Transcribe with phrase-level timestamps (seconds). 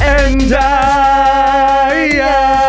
[0.00, 2.65] And I, I,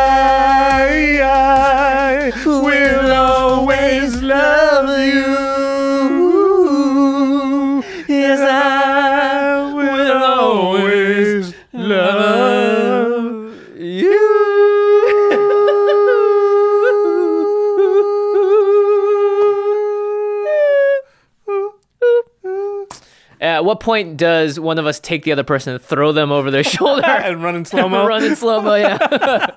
[23.68, 26.64] what point does one of us take the other person and throw them over their
[26.76, 27.06] shoulder?
[27.06, 28.08] and run in slow mo.
[28.08, 28.98] Run in slow mo, yeah.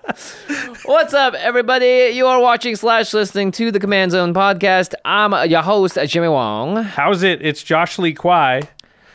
[0.85, 2.11] What's up, everybody?
[2.13, 4.95] You are watching slash listening to the Command Zone podcast.
[5.05, 6.83] I'm your host, Jimmy Wong.
[6.83, 7.41] How's it?
[7.41, 8.63] It's Josh Lee Kwai.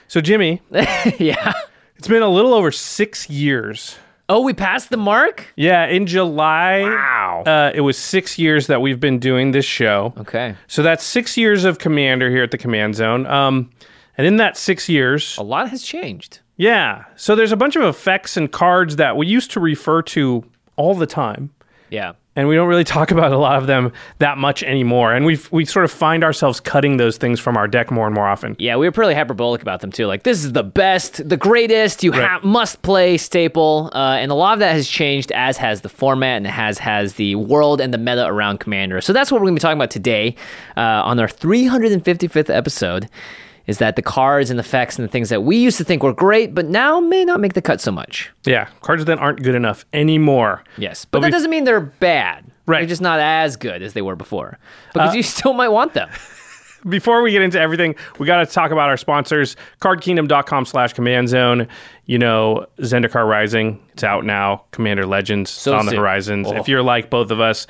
[0.08, 1.52] So, Jimmy, yeah.
[1.98, 3.98] it's been a little over six years.
[4.30, 5.46] Oh, we passed the mark?
[5.58, 7.44] Yeah, in July, Wow.
[7.46, 10.14] uh, it was six years that we've been doing this show.
[10.20, 10.56] Okay.
[10.68, 13.26] So that's six years of Commander here at the Command Zone.
[13.28, 13.70] Um,
[14.18, 16.40] and in that six years, A lot has changed.
[16.58, 17.06] yeah.
[17.16, 20.44] So there's a bunch of effects and cards that we used to refer to
[20.78, 21.52] all the time,
[21.90, 22.14] Yeah.
[22.36, 25.14] and we don't really talk about a lot of them that much anymore.
[25.14, 28.14] And we we sort of find ourselves cutting those things from our deck more and
[28.16, 28.56] more often.
[28.60, 30.06] Yeah, we were pretty hyperbolic about them too.
[30.06, 32.28] Like, this is the best, the greatest, you Right.
[32.28, 33.90] ha- must play staple.
[33.94, 37.14] Uh, and a lot of that has changed, as has the format and has has
[37.14, 39.00] the world and the meta around Commander.
[39.02, 40.36] So that's what we're going to be talking about today
[40.76, 43.08] uh, on our 355th episode.
[43.68, 46.04] Is that the cards and the effects and the things that we used to think
[46.04, 48.32] were great, but now may not make the cut so much?
[48.46, 50.64] Yeah, cards that aren't good enough anymore.
[50.78, 52.46] Yes, but, But that we- doesn't mean they're bad.
[52.68, 52.78] Right.
[52.78, 54.58] Uh, They're just not as good as they were before.
[54.94, 56.10] Because you still might want them.
[56.90, 61.30] before we get into everything, we got to talk about our sponsors, cardkingdom.com slash command
[61.30, 61.68] zone.
[62.06, 64.64] You know, Zendikar Rising, it's out now.
[64.72, 66.48] Commander Legends So on the horizons.
[66.50, 66.56] Oh.
[66.56, 67.66] If you're like both of us,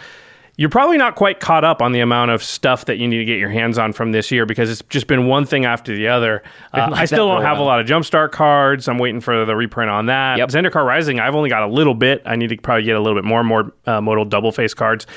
[0.58, 3.26] you're probably not quite caught up on the amount of stuff that you need to
[3.26, 6.08] get your hands on from this year because it's just been one thing after the
[6.08, 6.44] other.
[6.74, 8.88] Uh, like I still don't have a lot of Jumpstart cards.
[8.88, 10.38] I'm waiting for the reprint on that.
[10.38, 10.50] Yep.
[10.50, 12.22] Zendikar Rising, I've only got a little bit.
[12.26, 15.08] I need to probably get a little bit more, more uh, modal double face cards.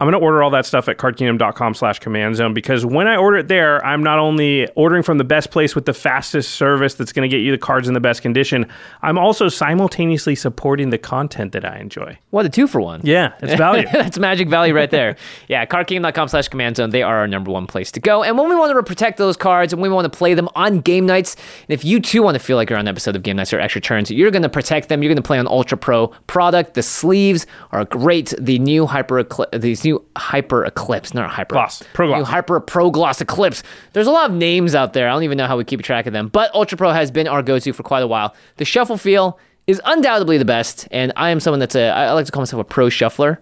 [0.00, 3.16] I'm going to order all that stuff at cardkingdom.com slash command zone because when I
[3.16, 6.94] order it there, I'm not only ordering from the best place with the fastest service
[6.94, 8.66] that's going to get you the cards in the best condition,
[9.02, 12.18] I'm also simultaneously supporting the content that I enjoy.
[12.30, 13.02] What a two for one.
[13.04, 13.86] Yeah, it's value.
[13.92, 15.16] That's magic value right there.
[15.48, 16.90] yeah, cardkingdom.com slash command zone.
[16.90, 18.24] They are our number one place to go.
[18.24, 20.80] And when we want to protect those cards and we want to play them on
[20.80, 23.22] game nights, and if you too want to feel like you're on an episode of
[23.22, 25.04] game nights or extra turns, you're going to protect them.
[25.04, 26.74] You're going to play on Ultra Pro product.
[26.74, 28.34] The sleeves are great.
[28.40, 31.82] The new hyper Eclipse, these new hyper eclipse, not hyper Gloss.
[31.92, 32.18] Pro Gloss.
[32.18, 33.62] New hyper pro gloss eclipse.
[33.92, 35.08] There's a lot of names out there.
[35.08, 36.28] I don't even know how we keep track of them.
[36.28, 38.34] But Ultra Pro has been our go-to for quite a while.
[38.56, 42.26] The shuffle feel is undoubtedly the best, and I am someone that's a I like
[42.26, 43.40] to call myself a pro shuffler.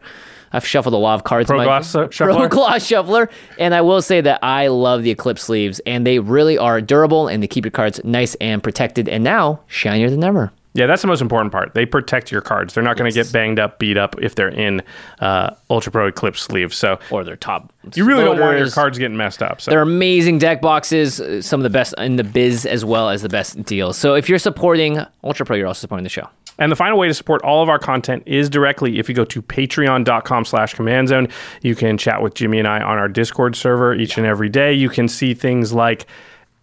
[0.54, 1.46] I've shuffled a lot of cards.
[1.46, 2.48] Pro in my, gloss, uh, Pro shuffler?
[2.48, 6.58] gloss shuffler, and I will say that I love the Eclipse sleeves, and they really
[6.58, 10.52] are durable and they keep your cards nice and protected, and now shinier than ever.
[10.74, 11.74] Yeah, that's the most important part.
[11.74, 12.72] They protect your cards.
[12.72, 14.82] They're not going to get banged up, beat up if they're in
[15.20, 16.76] uh, Ultra Pro Eclipse sleeves.
[16.76, 17.72] So Or their top.
[17.94, 19.60] you really don't want your cards getting messed up.
[19.60, 23.10] So They're amazing deck boxes, uh, some of the best in the biz as well
[23.10, 23.98] as the best deals.
[23.98, 26.26] So if you're supporting Ultra Pro, you're also supporting the show.
[26.58, 29.24] And the final way to support all of our content is directly if you go
[29.24, 31.28] to patreon.com slash command zone.
[31.62, 34.72] You can chat with Jimmy and I on our Discord server each and every day.
[34.72, 36.06] You can see things like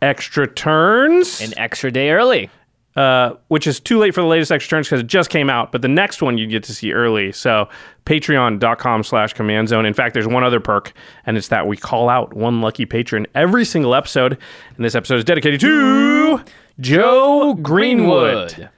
[0.02, 2.50] extra turns, An extra day early.
[3.00, 5.72] Uh, which is too late for the latest extra turns because it just came out.
[5.72, 7.32] But the next one you get to see early.
[7.32, 7.70] So
[8.06, 9.86] patreon.com slash command zone.
[9.86, 10.92] In fact, there's one other perk,
[11.26, 14.38] and it's that we call out one lucky patron every single episode.
[14.76, 16.42] And this episode is dedicated to
[16.82, 18.70] Joe Greenwood.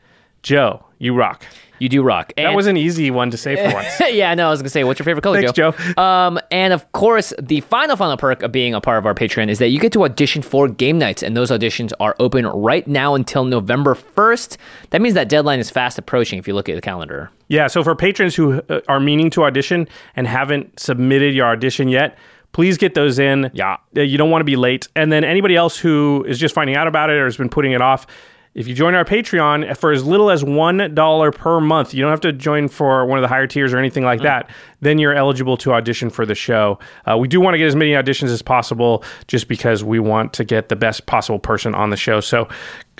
[0.44, 1.44] Joe, you rock.
[1.82, 2.32] You do rock.
[2.38, 4.00] That was an easy one to say for once.
[4.12, 5.72] yeah, no, I was gonna say, what's your favorite color, Thanks, Joe?
[5.72, 6.02] Joe.
[6.02, 9.50] Um, and of course, the final final perk of being a part of our Patreon
[9.50, 12.88] is that you get to audition for game nights, and those auditions are open right
[12.88, 14.58] now until November first.
[14.92, 16.38] That means that deadline is fast approaching.
[16.40, 17.30] If you look at the calendar.
[17.48, 21.90] Yeah, so for patrons who uh, are meaning to audition and haven't submitted your audition
[21.90, 22.18] yet,
[22.54, 23.50] please get those in.
[23.54, 23.78] Yeah.
[23.98, 24.88] Uh, You don't want to be late.
[24.96, 27.72] And then anybody else who is just finding out about it or has been putting
[27.74, 28.06] it off,
[28.54, 32.20] if you join our Patreon for as little as $1 per month, you don't have
[32.22, 34.50] to join for one of the higher tiers or anything like that,
[34.82, 36.78] then you're eligible to audition for the show.
[37.10, 40.34] Uh, we do want to get as many auditions as possible just because we want
[40.34, 42.20] to get the best possible person on the show.
[42.20, 42.50] So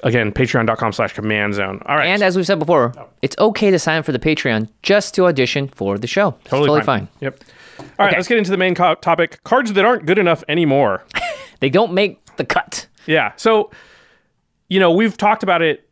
[0.04, 1.82] again, patreon.com slash command zone.
[1.86, 2.08] All right.
[2.08, 5.26] And as we've said before, it's okay to sign up for the Patreon just to
[5.26, 6.36] audition for the show.
[6.42, 7.08] It's totally fine.
[7.20, 7.44] Yep.
[7.80, 8.16] All right, Okay.
[8.16, 11.04] let's get into the main co- topic cards that aren't good enough anymore.
[11.60, 12.88] They don't make the cut.
[13.06, 13.34] yeah.
[13.36, 13.70] So,
[14.72, 15.86] you know, we've talked about it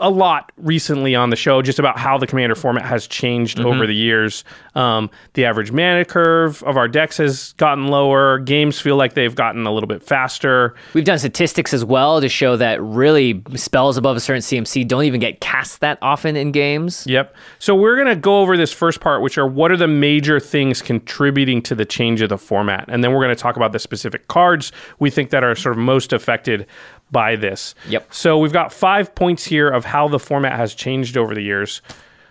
[0.00, 3.66] a lot recently on the show, just about how the commander format has changed Mm-hmm.
[3.68, 4.42] over the years.
[4.74, 8.38] Um, the average mana curve of our decks has gotten lower.
[8.38, 10.74] Games feel like they've gotten a little bit faster.
[10.94, 15.04] We've done statistics as well to show that really spells above a certain CMC don't
[15.04, 17.06] even get cast that often in games.
[17.06, 17.36] Yep.
[17.58, 20.40] So we're going to go over this first part, which are what are the major
[20.40, 22.86] things contributing to the change of the format.
[22.88, 25.74] And then we're going to talk about the specific cards we think that are sort
[25.74, 26.66] of most affected
[27.12, 27.74] by this.
[27.88, 28.12] Yep.
[28.12, 31.82] So we've got five points here of how the format has changed over the years.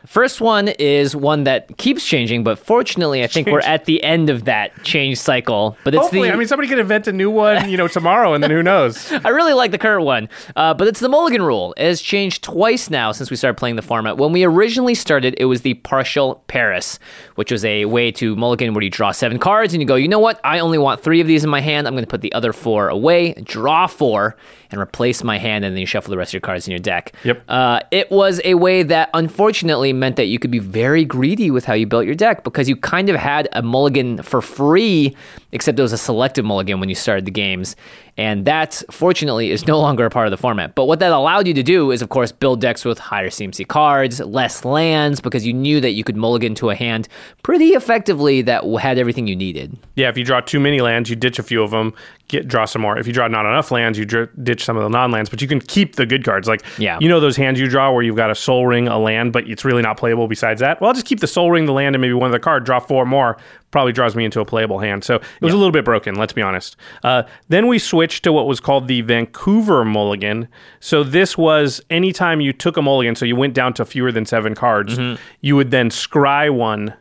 [0.07, 4.31] First one is one that keeps changing, but fortunately, I think we're at the end
[4.31, 5.77] of that change cycle.
[5.83, 8.33] But it's Hopefully, the I mean, somebody could invent a new one, you know, tomorrow,
[8.33, 9.11] and then who knows?
[9.23, 11.75] I really like the current one, uh, but it's the Mulligan rule.
[11.77, 14.17] It has changed twice now since we started playing the format.
[14.17, 16.97] When we originally started, it was the partial Paris,
[17.35, 20.07] which was a way to Mulligan where you draw seven cards and you go, you
[20.07, 20.41] know what?
[20.43, 21.87] I only want three of these in my hand.
[21.87, 24.35] I'm going to put the other four away, draw four,
[24.71, 26.79] and replace my hand, and then you shuffle the rest of your cards in your
[26.79, 27.13] deck.
[27.23, 27.43] Yep.
[27.47, 31.65] Uh, it was a way that unfortunately meant that you could be very greedy with
[31.65, 35.15] how you built your deck because you kind of had a mulligan for free,
[35.51, 37.75] except it was a selective mulligan when you started the games.
[38.17, 40.75] And that, fortunately, is no longer a part of the format.
[40.75, 43.67] But what that allowed you to do is, of course, build decks with higher CMC
[43.67, 47.07] cards, less lands, because you knew that you could mulligan to a hand
[47.41, 49.77] pretty effectively that had everything you needed.
[49.95, 51.93] Yeah, if you draw too many lands, you ditch a few of them,
[52.27, 52.97] get draw some more.
[52.97, 55.47] If you draw not enough lands, you dr- ditch some of the non-lands, but you
[55.47, 56.47] can keep the good cards.
[56.49, 56.97] Like, Yeah.
[56.99, 59.47] you know those hands you draw where you've got a Sol Ring, a land, but
[59.49, 60.81] it's really not playable besides that?
[60.81, 62.65] Well, I'll just keep the Sol Ring, the land, and maybe one of the card,
[62.65, 63.37] draw four more,
[63.71, 65.03] probably draws me into a playable hand.
[65.03, 66.75] So it was a little bit broken, let's be honest.
[67.03, 70.47] Uh, then we switched to what was called the Vancouver Mulligan.
[70.79, 74.25] So this was anytime you took a mulligan, so you went down to fewer than
[74.25, 74.99] seven cards,
[75.39, 76.93] you would then scry one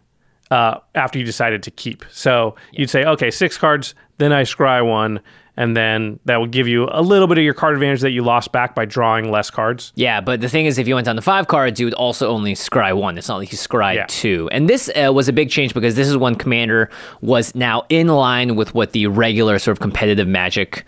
[0.51, 2.05] uh, after you decided to keep.
[2.11, 5.21] So you'd say, okay, six cards, then I scry one,
[5.57, 8.23] and then that would give you a little bit of your card advantage that you
[8.23, 9.93] lost back by drawing less cards.
[9.95, 12.29] Yeah, but the thing is, if you went down to five cards, you would also
[12.29, 13.19] only scry one.
[13.19, 14.07] It's not like you scry Yeah.
[14.09, 14.49] two.
[14.53, 18.09] And this uh, was a big change because this is when Commander was now in
[18.09, 20.85] line with what the regular sort of competitive Magic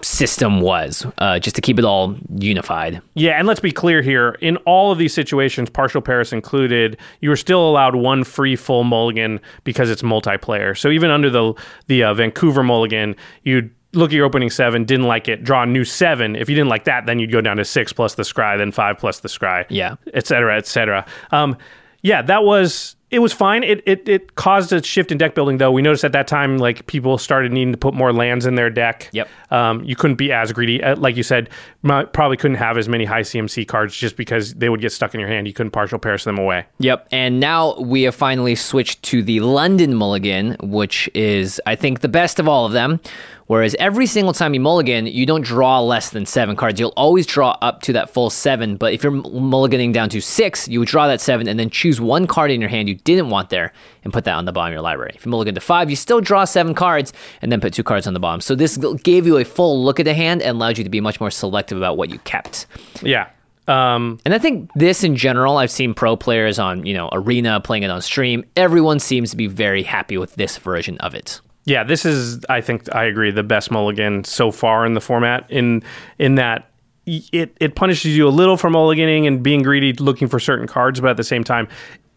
[0.00, 3.02] system was, uh, just to keep it all unified.
[3.14, 4.36] Yeah, and let's be clear here.
[4.40, 8.84] In all of these situations, partial Paris included, you were still allowed one free full
[8.84, 10.78] mulligan because it's multiplayer.
[10.78, 11.52] So even under the
[11.88, 15.66] the uh, Vancouver mulligan, you'd look at your opening seven, didn't like it, draw a
[15.66, 16.36] new seven.
[16.36, 18.72] If you didn't like that, then you'd go down to six plus the scry, then
[18.72, 19.64] five plus the scry.
[19.68, 19.96] Yeah.
[20.12, 21.06] et cetera, et cetera.
[21.30, 21.56] Um,
[22.02, 23.64] yeah, that was it was fine.
[23.64, 25.72] It, it it caused a shift in deck building though.
[25.72, 28.68] We noticed at that time like people started needing to put more lands in their
[28.68, 29.08] deck.
[29.12, 29.28] Yep.
[29.50, 30.82] Um, you couldn't be as greedy.
[30.82, 31.48] Uh, like you said,
[31.82, 35.20] probably couldn't have as many high CMC cards just because they would get stuck in
[35.20, 35.46] your hand.
[35.46, 36.66] You couldn't partial Paris them away.
[36.80, 37.08] Yep.
[37.10, 42.08] And now we have finally switched to the London Mulligan, which is, I think, the
[42.08, 43.00] best of all of them.
[43.48, 46.78] Whereas every single time you mulligan, you don't draw less than seven cards.
[46.78, 48.76] You'll always draw up to that full seven.
[48.76, 51.98] But if you're mulliganing down to six, you would draw that seven and then choose
[51.98, 53.72] one card in your hand you didn't want there
[54.04, 55.12] and put that on the bottom of your library.
[55.14, 58.06] If you mulligan to five, you still draw seven cards and then put two cards
[58.06, 58.42] on the bottom.
[58.42, 61.00] So this gave you a full look at the hand and allowed you to be
[61.00, 62.66] much more selective about what you kept.
[63.02, 63.28] Yeah.
[63.66, 67.60] Um, And I think this in general, I've seen pro players on, you know, Arena
[67.60, 68.44] playing it on stream.
[68.56, 71.40] Everyone seems to be very happy with this version of it.
[71.68, 75.48] Yeah, this is I think I agree the best mulligan so far in the format
[75.50, 75.82] in
[76.18, 76.70] in that
[77.06, 80.98] it it punishes you a little for mulliganing and being greedy looking for certain cards,
[80.98, 81.68] but at the same time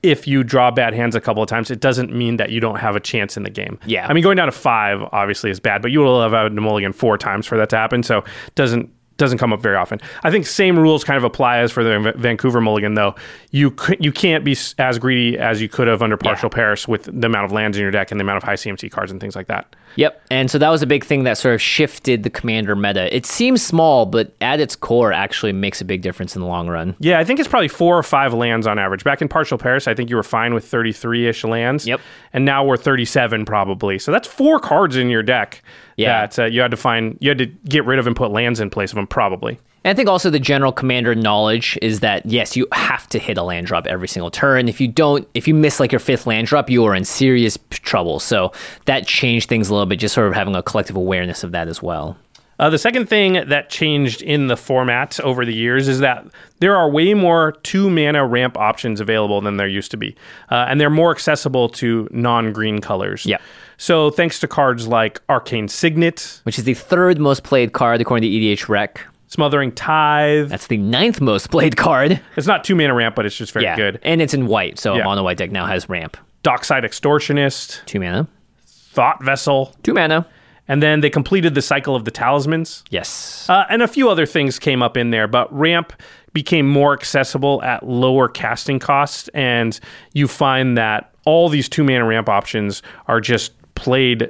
[0.03, 2.79] if you draw bad hands a couple of times, it doesn't mean that you don't
[2.79, 3.77] have a chance in the game.
[3.85, 4.07] Yeah.
[4.07, 6.61] I mean, going down to five obviously is bad, but you will have had a
[6.61, 8.01] mulligan four times for that to happen.
[8.01, 9.99] So it doesn't doesn't come up very often.
[10.23, 13.15] I think same rules kind of apply as for the Vancouver Mulligan, though.
[13.51, 17.27] You you can't be as greedy as you could have under partial Paris with the
[17.27, 19.35] amount of lands in your deck and the amount of high CMC cards and things
[19.35, 19.75] like that.
[19.95, 20.21] Yep.
[20.31, 23.13] And so that was a big thing that sort of shifted the commander meta.
[23.15, 26.67] It seems small, but at its core actually makes a big difference in the long
[26.69, 26.95] run.
[26.99, 29.03] Yeah, I think it's probably four or five lands on average.
[29.03, 31.85] Back in partial Paris, I think you were fine with 33 ish lands.
[31.85, 31.99] Yep.
[32.33, 33.99] And now we're 37 probably.
[33.99, 35.61] So that's four cards in your deck
[35.97, 36.25] Yeah.
[36.27, 38.59] that uh, you had to find, you had to get rid of and put lands
[38.59, 39.59] in place of them probably.
[39.83, 43.37] And I think also the general commander knowledge is that yes, you have to hit
[43.37, 44.67] a land drop every single turn.
[44.67, 47.57] If you don't, if you miss like your fifth land drop, you are in serious
[47.71, 48.19] trouble.
[48.19, 48.51] So
[48.85, 51.67] that changed things a little bit, just sort of having a collective awareness of that
[51.67, 52.15] as well.
[52.59, 56.23] Uh, the second thing that changed in the format over the years is that
[56.59, 60.15] there are way more two mana ramp options available than there used to be.
[60.51, 63.25] Uh, and they're more accessible to non green colors.
[63.25, 63.41] Yep.
[63.77, 68.29] So thanks to cards like Arcane Signet, Which is the third most played card according
[68.29, 69.01] to EDH Rec.
[69.31, 70.49] Smothering Tithe.
[70.49, 72.19] That's the ninth most played card.
[72.35, 73.97] It's not two mana ramp, but it's just very yeah, good.
[74.03, 75.03] and it's in white, so Yeah.
[75.03, 76.17] a mono white deck now has ramp.
[76.43, 78.27] Dockside Extortionist, Two mana,
[78.67, 80.27] Thought Vessel, two mana.
[80.67, 82.83] and then they completed the cycle of the talismans.
[82.89, 85.93] Yes, Uh, and a few other things came up in there, but ramp
[86.33, 89.79] became more accessible at lower casting costs, and
[90.13, 94.29] you find that all these two mana ramp options are just played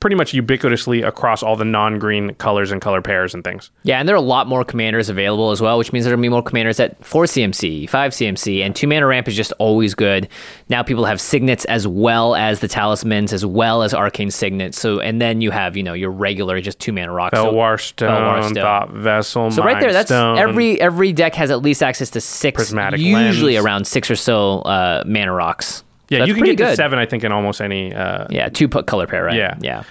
[0.00, 3.70] pretty much ubiquitously across all the non-green colors and color pairs and things.
[3.82, 6.22] yeah, and there are a lot more commanders available as well, which means there will
[6.22, 9.94] be more commanders at four CMC, five CMC, and two mana ramp is just always
[9.94, 10.28] good.
[10.70, 14.80] Now people have signets as well as the talismans, as well as arcane signets.
[14.80, 17.36] So, and then you have you know your regular just two mana rocks.
[17.36, 18.54] So- Fellwar Stone, Fellwar Stone.
[18.54, 20.38] Thought Vessel, So right there, that's Stone.
[20.38, 23.64] every every deck has at least access to six, Prismatic usually Lens.
[23.66, 25.84] around six or so uh, mana rocks.
[26.10, 27.94] Yeah, that's you can get to seven, I think, in almost any.
[27.94, 29.36] Uh, Yeah, two put color pair, right?
[29.36, 29.56] Yeah.
[29.60, 29.84] yeah.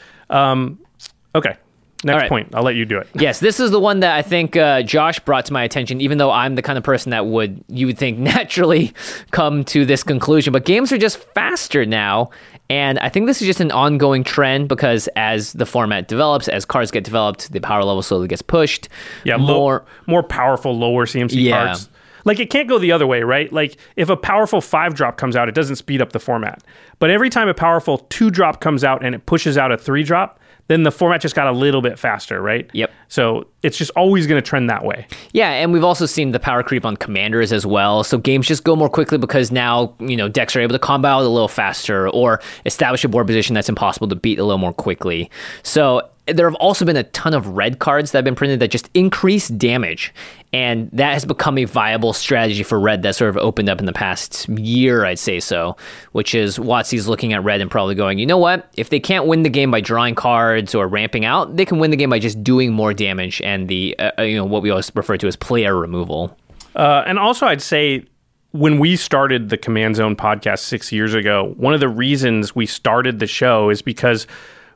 [1.36, 1.56] Okay,
[2.04, 2.30] next right.
[2.30, 2.56] point.
[2.56, 3.08] I'll let you do it.
[3.14, 6.02] Yes, this is the one that I think uh, Josh brought to my attention.
[6.02, 8.94] Even though I'm the kind of person that would you would think naturally
[9.32, 12.32] come to this conclusion, but games are just faster now,
[12.70, 16.66] and I think this is just an ongoing trend because as the format develops, as
[16.66, 18.90] cards get developed, the power level slowly gets pushed.
[19.24, 19.48] Yeah, more.
[19.48, 21.66] more more powerful lower CMC Yeah.
[21.66, 21.90] cards.
[22.26, 23.52] Like it can't go the other way, right?
[23.52, 26.64] Like if a powerful five drop comes out, it doesn't speed up the format.
[27.00, 30.04] But every time a powerful two drop comes out and it pushes out a three
[30.04, 32.70] drop, then the format just got a little bit faster, right?
[32.74, 32.92] Yep.
[33.08, 35.08] So it's just always going to trend that way.
[35.34, 38.04] Yeah, and we've also seen the power creep on commanders as well.
[38.04, 41.08] So games just go more quickly because now, you know, decks are able to combo
[41.08, 44.60] out a little faster or establish a board position that's impossible to beat a little
[44.60, 45.32] more quickly.
[45.64, 48.72] So there have also been a ton of red cards that have been printed that
[48.72, 50.14] just increase damage.
[50.52, 53.86] And that has become a viable strategy for red that sort of opened up in
[53.86, 55.78] the past year, I'd say so,
[56.14, 58.72] which is WotC's looking at red and probably going, you know what?
[58.76, 61.92] If they can't win the game by drawing cards or ramping out, they can win
[61.92, 64.92] the game by just doing more damage and the, uh, you know, what we always
[64.96, 66.36] refer to as player removal.
[66.76, 68.06] Uh, and also, I'd say
[68.52, 72.66] when we started the Command Zone podcast six years ago, one of the reasons we
[72.66, 74.26] started the show is because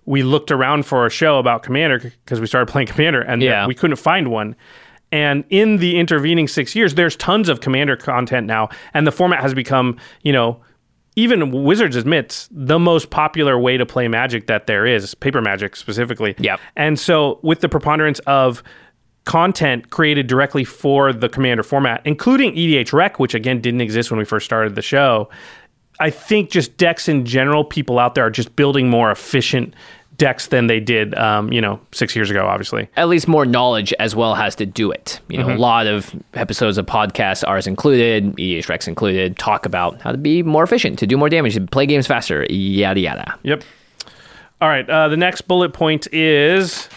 [0.05, 3.67] we looked around for a show about Commander because we started playing Commander and Yeah.
[3.67, 4.55] we couldn't find one.
[5.11, 9.41] And in the intervening six years, there's tons of Commander content now, and the format
[9.41, 10.59] has become, you know,
[11.15, 15.75] even Wizards admits the most popular way to play Magic that there is, paper Magic
[15.75, 16.33] specifically.
[16.39, 16.59] Yep.
[16.75, 18.63] And so, with the preponderance of
[19.25, 24.17] content created directly for the Commander format, including EDH Rec, which again didn't exist when
[24.17, 25.29] we first started the show,
[25.99, 29.73] I think just decks in general, people out there are just building more efficient
[30.17, 32.87] decks than they did, um, you know, six years ago, obviously.
[32.97, 35.19] at least more knowledge as well has to do it.
[35.27, 39.99] You know, a lot of episodes of podcasts, ours included, EH Rex included, talk about
[40.01, 43.37] how to be more efficient, to do more damage, to play games faster, yada yada.
[43.43, 43.63] Yep.
[44.61, 44.87] All right.
[44.89, 46.87] Uh, the next bullet point is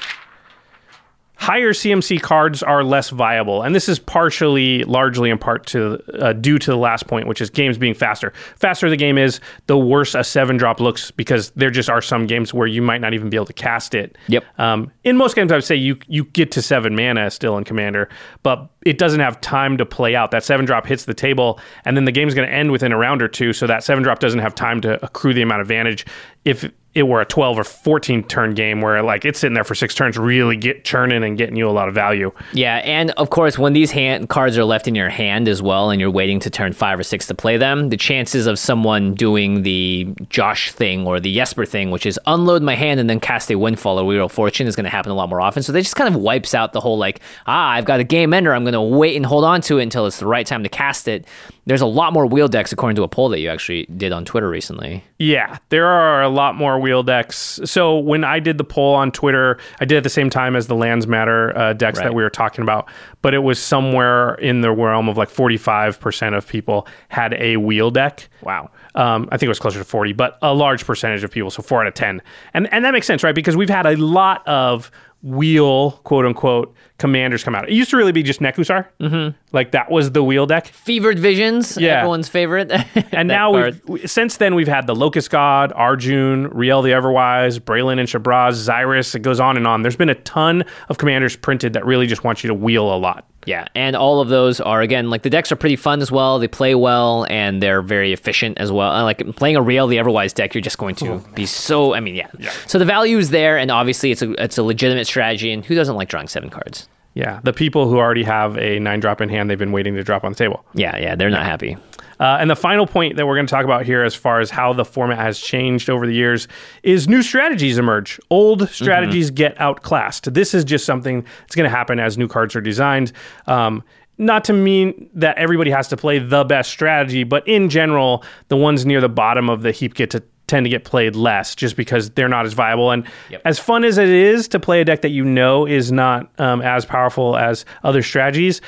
[1.36, 6.32] higher CMC cards are less viable, and this is partially, largely in part to uh,
[6.32, 8.32] due to the last point, which is games being faster.
[8.56, 12.26] Faster the game is, the worse a seven drop looks because there just are some
[12.26, 14.16] games where you might not even be able to cast it.
[14.28, 14.44] Yep.
[14.58, 17.64] Um, in most games, I would say you you get to seven mana still in
[17.64, 18.08] Commander,
[18.42, 20.30] but it doesn't have time to play out.
[20.30, 22.96] That seven drop hits the table, and then the game's going to end within a
[22.96, 23.52] round or two.
[23.52, 26.06] So that seven drop doesn't have time to accrue the amount of advantage.
[26.44, 29.74] If it were a 12 or 14 turn game where like it's sitting there for
[29.74, 32.32] six turns, really get churning and getting you a lot of value.
[32.54, 35.90] Yeah, and of course, when these hand cards are left in your hand as well,
[35.90, 39.12] and you're waiting to turn five or six to play them, the chances of someone
[39.12, 43.20] doing the Josh thing or the Jesper thing, which is unload my hand and then
[43.20, 45.62] cast a Windfall or Wheel of Fortune, is going to happen a lot more often.
[45.62, 48.32] So they just kind of wipes out the whole like, ah, I've got a game
[48.32, 50.62] ender, I'm going to wait and hold on to it until it's the right time
[50.62, 51.26] to cast it.
[51.66, 54.24] There's a lot more wheel decks, according to a poll that you actually did on
[54.24, 55.02] Twitter recently.
[55.18, 57.58] Yeah, there are a lot more wheel decks.
[57.64, 60.68] So when I did the poll on Twitter, I did at the same time as
[60.68, 62.04] the Lands Matter uh, decks Right.
[62.04, 62.88] that we were talking about,
[63.20, 67.90] but it was somewhere in the realm of like 45% of people had a wheel
[67.90, 68.28] deck.
[68.42, 68.70] Wow.
[68.94, 71.62] Um, I think it was closer to 40, but a large percentage of people, so
[71.62, 72.22] four out of 10.
[72.54, 73.34] And, and that makes sense, right?
[73.34, 74.90] Because we've had a lot of
[75.22, 77.68] wheel, quote unquote, commanders come out.
[77.68, 78.86] It used to really be just Nekusar.
[79.00, 79.36] Mm-hmm.
[79.52, 80.66] Like that was the wheel deck.
[80.68, 81.98] Fevered Visions, Yeah.
[81.98, 82.72] everyone's favorite.
[83.12, 87.58] And now we've, we- since then we've had the Locust God, Arjun, Riel the Everwise,
[87.60, 89.14] Brallin and Shabraz, Xyris.
[89.14, 89.82] It goes on and on.
[89.82, 92.96] There's been a ton of commanders printed that really just want you to wheel a
[92.98, 93.26] lot.
[93.46, 96.40] Yeah, and all of those are again like the decks are pretty fun as well.
[96.40, 98.90] They play well and they're very efficient as well.
[99.04, 101.94] Like playing a Real the Everwise deck, you're just going to be so.
[101.94, 102.28] I mean, yeah.
[102.66, 105.52] So the value is there, and obviously it's a it's a legitimate strategy.
[105.52, 106.85] And who doesn't like drawing seven cards?
[107.16, 110.04] Yeah, the people who already have a nine drop in hand, they've been waiting to
[110.04, 110.66] drop on the table.
[110.74, 111.78] Yeah, yeah, they're not happy.
[112.20, 114.50] Uh, and the final point that we're going to talk about here, as far as
[114.50, 116.46] how the format has changed over the years,
[116.82, 118.20] is new strategies emerge.
[118.28, 120.34] Old strategies get outclassed.
[120.34, 123.12] This is just something that's going to happen as new cards are designed.
[123.46, 123.82] Um,
[124.18, 128.58] not to mean that everybody has to play the best strategy, but in general, the
[128.58, 131.76] ones near the bottom of the heap get to tend to get played less just
[131.76, 132.90] because they're not as viable.
[132.90, 133.06] And
[133.44, 136.62] as fun as it is to play a deck that you know is not um,
[136.62, 138.60] as powerful as other strategies,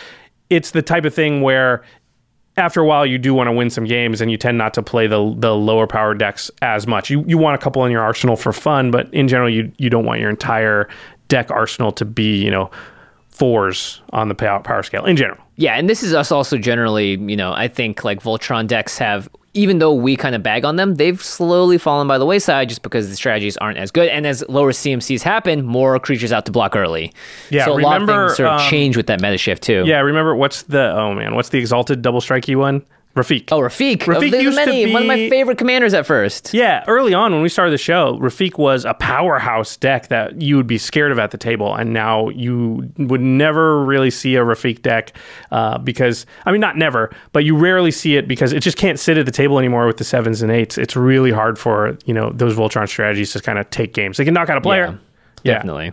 [0.50, 1.84] it's the type of thing where
[2.56, 4.82] after a while you do want to win some games and you tend not to
[4.82, 7.10] play the the lower power decks as much.
[7.10, 9.88] You you want a couple in your arsenal for fun, but in general you you
[9.88, 10.88] don't want your entire
[11.28, 12.70] deck arsenal to be, you know,
[13.28, 15.38] fours on the power, power scale in general.
[15.56, 19.28] Yeah, and this is us also generally, you know, I think like Voltron decks have,
[19.54, 22.82] even though we kind of bag on them, they've slowly fallen by the wayside just
[22.82, 24.08] because the strategies aren't as good.
[24.08, 27.12] And as lower CMCs happen, more creatures out to block early.
[27.50, 29.84] Yeah, so a lot of things sort of um, change with that meta shift too.
[29.86, 32.84] Yeah, remember what's the oh man, what's the exalted double strikey one?
[33.18, 33.48] Rafiq.
[33.50, 33.98] Oh, Rafiq.
[33.98, 34.92] Rafiq used to many.
[34.92, 36.54] One of my favorite commanders at first.
[36.54, 40.56] Yeah, early on when we started the show, Rafiq was a powerhouse deck that you
[40.56, 44.40] would be scared of at the table, and now you would never really see a
[44.44, 45.12] Rafiq deck
[45.50, 48.98] uh, because I mean not never, but you rarely see it because it just can't
[48.98, 50.78] sit at the table anymore with the sevens and eights.
[50.78, 54.16] It's really hard for you know those Voltron strategies to kind of take games.
[54.16, 54.98] They can knock out a player.
[55.42, 55.92] Yeah, Definitely.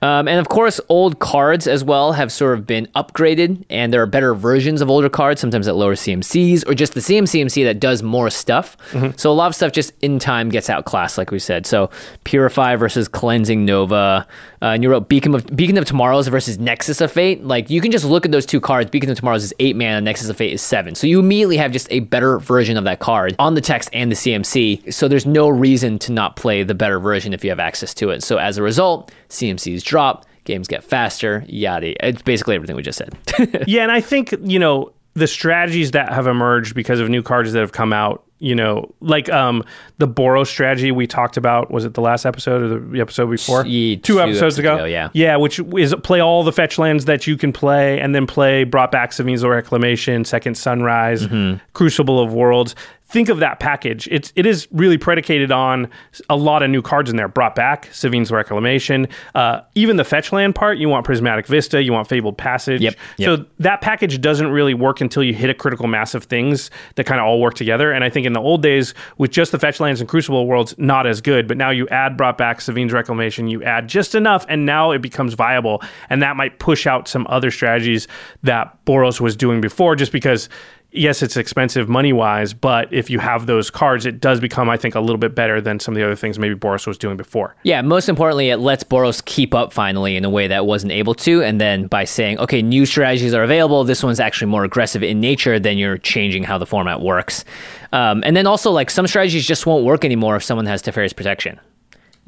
[0.00, 4.00] Um, and of course, old cards as well have sort of been upgraded, and there
[4.00, 7.64] are better versions of older cards, sometimes at lower CMCs, or just the same CMC
[7.64, 8.76] that does more stuff.
[9.16, 11.66] So a lot of stuff just in time gets outclassed, like we said.
[11.66, 11.90] So
[12.24, 14.26] Purify versus Cleansing Nova,
[14.62, 17.44] uh, and you wrote Beacon of Beacon of Tomorrows versus Nexus of Fate.
[17.44, 18.90] Like you can just look at those two cards.
[18.90, 20.94] Beacon of Tomorrows is eight mana, Nexus of Fate is seven.
[20.94, 24.10] So you immediately have just a better version of that card on the text and
[24.10, 24.92] the CMC.
[24.92, 28.10] So there's no reason to not play the better version if you have access to
[28.10, 28.22] it.
[28.22, 31.94] So as a result, CMCs drop, games get faster, yada.
[32.06, 33.16] It's basically everything we just said.
[33.66, 37.52] yeah, and I think you know the strategies that have emerged because of new cards
[37.52, 38.24] that have come out.
[38.40, 39.64] You know, like um
[39.96, 41.72] the Boros strategy we talked about.
[41.72, 43.64] Was it the last episode or the episode before?
[43.64, 44.74] Two, two episodes, episodes ago.
[44.76, 45.08] ago, yeah.
[45.12, 45.34] yeah.
[45.34, 48.92] Which is play all the fetch lands that you can play, and then play brought
[48.92, 51.58] back Sevinne's Reclamation, Second Sunrise, Mm-hmm.
[51.72, 52.76] Crucible of Worlds.
[53.10, 54.06] Think of that package.
[54.10, 55.88] It's it is really predicated on
[56.28, 57.26] a lot of new cards in there.
[57.26, 60.76] Brought back Sevinne's Reclamation, uh, even the fetch land part.
[60.76, 61.82] You want Prismatic Vista.
[61.82, 62.82] You want Fabled Passage.
[62.82, 63.26] Yep, yep.
[63.26, 67.04] So that package doesn't really work until you hit a critical mass of things that
[67.04, 67.92] kind of all work together.
[67.92, 70.74] And I think in the old days, with just the fetch lands and Crucible worlds,
[70.76, 71.48] not as good.
[71.48, 75.00] But now you add brought back Sevinne's Reclamation, you add just enough, and now it
[75.00, 75.82] becomes viable.
[76.10, 78.06] And that might push out some other strategies
[78.42, 80.50] that Boros was doing before, just because.
[80.98, 84.76] Yes, it's expensive money wise, but if you have those cards, it does become, I
[84.76, 87.16] think, a little bit better than some of the other things maybe Boros was doing
[87.16, 87.54] before.
[87.62, 91.14] Yeah, most importantly, it lets Boros keep up finally in a way that wasn't able
[91.14, 91.40] to.
[91.42, 95.20] And then by saying, okay, new strategies are available, this one's actually more aggressive in
[95.20, 97.44] nature, then you're changing how the format works.
[97.92, 101.12] Um, and then also, like, some strategies just won't work anymore if someone has Teferi's
[101.12, 101.60] Protection.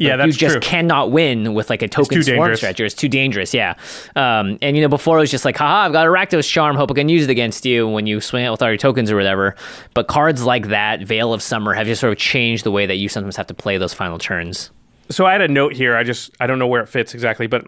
[0.01, 0.61] Yeah, Like, you just true.
[0.61, 2.61] cannot win with like a token swarm dangerous.
[2.61, 2.85] strategy.
[2.85, 3.75] It's too dangerous, yeah.
[4.17, 6.75] Um, and you know, before it was just like, haha, I've got a Rakdos charm,
[6.77, 9.11] hope I can use it against you when you swing out with all your tokens
[9.11, 9.55] or whatever.
[9.95, 12.97] But cards like that, Veil of Summer, have just sort of changed the way that
[12.97, 14.71] you sometimes have to play those final turns.
[15.11, 15.97] So I had a note here.
[15.97, 17.67] I just I don't know where it fits exactly, but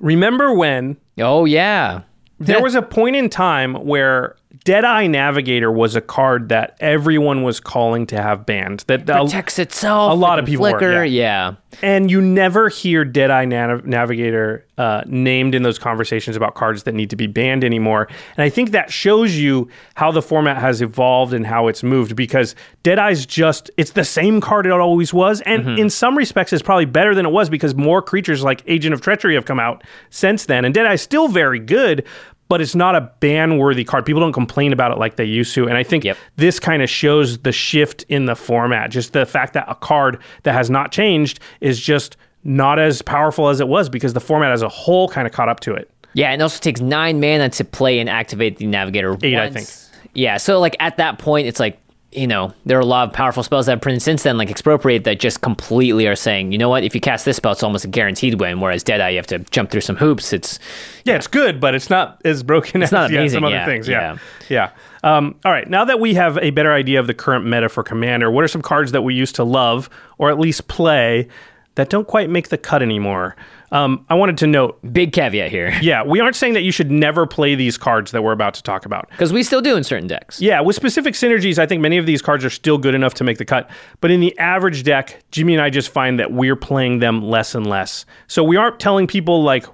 [0.00, 2.02] remember when Oh yeah.
[2.38, 7.60] there was a point in time where Deadeye Navigator was a card that everyone was
[7.60, 8.80] calling to have banned.
[8.88, 10.12] That a- protects itself.
[10.12, 11.04] a lot of people were, flicker.
[11.04, 11.50] yeah.
[11.50, 11.78] yeah.
[11.82, 16.94] and you never hear Deadeye Nav- Navigator uh, named in those conversations about cards that
[16.94, 18.08] need to be banned anymore.
[18.36, 22.16] And I think that shows you how the format has evolved and how it's moved
[22.16, 25.40] because Deadeye's just, it's the same card it always was.
[25.42, 25.78] And Mm-hmm.
[25.78, 29.00] in some respects, it's probably better than it was because more creatures like Agent of
[29.00, 30.64] Treachery have come out since then.
[30.64, 32.04] And Deadeye's still very good.
[32.50, 34.04] But it's not a ban worthy card.
[34.04, 35.68] People don't complain about it like they used to.
[35.68, 36.18] And I think Yep.
[36.36, 38.90] this kind of shows the shift in the format.
[38.90, 43.48] Just the fact that a card that has not changed is just not as powerful
[43.48, 45.88] as it was because the format as a whole kind of caught up to it.
[46.14, 49.16] Yeah, and it also takes nine mana to play and activate the navigator.
[49.22, 49.88] Eight, I once.
[50.14, 51.78] Yeah, so like at that point, it's like
[52.12, 54.50] you know there are a lot of powerful spells that have printed since then, like
[54.50, 57.62] expropriate, that just completely are saying, you know what, if you cast this spell, it's
[57.62, 58.60] almost a guaranteed win.
[58.60, 60.32] Whereas Deadeye, you have to jump through some hoops.
[60.32, 60.58] It's
[61.04, 63.86] Yeah, it's good, but it's not as broken as not yeah, some other yeah, things.
[63.86, 64.18] Yeah.
[64.48, 64.70] Yeah.
[65.02, 65.68] Um, all right.
[65.68, 68.48] Now that we have a better idea of the current meta for Commander, what are
[68.48, 71.28] some cards that we used to love or at least play
[71.76, 73.36] that don't quite make the cut anymore?
[73.72, 76.90] Um, I wanted to note big caveat here yeah, we aren't saying that you should
[76.90, 79.08] never play these cards that we're about to talk about.
[79.10, 80.40] because we still do in certain decks.
[80.40, 83.24] Yeah, with specific synergies, I think many of these cards are still good enough to
[83.24, 83.70] make the cut.
[84.00, 87.54] But in the average deck, Jimmy and I just find that we're playing them less
[87.54, 88.04] and less.
[88.26, 89.66] So we aren't telling people like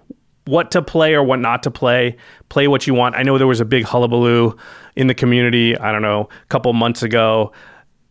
[0.45, 2.17] what to play or what not to play.
[2.49, 3.17] Play what you want.
[3.17, 4.57] I know there was a big hullabaloo
[4.95, 7.53] in the community, I don't know, a couple months ago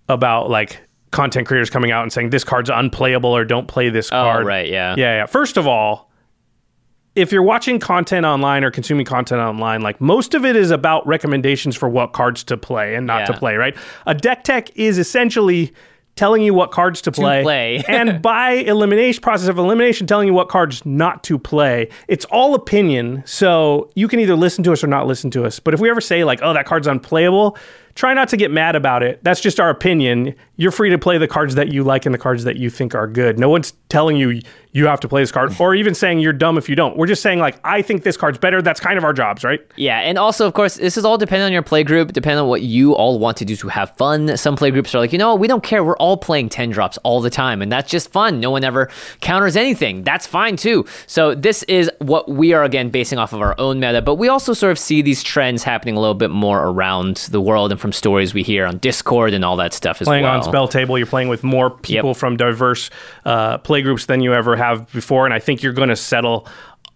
[0.09, 0.81] about like
[1.15, 4.43] content creators coming out and saying this card's unplayable or don't play this oh, card.
[4.43, 4.95] Oh, right, yeah.
[4.97, 5.25] Yeah, yeah.
[5.25, 6.11] First of all,
[7.15, 11.07] if you're watching content online or consuming content online, like most of it is about
[11.07, 13.75] recommendations for what cards to play and not to play, right?
[14.05, 15.73] A deck tech is essentially
[16.15, 17.83] telling you what cards to play, play.
[17.87, 22.55] and by elimination process of elimination telling you what cards not to play it's all
[22.55, 25.81] opinion so you can either listen to us or not listen to us but if
[25.81, 27.57] we ever say like oh that card's unplayable
[27.95, 31.17] try not to get mad about it that's just our opinion you're free to play
[31.17, 33.73] the cards that you like and the cards that you think are good no one's
[33.89, 34.39] telling you
[34.71, 37.07] you have to play this card or even saying you're dumb if you don't we're
[37.07, 39.99] just saying like i think this card's better that's kind of our jobs right Yeah,
[39.99, 42.61] and also, of course, this is all dependent on your play group, depending on what
[42.61, 44.35] you all want to do to have fun.
[44.37, 45.83] Some play groups are like, you know we don't care.
[45.83, 48.39] We're all playing 10 drops all the time, and that's just fun.
[48.39, 48.89] No one ever
[49.21, 50.03] counters anything.
[50.03, 50.85] That's fine too.
[51.07, 54.27] So, this is what we are, again, basing off of our own meta, but we
[54.27, 57.79] also sort of see these trends happening a little bit more around the world and
[57.85, 60.37] from stories we hear on Discord and all that stuff as playing well.
[60.37, 62.17] on spell table you're playing with more people Yep.
[62.17, 62.89] from diverse
[63.25, 66.47] uh, play groups than you ever have before and i think you're going to settle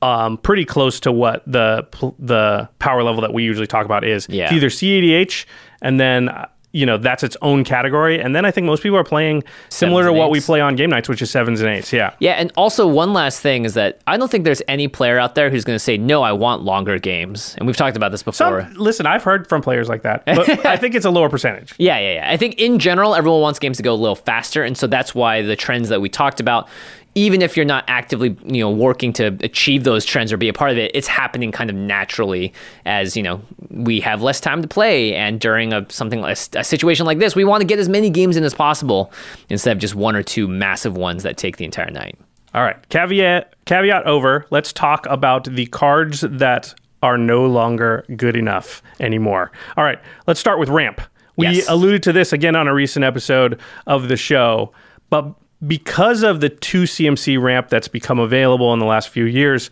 [0.01, 1.85] um, pretty close to what the
[2.17, 4.45] the power level that we usually talk about is Yeah.
[4.45, 5.45] It's either cEDH
[5.83, 6.29] and then
[6.71, 10.03] you know that's its own category and then i think most people are playing similar
[10.05, 12.51] to what we play on game nights which is sevens and eights yeah Yeah, and
[12.55, 15.63] also one last thing is that I don't think there's any player out there who's
[15.63, 17.55] going to say, no, I want longer games.
[17.57, 18.61] And we've talked about this before.
[18.61, 21.73] Some, listen i've heard from players like that but i think it's a lower percentage
[21.77, 22.31] Yeah, yeah, yeah.
[22.31, 25.15] I think in general, everyone wants games to go a little faster, and so that's
[25.15, 26.67] why the trends that we talked about,
[27.19, 30.53] even if you're not actively, you know, working to achieve those trends or be a
[30.53, 32.53] part of it, it's happening kind of naturally
[32.85, 36.63] as you know we have less time to play, and during a something like a
[36.63, 39.11] situation like this, we want to get as many games in as possible
[39.49, 42.17] instead of just one or two massive ones that take the entire night.
[42.53, 44.45] All right, caveat caveat over.
[44.49, 49.51] Let's talk about the cards that are no longer good enough anymore.
[49.75, 51.01] All right, let's start with ramp.
[51.35, 51.69] We Yes.
[51.69, 54.71] alluded to this again on a recent episode of the show,
[55.09, 55.33] but
[55.67, 59.69] because of the 2 CMC ramp that's become available in the last few years,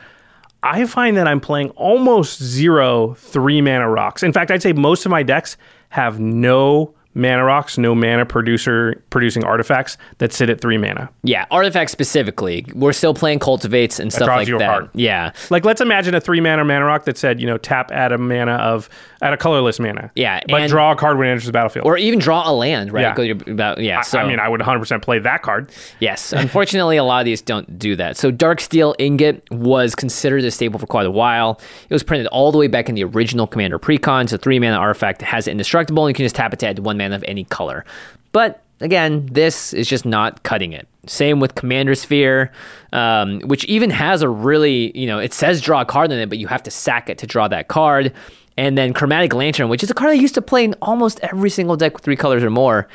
[0.64, 4.24] I find that I'm playing almost zero three mana rocks.
[4.24, 5.56] In fact, I'd say most of my decks
[5.90, 11.10] have no mana rocks, no mana producer producing artifacts that sit at three mana.
[11.24, 14.90] Yeah, artifacts specifically, we're still playing cultivates and stuff draws like that.
[14.94, 18.12] Yeah, Like let's imagine a three mana mana rock that said, you know, tap add
[18.12, 18.90] a mana of
[19.22, 20.12] add a colorless mana.
[20.16, 21.86] Yeah, But and- draw a card when it enters the battlefield.
[21.86, 23.02] or even draw a land, right?
[23.02, 23.14] Yeah.
[23.16, 24.00] Go to- about yeah.
[24.00, 25.70] I- So I mean, I would 100% play that card.
[26.00, 28.18] Yes, unfortunately, a lot of these don't do that.
[28.18, 31.60] So, Darksteel Ingot was considered a staple for quite a while.
[31.90, 34.24] It was printed all the way back in the original Commander Precon.
[34.24, 36.68] It's a three mana artifact, has it indestructible, and you can just tap it to
[36.68, 37.86] add one mana of any color.
[38.34, 40.88] But again, this is just not cutting it.
[41.08, 42.52] Same with Commander Sphere,
[42.94, 46.28] um, which even has a really, you know, it says draw a card in it,
[46.30, 48.12] but you have to sack it to draw that card.
[48.58, 51.50] And then Chromatic Lantern, which is a card I used to play in almost every
[51.50, 52.88] single deck with three colors or more.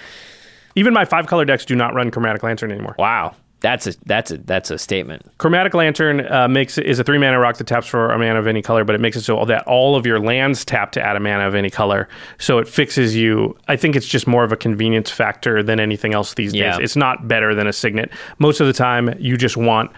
[0.75, 2.96] Even my five color decks do not run Chromatic Lantern anymore.
[2.98, 5.22] Wow, that's a that's a that's a statement.
[5.38, 8.46] Chromatic Lantern uh, makes is a three mana rock that taps for a mana of
[8.46, 11.14] any color, but it makes it so that all of your lands tap to add
[11.14, 12.09] a mana of any color.
[12.38, 13.57] So it fixes you.
[13.68, 16.72] I think it's just more of a convenience factor than anything else these Yeah.
[16.72, 16.81] days.
[16.85, 18.11] It's not better than a signet.
[18.38, 19.92] Most of the time, you just want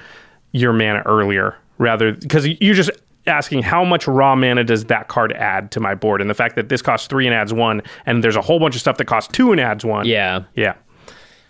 [0.52, 2.90] your mana earlier rather because you're just
[3.26, 6.56] asking how much raw mana does that card add to my board, and the fact
[6.56, 9.06] that this costs three and adds one, and there's a whole bunch of stuff that
[9.06, 10.06] costs two and adds one.
[10.06, 10.44] Yeah.
[10.54, 10.74] yeah.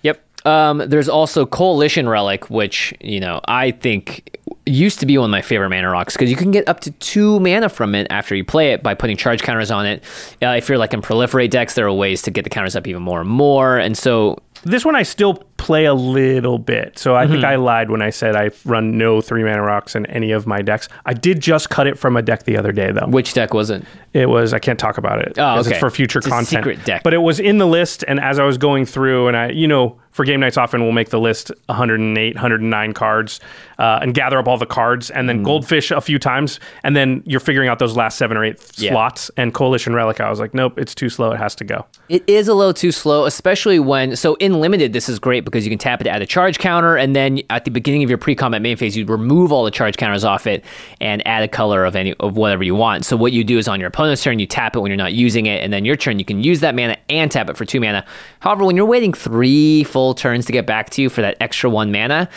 [0.03, 0.47] Yep.
[0.47, 5.31] Um, there's also Coalition Relic, which you know I think used to be one of
[5.31, 8.35] my favorite mana rocks because you can get up to two mana from it after
[8.35, 10.03] you play it by putting charge counters on it.
[10.43, 12.87] Uh, if you're like in proliferate decks, there are ways to get the counters up
[12.87, 13.79] even more and more.
[13.79, 16.99] And so This one I still play a little bit.
[16.99, 17.33] So I Mm-hmm.
[17.33, 20.47] think I lied when I said I run no three mana rocks in any of
[20.47, 20.89] my decks.
[21.07, 23.07] I did just cut it from a deck the other day though.
[23.07, 23.83] Which deck was it?
[24.15, 25.71] It was I can't talk about it Oh, okay.
[25.71, 26.49] it's for future It's a content.
[26.49, 27.03] secret deck.
[27.03, 29.67] But it was in the list, and as I was going through, and I, you
[29.69, 33.41] know, for game nights, often we'll make the list 108, 109 cards,
[33.81, 35.27] uh, and gather up all the cards, and Mm.
[35.27, 38.61] then goldfish a few times, and then you're figuring out those last seven or eight
[38.77, 38.93] Yeah.
[38.93, 39.33] slots.
[39.37, 41.33] And coalition relic, I was like, nope, it's too slow.
[41.33, 41.85] It has to go.
[42.09, 44.15] It is a little too slow, especially when.
[44.15, 46.61] So in limited, this is great because you can tap it to add a charge
[46.61, 49.73] counter, and then at the beginning of your pre-combat main phase, you remove all the
[49.73, 50.65] charge counters off it
[51.01, 53.05] and add a color of any of whatever you want.
[53.05, 55.15] So what you do is on your opponent's turn, you tap it when you're not
[55.15, 57.65] using it, and then your turn, you can use that mana and tap it for
[57.65, 58.05] two mana.
[58.41, 61.71] However, when you're waiting three full turns to get back to you for that extra
[61.71, 62.29] one mana.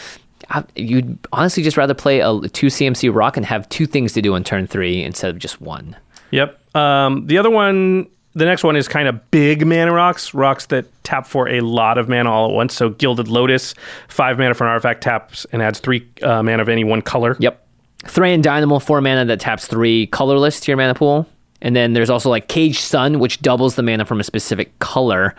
[0.75, 4.33] You'd honestly just rather play a two CMC rock and have two things to do
[4.33, 5.97] on turn three instead of just one.
[6.31, 6.75] Yep.
[6.75, 10.85] Um, the other one, the next one is kind of big mana rocks, rocks that
[11.03, 12.75] tap for a lot of mana all at once.
[12.75, 13.73] So Gilded Lotus,
[14.07, 17.35] five mana for an artifact, taps and adds three uh, mana of any one color.
[17.39, 17.65] Yep.
[18.03, 21.27] Thran Dynamo, four mana that taps three colorless to your mana pool.
[21.61, 25.35] And then there's also like Caged Sun, which doubles the mana from a specific color.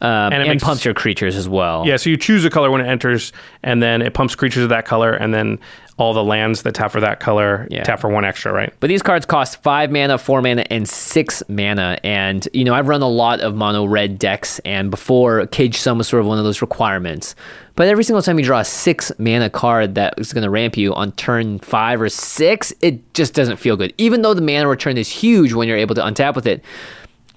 [0.00, 1.84] Um, And and it makes- pumps your creatures as well.
[1.86, 4.68] Yeah, so you choose a color when it enters, and then it pumps creatures of
[4.70, 5.58] that color, and then
[6.02, 7.84] all the lands that tap for that color Yeah.
[7.84, 8.72] tap for one extra, right?
[8.80, 11.98] But these cards cost five mana, four mana, and six mana.
[12.02, 15.98] And, you know, I've run a lot of mono red decks, and before Caged Sun
[15.98, 17.36] was sort of one of those requirements.
[17.76, 20.76] But every single time you draw a six mana card that is going to ramp
[20.76, 23.94] you on turn five or six, it just doesn't feel good.
[23.96, 26.62] Even though the mana return is huge when you're able to untap with it,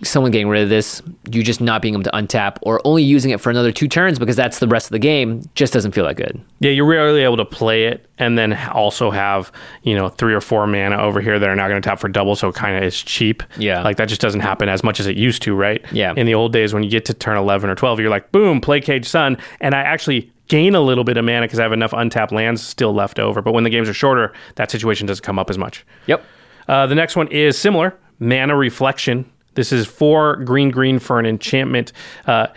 [0.03, 3.31] someone getting rid of this, you just not being able to untap or only using
[3.31, 6.05] it for another two turns because that's the rest of the game, just doesn't feel
[6.05, 6.41] that good.
[6.60, 9.51] Yeah, you're rarely able to play it and then also have,
[9.84, 12.10] you know, three or four mana over here that are not going to tap for
[12.10, 13.43] double, so it kind of is cheap.
[13.58, 13.84] Yeah.
[13.84, 15.84] Like that just doesn't happen as much as it used to, right?
[15.91, 16.13] Yeah.
[16.15, 18.62] In the old days when you get to turn 11 or 12, you're like, boom,
[18.62, 21.73] play Caged Sun, and I actually gain a little bit of mana because I have
[21.73, 23.41] enough untapped lands still left over.
[23.41, 25.86] But when the games are shorter, that situation doesn't come up as much.
[26.08, 26.23] Yep.
[26.67, 29.29] Uh, the next one is similar mana reflection.
[29.56, 31.91] This is four green green for an enchantment.
[32.28, 32.48] Uh,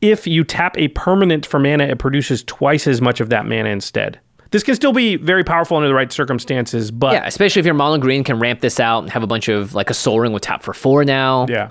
[0.00, 3.70] if you tap a permanent for mana, it produces twice as much of that mana
[3.70, 4.20] instead.
[4.50, 7.74] This can still be very powerful under the right circumstances, but Yeah, especially if your
[7.74, 10.32] mono green can ramp this out and have a bunch of like a Sol Ring
[10.32, 11.46] with tap for four now.
[11.48, 11.70] Yeah.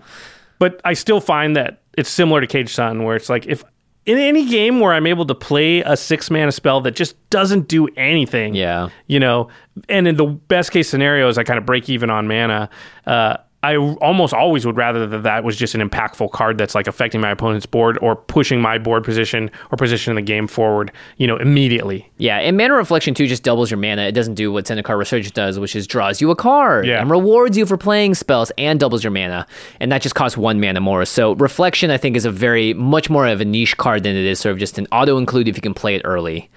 [0.59, 3.63] But I still find that it's similar to Caged Sun, where it's like if
[4.05, 7.67] in any game where I'm able to play a six mana spell that just doesn't
[7.67, 8.89] do anything, Yeah.
[9.07, 9.49] you know,
[9.89, 12.69] and in the best case scenarios, I kind of break even on mana.
[13.05, 16.85] Uh, I almost always would rather that that was just an impactful card that's like
[16.85, 20.91] affecting my opponent's board or pushing my board position or position in the game forward,
[21.17, 22.07] you know, immediately.
[22.17, 24.03] Yeah, and mana reflection too just doubles your mana.
[24.03, 27.01] It doesn't do what Zendikar Resurgence does, which is draws you a card Yeah.
[27.01, 29.47] and rewards you for playing spells and doubles your mana,
[29.79, 31.03] and that just costs one mana more.
[31.05, 34.23] So reflection, I think, is a very much more of a niche card than it
[34.25, 36.47] is sort of just an auto include if you can play it early.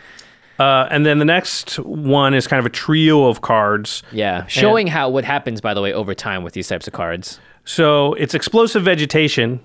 [0.61, 4.03] Uh, and then the next one is kind of a trio of cards.
[4.13, 7.41] Yeah, showing how what happens by the way over time with these types of cards.
[7.65, 9.61] So it's explosive vegetation,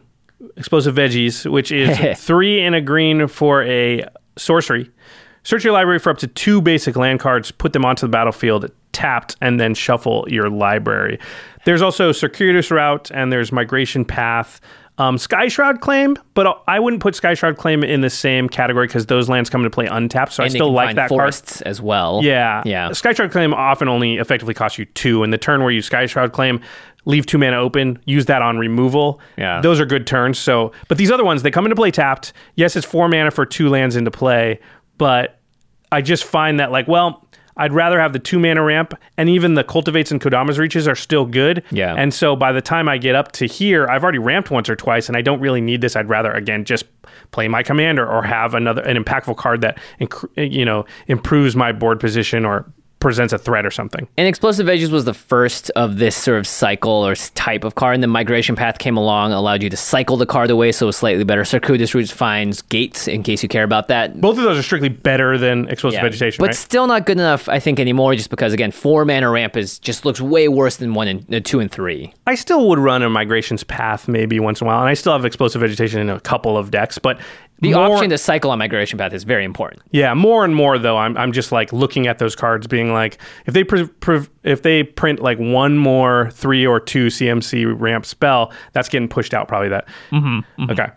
[0.55, 4.89] explosive veggies, which is three and a green for a sorcery.
[5.43, 8.71] Search your library for up to two basic land cards, put them onto the battlefield,
[8.93, 11.19] tapped, and then shuffle your library.
[11.65, 14.61] There's also Circuitous Route and there's Migration Path.
[14.97, 19.27] Um, Skyshroud Claim, but I wouldn't put Skyshroud Claim in the same category because those
[19.27, 20.31] lands come into play untapped.
[20.31, 21.19] So I And they still like that card.
[21.19, 22.21] forests as well.
[22.23, 22.63] Yeah.
[22.65, 22.89] yeah.
[22.89, 25.23] Skyshroud Claim often only effectively costs you two.
[25.23, 26.61] In the turn where you Skyshroud Claim,
[27.03, 29.19] leave two mana open, use that on removal.
[29.37, 29.59] Yeah.
[29.59, 30.39] Those are good turns.
[30.39, 32.31] So, but these other ones, they come into play tapped.
[32.55, 34.61] Yes, it's four mana for two lands into play,
[34.97, 35.39] but
[35.91, 37.24] I just find that like, well,
[37.57, 40.95] I'd rather have the two mana ramp, and even the cultivates and Kodama's reaches are
[40.95, 41.63] still good.
[41.71, 41.95] Yeah.
[41.95, 44.75] And so by the time I get up to here, I've already ramped once or
[44.75, 45.95] twice, and I don't really need this.
[45.95, 46.85] I'd rather again just
[47.31, 49.79] play my commander or have another an impactful card that
[50.35, 52.71] you know improves my board position or
[53.05, 54.07] presents a threat or something.
[54.17, 57.93] And Explosive Veggies was the first of this sort of cycle or type of card.
[57.93, 60.87] And the Migration Path came along, allowed you to cycle the card away, so it
[60.87, 61.45] was slightly better.
[61.45, 64.19] Circuitous Routes finds gates, in case you care about that.
[64.19, 66.55] Both of those are strictly better than explosive Yeah, vegetation, but right?
[66.55, 68.15] still not good enough, I think, anymore.
[68.15, 71.41] Just because again, four mana ramp is just looks way worse than one and uh,
[71.43, 72.11] two and three.
[72.25, 75.13] I still would run a migrations path maybe once in a while, and I still
[75.13, 77.19] have explosive vegetation in a couple of decks, but
[77.59, 79.81] The more, option to cycle on Migration Path is very important.
[79.91, 83.17] Yeah, more and more though, I'm I'm just like looking at those cards, being like,
[83.45, 88.05] if they pr- pr- if they print like one more three or two CMC ramp
[88.05, 89.69] spell, that's getting pushed out probably.
[89.69, 89.87] That
[90.69, 90.87] okay.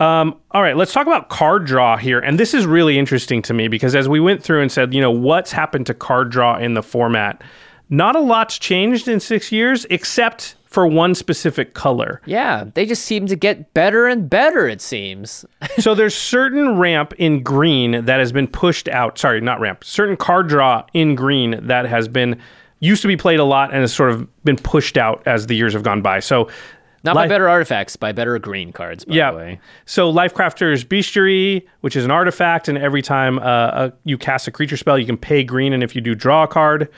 [0.00, 3.54] Um, all right, let's talk about card draw here, and this is really interesting to
[3.54, 6.56] me because as we went through and said, you know, what's happened to card draw
[6.56, 7.42] in the format.
[7.90, 12.20] Not a lot's changed in six years, except for one specific color.
[12.26, 15.44] Yeah, they just seem to get better and better, it seems.
[15.78, 19.18] so there's certain ramp in green that has been pushed out.
[19.18, 19.82] Sorry, not ramp.
[19.82, 22.38] Certain card draw in green that has been
[22.80, 25.56] used to be played a lot and has sort of been pushed out as the
[25.56, 26.20] years have gone by.
[26.20, 26.48] So
[27.02, 29.30] Not by better artifacts, by better green cards, by yeah.
[29.30, 29.60] the way.
[29.86, 34.50] So Lifecrafter's Bestiary, which is an artifact, and every time uh, uh, you cast a
[34.50, 36.90] creature spell, you can pay green, and if you do, draw a card.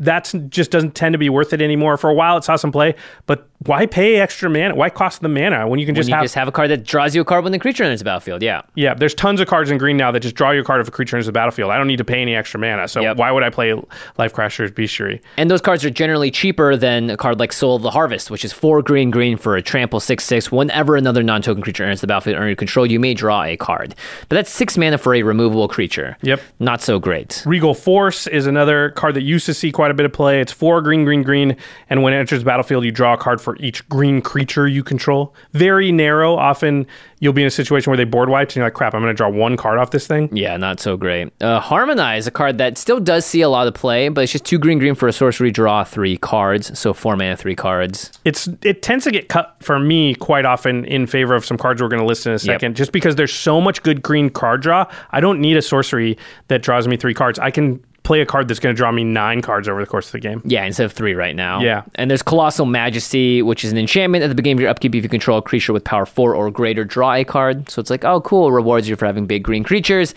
[0.00, 1.96] That's just doesn't tend to be worth it anymore.
[1.96, 2.94] For a while, it saw some play,
[3.26, 4.74] but why pay extra mana?
[4.74, 6.24] Why cost the mana when you can When just you have?
[6.24, 8.42] just have a card that draws you a card when the creature enters the battlefield.
[8.42, 8.62] Yeah.
[8.74, 10.88] yeah, there's tons of cards in green now that just draw you a card if
[10.88, 11.70] a creature enters the battlefield.
[11.70, 13.18] I don't need to pay any extra mana, so Yep.
[13.18, 13.74] why would I play
[14.18, 15.20] Lifecrafter's Bestiary?
[15.36, 18.44] And those cards are generally cheaper than a card like Soul of the Harvest, which
[18.44, 20.50] is four green green for a trample six six.
[20.50, 23.56] Whenever another non token creature enters the battlefield under your control, you may draw a
[23.58, 23.94] card.
[24.28, 26.16] But that's six mana for a removable creature.
[26.22, 26.40] Yep.
[26.60, 27.42] Not so great.
[27.46, 30.40] Regal Force is another card that used to see quite a bit of play.
[30.40, 31.56] It's four green, green, green,
[31.88, 34.82] and when it enters the battlefield, you draw a card for each green creature you
[34.82, 35.34] control.
[35.52, 36.36] Very narrow.
[36.36, 36.86] Often
[37.20, 39.12] you'll be in a situation where they board wiped, and you're like, crap, I'm going
[39.12, 40.34] to draw one card off this thing.
[40.34, 41.32] Yeah, not so great.
[41.40, 44.44] Uh, Harmonize, a card that still does see a lot of play, but it's just
[44.44, 46.78] two green green for a sorcery, draw three cards.
[46.78, 48.12] So four mana, three cards.
[48.24, 51.82] It's it tends to get cut for me quite often in favor of some cards
[51.82, 54.62] we're going to list in a second, just because there's so much good green card
[54.62, 54.86] draw.
[55.10, 56.16] I don't need a sorcery
[56.48, 57.38] that draws me three cards.
[57.38, 60.06] I can play a card that's going to draw me nine cards over the course
[60.06, 60.42] of the game.
[60.44, 61.60] Yeah, instead of three right now.
[61.60, 61.82] Yeah.
[61.96, 64.94] And there's Colossal Majesty, which is an enchantment at the beginning of your upkeep.
[64.94, 67.68] If you control a creature with power four or greater, draw a card.
[67.68, 70.14] So it's like, oh, cool, rewards you for having big green creatures.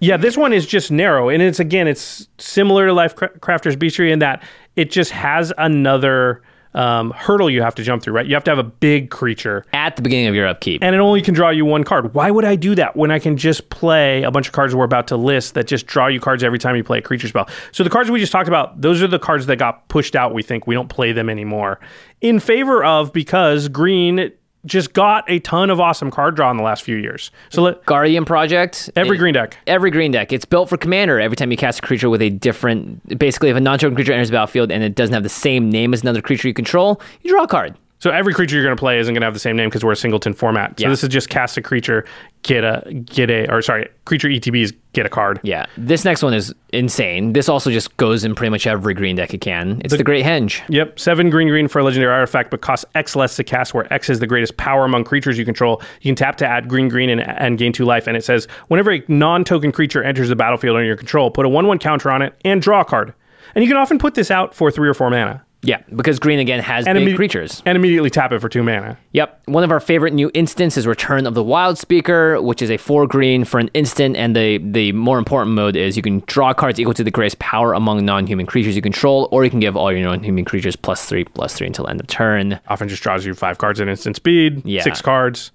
[0.00, 4.20] Yeah, this one is just narrow, and it's again, it's similar to Lifecrafter's Bestiary in
[4.20, 4.42] that
[4.74, 6.40] it just has another
[6.74, 8.14] um, hurdle you have to jump through.
[8.14, 10.82] Right, you have to have a big creature, At the beginning of your upkeep.
[10.82, 12.14] and it only can draw you one card.
[12.14, 14.84] Why would I do that when I can just play a bunch of cards we're
[14.84, 17.48] about to list that just draw you cards every time you play a creature spell?
[17.72, 20.32] So the cards we just talked about, those are the cards that got pushed out.
[20.34, 21.80] We think we don't play them anymore
[22.20, 24.30] in favor of because green
[24.66, 27.30] just got a ton of awesome card draw in the last few years.
[27.48, 28.90] So let Guardian Project.
[28.96, 29.56] every It- green deck.
[29.66, 30.32] Every green deck.
[30.32, 31.18] It's built for commander.
[31.20, 34.28] Every time you cast a creature with a different, basically, if a non-token creature enters
[34.28, 37.30] the battlefield and it doesn't have the same name as another creature you control, you
[37.30, 37.74] draw a card.
[38.00, 39.84] So every creature you're going to play isn't going to have the same name because
[39.84, 40.78] we're a singleton format.
[40.80, 40.88] So Yeah.
[40.88, 42.06] this is just cast a creature,
[42.42, 45.38] get a get a or sorry, creature ETBs get a card.
[45.42, 45.66] Yeah.
[45.76, 47.34] This next one is insane.
[47.34, 49.82] This also just goes in pretty much every green deck it can.
[49.84, 50.62] It's the, Great Henge.
[50.70, 53.74] Yep, seven green green for a legendary artifact, but costs X less to cast.
[53.74, 56.68] Where X is the greatest power among creatures you control, you can tap to add
[56.68, 58.06] green green and, and gain two life.
[58.06, 61.50] And it says whenever a non-token creature enters the battlefield under your control, put a
[61.50, 63.12] one-one counter on it and draw a card.
[63.54, 66.38] And you can often put this out for three or four mana, Yeah, because green
[66.38, 67.62] again has and big imme- creatures.
[67.66, 68.96] and immediately tap it for two mana.
[69.12, 69.42] Yep.
[69.44, 73.06] One of our favorite new instants is Return of the Wildspeaker, which is a four
[73.06, 74.16] green for an instant.
[74.16, 77.38] And the, the more important mode is you can draw cards equal to the greatest
[77.40, 80.44] power among non human creatures you control, or you can give all your non human
[80.46, 82.58] creatures plus three, plus three until end of turn.
[82.68, 84.82] Often just draws you five cards at instant speed, Yeah.
[84.82, 85.52] six cards.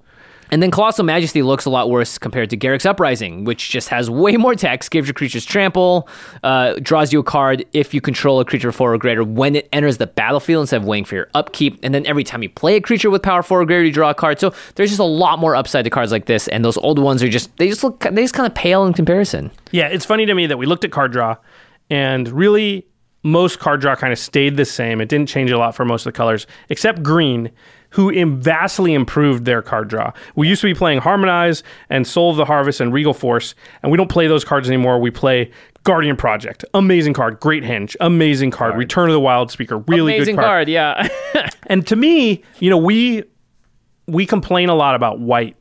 [0.56, 4.10] And then Colossal Majesty looks a lot worse compared to Garruk's Uprising, which just has
[4.10, 6.08] way more text, gives your creatures trample,
[6.44, 9.68] uh, draws you a card if you control a creature four or greater when it
[9.74, 11.78] enters the battlefield instead of waiting for your upkeep.
[11.84, 14.12] And then every time you play a creature with power four or greater, you draw
[14.12, 14.40] a card.
[14.40, 16.48] So there's just a lot more upside to cards like this.
[16.48, 18.94] And those old ones are just they just look they just kind of pale in
[18.94, 19.52] comparison.
[19.72, 21.36] Yeah, it's funny to me that we looked at card draw
[21.90, 22.88] and really
[23.24, 25.02] most card draw kind of stayed the same.
[25.02, 27.52] It didn't change a lot for most of the colors, except green,
[27.96, 30.12] who vastly improved their card draw.
[30.36, 33.90] We used to be playing Harmonize and Soul of the Harvest and Regal Force, and
[33.90, 35.00] we don't play those cards anymore.
[35.00, 35.50] We play
[35.84, 40.42] Guardian Project, amazing card, Great Henge, amazing card, Return of the Wildspeaker, really Amazing good
[40.42, 40.68] card.
[40.68, 41.08] card, yeah.
[41.68, 43.24] And to me, you know, we
[44.08, 45.56] we complain a lot about white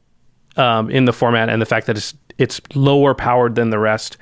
[0.57, 4.17] um, in the format and the fact that it's it's lower powered than the rest.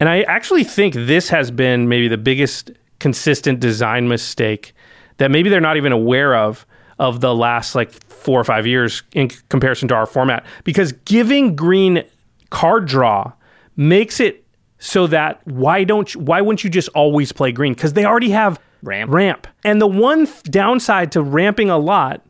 [0.00, 4.72] And I actually think this has been maybe the biggest consistent design mistake
[5.18, 6.64] that maybe they're not even aware of
[6.98, 10.44] of the last like four or five years in comparison to our format.
[10.64, 12.04] Because giving green
[12.50, 13.32] card draw
[13.76, 14.44] makes it
[14.78, 17.74] so that why don't you, why wouldn't you just always play green?
[17.74, 19.10] Because they already have Ramp.
[19.10, 19.46] ramp.
[19.64, 22.24] And the one th- downside to ramping a lot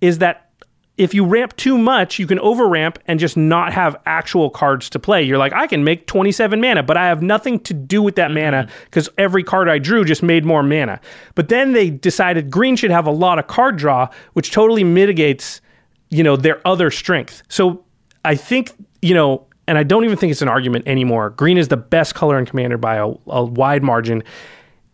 [0.00, 0.45] is that
[0.96, 4.88] if you ramp too much, you can over ramp and just not have actual cards
[4.90, 5.22] to play.
[5.22, 8.30] You're like, I can make 27 mana, but I have nothing to do with that
[8.30, 8.84] mana mm-hmm.
[8.84, 11.00] because every card I drew just made more mana.
[11.34, 15.60] But then they decided green should have a lot of card draw, which totally mitigates,
[16.08, 17.42] you know, their other strength.
[17.48, 17.84] So
[18.24, 21.30] I think, you know, and I don't even think it's an argument anymore.
[21.30, 24.22] Green is the best color in Commander by a, a wide margin.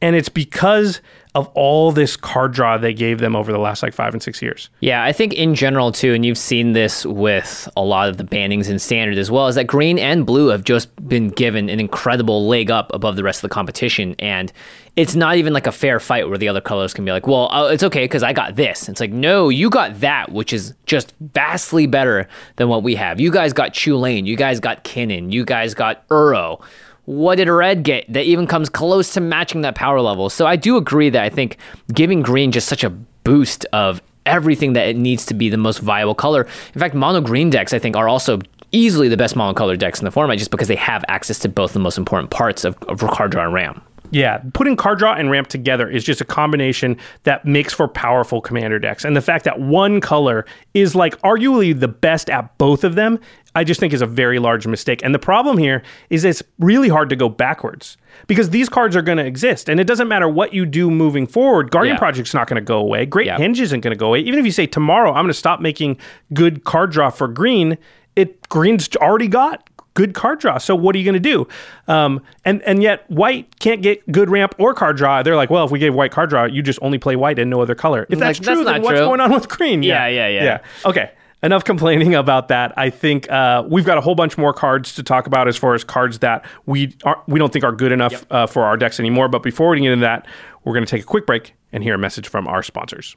[0.00, 1.00] And it's because
[1.34, 4.42] of all this card draw they gave them over the last like five and six
[4.42, 4.68] years.
[4.80, 8.24] Yeah, I think in general too, and you've seen this with a lot of the
[8.24, 11.80] bannings in standard as well, is that green and blue have just been given an
[11.80, 14.14] incredible leg up above the rest of the competition.
[14.18, 14.52] And
[14.94, 17.50] it's not even like a fair fight where the other colors can be like, well,
[17.50, 18.90] uh, it's okay because I got this.
[18.90, 23.20] It's like, no, you got that, which is just vastly better than what we have.
[23.20, 26.62] You guys got Chulane, you guys got Kinnan, you guys got Uro
[27.04, 30.30] what did red get that even comes close to matching that power level?
[30.30, 31.56] So I do agree that I think
[31.92, 35.78] giving green just such a boost of everything that it needs to be the most
[35.78, 36.46] viable color.
[36.74, 38.38] In fact, mono green decks I think are also
[38.70, 41.48] easily the best mono color decks in the format just because they have access to
[41.48, 43.82] both the most important parts of, of card draw and RAM.
[44.12, 48.42] Yeah, putting card draw and ramp together is just a combination that makes for powerful
[48.42, 49.06] commander decks.
[49.06, 50.44] And the fact that one color
[50.74, 53.18] is like arguably the best at both of them,
[53.54, 55.02] I just think is a very large mistake.
[55.02, 57.96] And the problem here is it's really hard to go backwards
[58.26, 59.68] because these cards are going to exist.
[59.68, 61.70] And it doesn't matter what you do moving forward.
[61.70, 61.98] Guardian yeah.
[61.98, 63.04] Project's not going to go away.
[63.04, 63.38] Great yeah.
[63.38, 64.20] Henge isn't going to go away.
[64.20, 65.98] Even if you say tomorrow, I'm going to stop making
[66.32, 67.76] good card draw for green,
[68.16, 70.58] it green's already got good card draw.
[70.58, 71.46] So what are you going to do?
[71.88, 75.22] Um, and and yet white can't get good ramp or card draw.
[75.22, 77.50] They're like, well, if we gave white card draw, you just only play white and
[77.50, 78.06] no other color.
[78.08, 79.82] If that's like, true, that's then what's going on with green?
[79.82, 80.44] Yeah, yeah, yeah.
[80.44, 80.58] Yeah.
[80.86, 81.10] Okay.
[81.44, 82.72] Enough complaining about that.
[82.76, 85.74] I think uh, we've got a whole bunch more cards to talk about as far
[85.74, 88.26] as cards that we are, we don't think are good enough yep.
[88.30, 89.28] uh, for our decks anymore.
[89.28, 90.26] But before we get into that,
[90.62, 93.16] we're going to take a quick break and hear a message from our sponsors.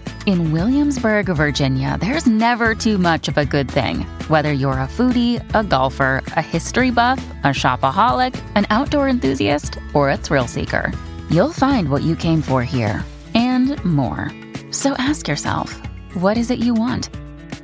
[0.27, 4.01] In Williamsburg, Virginia, there's never too much of a good thing.
[4.27, 10.11] Whether you're a foodie, a golfer, a history buff, a shopaholic, an outdoor enthusiast, or
[10.11, 10.91] a thrill seeker,
[11.29, 13.03] you'll find what you came for here
[13.33, 14.31] and more.
[14.69, 15.81] So ask yourself,
[16.13, 17.09] what is it you want?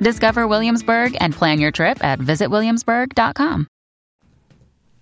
[0.00, 3.68] Discover Williamsburg and plan your trip at visitwilliamsburg.com.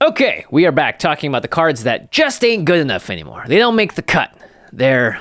[0.02, 3.44] Okay, we are back talking about the cards that just ain't good enough anymore.
[3.48, 4.36] They don't make the cut.
[4.74, 5.18] They're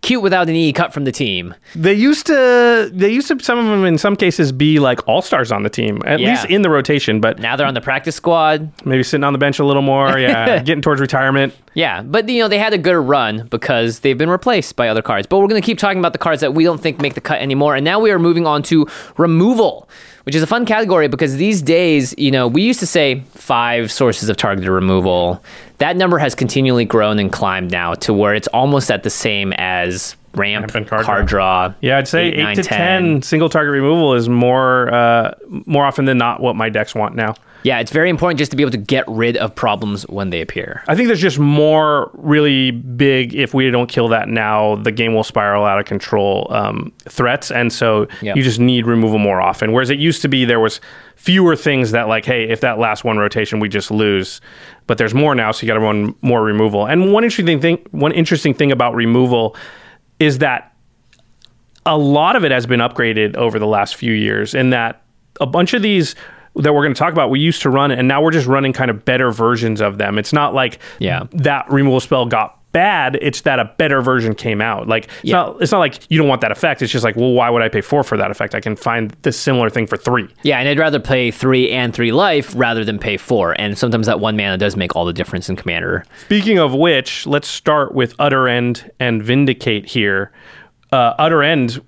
[0.00, 1.54] cute without an E cut from the team.
[1.74, 2.90] They used to.
[2.92, 3.38] They used to.
[3.42, 6.30] Some of them, in some cases, be like all stars on the team, at Yeah.
[6.30, 7.20] least in the rotation.
[7.20, 8.70] But Now they're on the practice squad.
[8.84, 10.18] maybe sitting on the bench a little more.
[10.18, 11.54] Yeah, getting towards retirement.
[11.74, 15.02] Yeah, but you know they had a good run because they've been replaced by other
[15.02, 15.26] cards.
[15.26, 17.20] But we're going to keep talking about the cards that we don't think make the
[17.20, 17.74] cut anymore.
[17.74, 19.88] And now we are moving on to removal,
[20.24, 23.90] which is a fun category because these days, you know, we used to say five
[23.90, 25.42] sources of targeted removal.
[25.78, 29.52] That number has continually grown and climbed now to where it's almost at the same
[29.54, 31.74] as ramp, Ramp and card card, draw.
[31.80, 33.22] Yeah, I'd say eight, nine, to 10.
[33.22, 35.34] single target removal is more uh,
[35.66, 37.34] more often than not what my decks want now.
[37.64, 40.40] Yeah, it's very important just to be able to get rid of problems when they
[40.40, 40.82] appear.
[40.88, 43.34] I think there's just more really big.
[43.34, 47.50] If we don't kill that now, the game will spiral out of control um, threats,
[47.50, 48.34] and so Yeah.
[48.34, 49.72] you just need removal more often.
[49.72, 50.80] Whereas it used to be there was
[51.16, 54.40] fewer things that like, hey, if that last one rotation we just lose,
[54.88, 56.86] but there's more now, so you got to run more removal.
[56.86, 59.54] And one interesting thing, one interesting thing about removal
[60.18, 60.74] is that
[61.86, 65.02] a lot of it has been upgraded over the last few years in that
[65.40, 66.14] a bunch of these
[66.56, 68.72] that we're going to talk about we used to run and now we're just running
[68.72, 71.24] kind of better versions of them it's not like Yeah.
[71.32, 75.36] that removal spell got bad it's that a better version came out like it's, Yeah.
[75.36, 77.60] not, it's not like you don't want that effect it's just like well why would
[77.60, 80.58] i pay four for that effect i can find this similar thing for three Yeah,
[80.58, 83.54] and I'd rather play three and three life rather than pay four.
[83.60, 86.04] And sometimes that one mana does make all the difference in Commander.
[86.24, 90.32] Speaking of which, let's start with Utter End and Vindicate here.
[90.90, 91.80] Uh, Utter End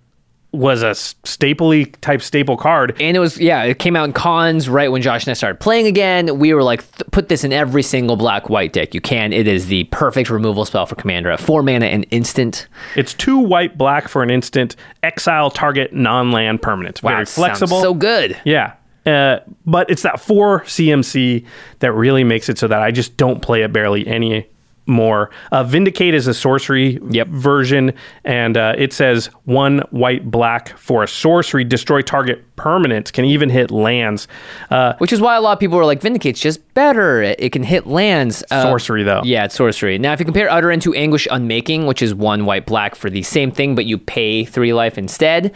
[0.55, 2.97] was a stapley type staple card.
[3.01, 5.61] And it was, yeah, it came out in cons right when Josh and I started
[5.61, 6.39] playing again.
[6.39, 9.33] We were like, th- put this in every single black white deck you can.
[9.33, 12.67] It is the perfect removal spell for Commander at four mana and instant.
[12.97, 14.77] It's two white black for an instant.
[15.03, 17.03] Exile target non land permanent.
[17.03, 17.81] Wow, Very flexible.
[17.83, 18.41] so good.
[18.45, 18.75] Yeah.
[19.07, 21.45] Uh, but it's that four CMC
[21.81, 24.47] that really makes it so that I just don't play it barely any
[24.87, 25.31] more.
[25.53, 27.29] Uh, Vindicate is a sorcery Yep.
[27.29, 27.93] version,
[28.25, 33.49] and uh, it says one white black for a sorcery, destroy target permanent, can even
[33.51, 34.29] hit lands.
[34.71, 37.23] Uh, Which is why a lot of people are like, Vindicate's just better.
[37.23, 38.45] It, it can hit lands.
[38.51, 39.23] Uh, sorcery, though.
[39.25, 39.99] Yeah, it's sorcery.
[39.99, 43.11] Now, if you compare Utter End to Anguished Unmaking, which is one white black for
[43.11, 45.53] the same thing, but you pay three life instead,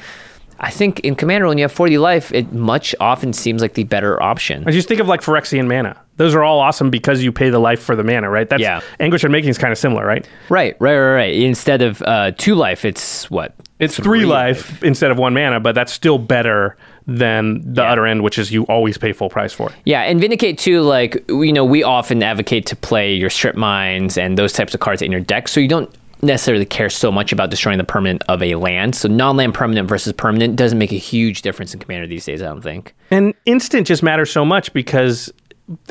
[0.60, 3.84] I think in Commander, when you have 40 life, it much often seems like the
[3.84, 4.64] better option.
[4.66, 5.96] I just think of like Phyrexian mana.
[6.16, 8.48] Those are all awesome because you pay the life for the mana, right?
[8.48, 8.80] That's Yeah.
[8.98, 10.28] Anguished Unmaking is kind of similar, right?
[10.48, 11.34] Right, right, right, right.
[11.34, 13.54] Instead of uh, two life, it's what?
[13.78, 17.92] It's three, life instead of one mana, but that's still better than the Yeah.
[17.92, 19.70] Utter End, which is you always pay full price for.
[19.84, 24.18] Yeah, and Vindicate too, like, you know, we often advocate to play your strip mines
[24.18, 25.88] and those types of cards in your deck, so you don't
[26.22, 28.94] necessarily care so much about destroying the permanent of a land.
[28.94, 32.42] So non land permanent versus permanent doesn't make a huge difference in Commander these days,
[32.42, 32.94] I don't think.
[33.10, 35.32] And instant just matters so much because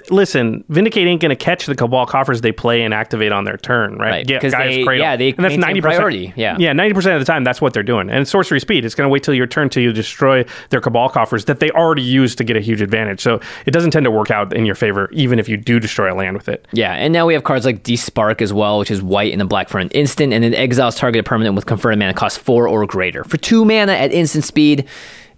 [0.10, 3.58] listen, Vindicate ain't going to catch the Cabal coffers they play and activate on their
[3.58, 4.10] turn, right?
[4.10, 5.06] Right, Get 'cause Gaia's they- Cradle.
[5.06, 6.56] yeah, they and that's ninety percent priority, yeah.
[6.60, 8.10] yeah, ninety percent of the time that's what they're doing.
[8.10, 8.86] And sorcery speed.
[8.86, 11.70] It's going to wait till your turn till you destroy their Cabal coffers that they
[11.72, 13.20] already used to get a huge advantage.
[13.22, 16.12] So it doesn't tend to work out in your favor, even if you do destroy
[16.12, 16.66] a land with it.
[16.72, 19.46] Yeah, and now we have cards like Despark as well, which is white and a
[19.46, 22.86] black for an instant, and it exiles targeted permanent with converted mana cost four or
[22.86, 23.24] greater.
[23.24, 24.86] For two mana at instant speed,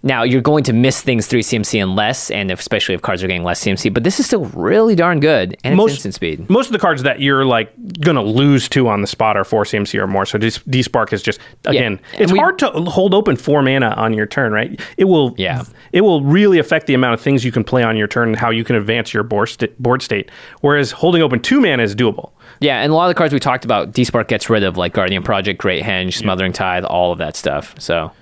[0.02, 3.26] now you're going to miss things three CMC and less, and especially if cards are
[3.26, 6.48] getting less CMC, but this is still really darn good, and it's instant speed.
[6.48, 9.64] Most of the cards that you're like gonna lose to on the spot are four
[9.64, 10.24] CMC or more.
[10.24, 14.14] So Despark is just again, and it's we- hard to hold open four mana on
[14.14, 14.80] your turn, right?
[14.96, 15.64] It will, Yeah.
[15.92, 18.38] it will really affect the amount of things you can play on your turn and
[18.38, 20.30] how you can advance your board, sta- board state.
[20.62, 22.30] Whereas holding open two mana is doable.
[22.60, 24.92] Yeah, and a lot of the cards we talked about, Despark gets rid of, like
[24.92, 27.74] Guardian Project, Great Henge, Smothering Tithe, all of that stuff.
[27.78, 28.12] So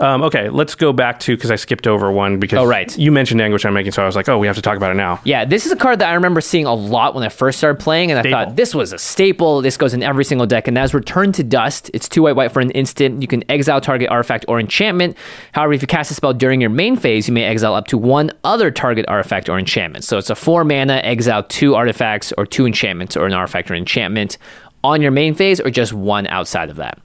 [0.00, 2.96] Um, okay, let's go back to because I skipped over one because Oh, right.
[2.96, 4.94] you mentioned Anguished Unmaking, so I was like, oh, we have to talk about it
[4.94, 5.20] now.
[5.24, 7.80] Yeah, this is a card that I remember seeing a lot when I first started
[7.82, 8.38] playing, and I Staple.
[8.44, 9.60] thought this was a staple.
[9.60, 11.90] This goes in every single deck, and that is Return to Dust.
[11.94, 13.22] It's two white white for an instant.
[13.22, 15.16] You can exile target artifact or enchantment.
[15.52, 17.98] However, if you cast a spell during your main phase, you may exile up to
[17.98, 20.04] one other target artifact or enchantment.
[20.04, 23.74] So it's a four mana exile two artifacts or two enchantments or an artifact or
[23.74, 24.38] enchantment
[24.84, 26.98] on your main phase, or just one outside of that.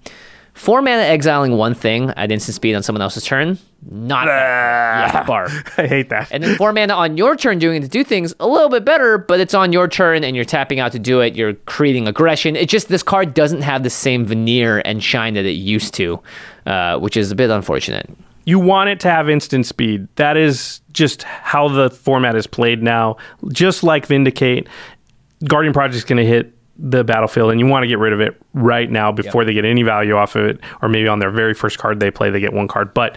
[0.53, 3.57] Four mana exiling one thing at instant speed on someone else's turn,
[3.89, 5.49] not yeah, barf.
[5.83, 6.29] I hate that.
[6.31, 8.85] And then four mana on your turn doing it to do things a little bit
[8.85, 11.35] better, but it's on your turn and you're tapping out to do it.
[11.35, 12.55] You're creating aggression.
[12.55, 16.21] It just this card doesn't have the same veneer and shine that it used to,
[16.67, 18.07] uh, which is a bit unfortunate.
[18.45, 20.07] you want it to have instant speed.
[20.17, 23.17] That is just how the format is played now.
[23.51, 24.67] Just like Vindicate,
[25.45, 28.19] Guardian Project is going to hit the battlefield, and you want to get rid of
[28.19, 31.31] it right now before they get any value off of it, or maybe on their
[31.31, 32.93] very first card they play, they get one card.
[32.93, 33.15] But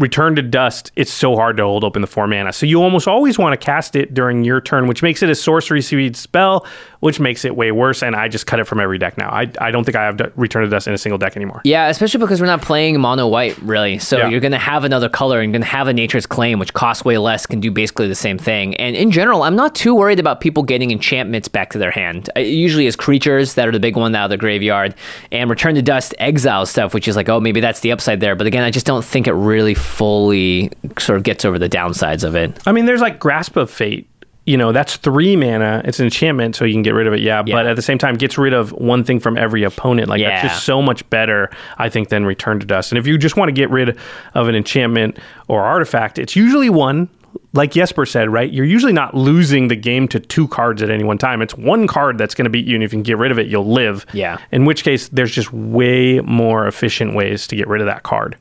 [0.00, 2.52] Return to Dust, it's so hard to hold open the four mana.
[2.54, 5.34] So you almost always want to cast it during your turn, which makes it a
[5.34, 6.66] sorcery speed spell,
[7.00, 8.02] which makes it way worse.
[8.02, 9.28] And I just cut it from every deck now.
[9.28, 11.60] I, I don't think I have D- Return to Dust in a single deck anymore.
[11.64, 13.98] Yeah, especially because we're not playing mono white, really.
[13.98, 14.28] So Yeah.
[14.28, 16.72] you're going to have another color and you're going to have a Nature's Claim, which
[16.72, 18.74] costs way less, can do basically the same thing.
[18.76, 22.30] And in general, I'm not too worried about people getting enchantments back to their hand.
[22.36, 24.94] It usually is creatures that are the big one out of the graveyard,
[25.30, 28.34] and Return to Dust exile stuff, which is like, oh, maybe that's the upside there.
[28.34, 32.24] But again, I just don't think it really fully sort of gets over the downsides
[32.24, 32.58] of it.
[32.66, 34.06] I mean, there's like Grasp of Fate.
[34.46, 35.82] You know, that's three mana.
[35.84, 37.20] It's an enchantment, so you can get rid of it.
[37.20, 40.08] Yeah, but at the same time, gets rid of one thing from every opponent.
[40.08, 40.30] Like Yeah.
[40.30, 42.90] that's just so much better, I think, than Return to Dust.
[42.90, 43.96] And if you just want to get rid
[44.34, 47.08] of an enchantment or artifact, it's usually one.
[47.52, 48.50] Like Jesper said, right?
[48.50, 51.42] You're usually not losing the game to two cards at any one time.
[51.42, 53.38] It's one card that's going to beat you, and if you can get rid of
[53.38, 54.04] it, you'll live.
[54.12, 54.38] Yeah.
[54.50, 58.36] In which case, there's just way more efficient ways to get rid of that card.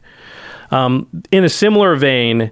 [0.72, 2.51] Um, in a similar vein,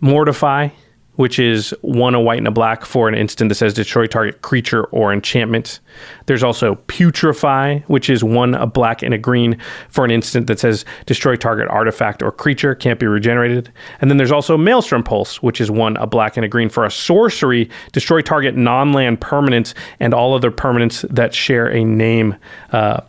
[0.00, 0.70] Mortify,
[1.18, 4.40] which is one a white and a black for an instant that says destroy target
[4.42, 5.80] creature or enchantment.
[6.26, 9.58] There's also Putrefy, which is one a black and a green
[9.88, 13.72] for an instant that says destroy target artifact or creature, can't be regenerated.
[14.00, 16.84] And then there's also Maelstrom Pulse, which is one a black and a green for
[16.84, 22.36] a sorcery, destroy target non land permanents and all other permanents that share a name.
[22.70, 23.00] Uh,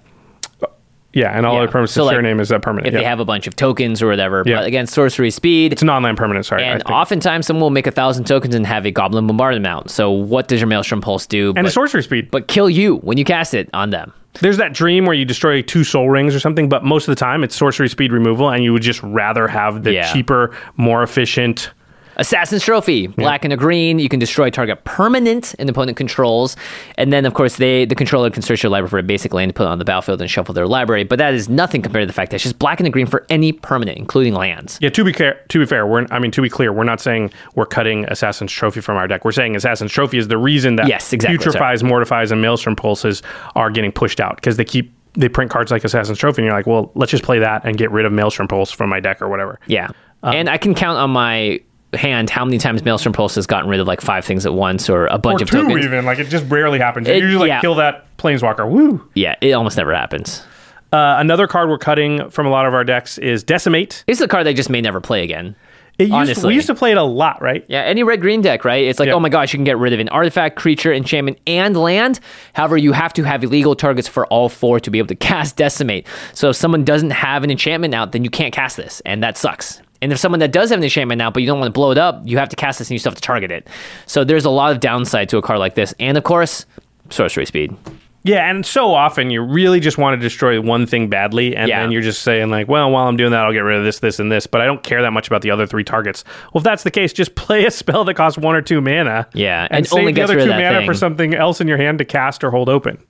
[1.14, 1.62] yeah, and all Yeah.
[1.64, 2.88] other permanents So, like, is that permanent.
[2.88, 3.00] If yeah.
[3.00, 4.58] they have a bunch of tokens or whatever, Yeah.
[4.58, 5.74] but again, sorcery speed.
[5.74, 6.46] it's non-land permanent.
[6.46, 9.68] Sorry, And oftentimes, someone will make a thousand tokens and have a goblin bombard bombardment
[9.68, 9.90] out.
[9.90, 11.48] So, what does your Maelstrom Pulse do?
[11.50, 12.30] and but, a sorcery speed.
[12.32, 14.12] but kill you when you cast it on them.
[14.42, 17.20] There's that dream where you destroy two Sol Rings or something, but most of the
[17.20, 20.14] time it's sorcery speed removal, and you would just rather have the Yeah.
[20.14, 21.72] cheaper, more efficient.
[22.20, 23.98] Assassin's Trophy, black and a green.
[23.98, 26.56] You can destroy target permanent an opponent controls,
[26.98, 29.50] and then of course they the controller can search your library for a basic land,
[29.50, 31.04] to put it on the battlefield, and shuffle their library.
[31.04, 33.08] But that is nothing compared to the fact that it's just black and a green
[33.08, 34.78] for any permanent, including lands.
[34.82, 37.02] Yeah, to be clear, to be fair, we're I mean to be clear, we're not
[37.02, 39.26] saying we're cutting Assassin's Trophy from our deck.
[39.26, 43.24] We're saying Assassin's Trophy is the reason that Yes, exactly, Putrefies, Mortifies, and Maelstrom Pulses
[43.56, 46.56] are getting pushed out because they keep they print cards like Assassin's Trophy, and you're
[46.56, 49.22] like, well, let's just play that and get rid of Maelstrom Pulse from my deck
[49.22, 49.60] or whatever.
[49.66, 49.88] Yeah,
[50.22, 51.60] Um, and I can count on my
[51.94, 54.90] hand how many times Maelstrom Pulse has gotten rid of like five things at once
[54.90, 55.86] or a bunch or of two tokens.
[55.86, 57.08] even like it just rarely happens.
[57.08, 57.62] You usually like yeah.
[57.62, 58.70] kill that Planeswalker.
[58.70, 59.08] Woo.
[59.16, 60.44] Yeah, it almost never happens.
[60.92, 64.04] Uh, another card we're cutting from a lot of our decks is Decimate.
[64.08, 65.56] It's a card they just may never play again.
[66.00, 66.48] It used Honestly.
[66.48, 67.66] we used to play it a lot, right?
[67.68, 68.86] Yeah, any red green deck, right?
[68.86, 69.16] It's like, Yeah.
[69.16, 72.22] oh my gosh, you can get rid of an artifact, creature, enchantment, and land.
[72.54, 75.58] However, you have to have illegal targets for all four to be able to cast
[75.58, 76.08] Decimate.
[76.34, 79.38] So if someone doesn't have an enchantment out, then you can't cast this, and that
[79.38, 79.82] sucks.
[80.02, 81.92] And if someone that does have an enchantment now, but you don't want to blow
[81.92, 83.68] it up, you have to cast this and you still have to target it.
[84.06, 85.94] So there's a lot of downside to a card like this.
[86.00, 86.66] And of course,
[87.10, 87.76] sorcery speed.
[88.24, 91.82] Yeah, and so often you really just want to destroy one thing badly, and Yeah.
[91.82, 94.00] then you're just saying like, well, while I'm doing that, I'll get rid of this,
[94.00, 96.26] this, and this, but I don't care that much about the other three targets.
[96.54, 99.26] Well, if that's the case, just play a spell that costs one or two mana.
[99.34, 100.86] Yeah, and, and save only the other two mana thing.
[100.86, 103.02] for something else in your hand to cast or hold open.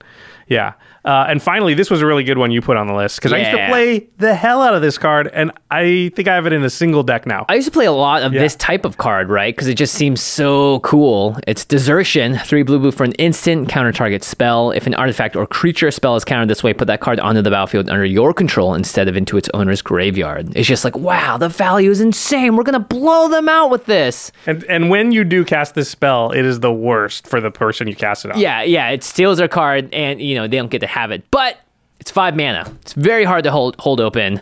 [0.48, 0.74] Yeah.
[1.06, 3.32] Uh, and finally, this was a really good one you put on the list because
[3.34, 3.70] I used to Yeah.
[3.70, 6.70] play the hell out of this card, and I think I have it in a
[6.70, 7.45] single deck now.
[7.47, 9.56] I used to play a lot of this type of card, right?
[9.56, 11.38] Because it just seems so cool.
[11.47, 14.72] It's Desertion, three blue blue for an instant counter target spell.
[14.72, 17.50] If an artifact or creature spell is countered this way, put that card onto the
[17.52, 20.52] battlefield under your control instead of into its owner's graveyard.
[20.56, 22.56] It's just like, wow, the value is insane.
[22.56, 24.32] We're gonna blow them out with this.
[24.45, 27.88] and and when you do cast this spell, it is the worst for the person
[27.88, 28.39] you cast it on.
[28.39, 31.24] Yeah, yeah, it steals their card, and you know they don't get to have it.
[31.32, 31.58] But
[32.00, 32.72] it's five mana.
[32.82, 34.41] It's very hard to hold hold open.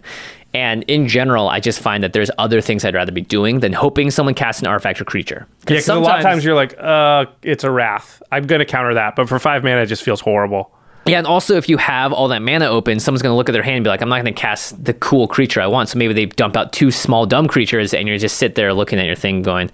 [0.54, 3.74] And in general, I just find that there's other things I'd rather be doing than
[3.74, 5.46] hoping someone casts an artifact or creature.
[5.60, 8.24] Yeah, because a lot of times you're like, uh, it's a wrath.
[8.32, 10.72] I'm gonna counter that, but for five mana, it just feels horrible.
[11.08, 13.54] Yeah, and also if you have all that mana open, someone's going to look at
[13.54, 15.90] their hand and be like, I'm not going to cast the cool creature I want.
[15.90, 19.00] So maybe they dump out two small dumb creatures and you just sit there looking
[19.00, 19.72] at your thing going,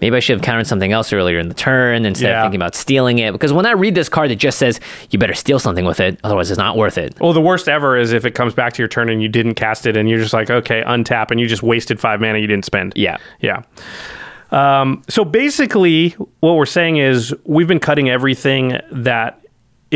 [0.00, 2.40] maybe I should have countered something else earlier in the turn instead Yeah.
[2.40, 3.32] of thinking about stealing it.
[3.32, 4.78] Because when I read this card, it just says,
[5.10, 6.18] you better steal something with it.
[6.22, 7.18] Otherwise, it's not worth it.
[7.20, 9.54] Well, the worst ever is if it comes back to your turn and you didn't
[9.54, 12.46] cast it, and you're just like, okay, untap, and you just wasted five mana you
[12.46, 12.92] didn't spend.
[12.94, 13.16] Yeah.
[13.40, 13.62] Yeah.
[14.50, 16.10] Um, so basically,
[16.40, 19.40] what we're saying is we've been cutting everything that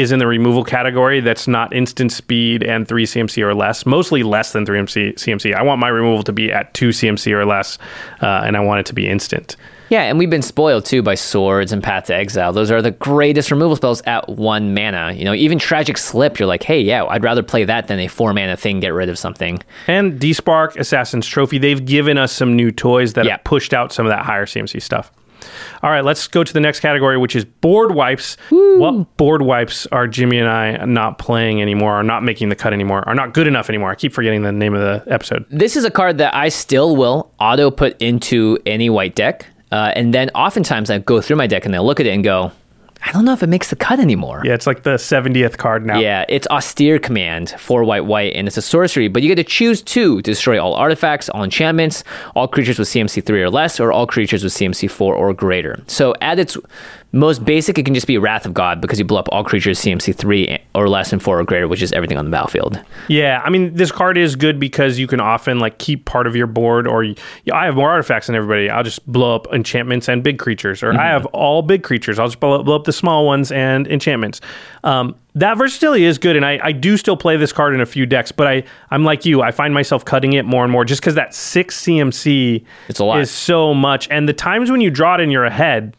[0.00, 4.22] is in the removal category that's not instant speed and 3 CMC or less, mostly
[4.22, 5.54] less than 3 MC, CMC.
[5.54, 7.78] I want my removal to be at 2 CMC or less,
[8.22, 9.56] uh, and I want it to be instant.
[9.90, 12.52] Yeah, and we've been spoiled too by swords and Path to Exile.
[12.52, 15.12] Those are the greatest removal spells at one mana.
[15.16, 18.06] You know, even Tragic Slip, you're like, hey, yeah, I'd rather play that than a
[18.06, 19.60] four mana thing, get rid of something.
[19.88, 23.32] And Despark, Assassin's Trophy, they've given us some new toys that Yeah.
[23.32, 25.10] have pushed out some of that higher CMC stuff.
[25.82, 28.36] All right, let's go to the next category, which is board wipes.
[28.50, 32.74] What board wipes are Jimmy and I not playing anymore, are not making the cut
[32.74, 33.90] anymore, are not good enough anymore?
[33.90, 35.46] I keep forgetting the name of the episode.
[35.48, 39.46] This is a card that I still will auto put into any white deck.
[39.72, 42.24] Uh, and then oftentimes I go through my deck and I look at it and
[42.24, 42.52] go,
[43.02, 44.42] I don't know if it makes the cut anymore.
[44.44, 45.98] Yeah, it's like the 70th card now.
[45.98, 49.44] Yeah, it's Austere Command for white white, and it's a sorcery, but you get to
[49.44, 52.04] choose two to destroy all artifacts, all enchantments,
[52.36, 55.82] all creatures with CMC 3 or less, or all creatures with CMC 4 or greater.
[55.86, 56.56] So at its
[57.12, 59.80] most basic, it can just be Wrath of God because you blow up all creatures
[59.80, 62.80] CMC 3 or less and 4 or greater, which is everything on the battlefield.
[63.08, 66.36] Yeah, I mean, this card is good because you can often like keep part of
[66.36, 67.16] your board, or you,
[67.52, 68.70] I have more artifacts than everybody.
[68.70, 72.18] I'll just blow up enchantments and big creatures, or I have all big creatures.
[72.20, 74.40] I'll just blow up, blow up the small ones and enchantments.
[74.84, 77.86] Um, that versatility is good, and I, I do still play this card in a
[77.86, 79.42] few decks, but I I'm like you.
[79.42, 83.04] I find myself cutting it more and more just because that six CMC It's a
[83.04, 83.20] lot.
[83.20, 85.96] is so much, and the times when you draw it and you're ahead,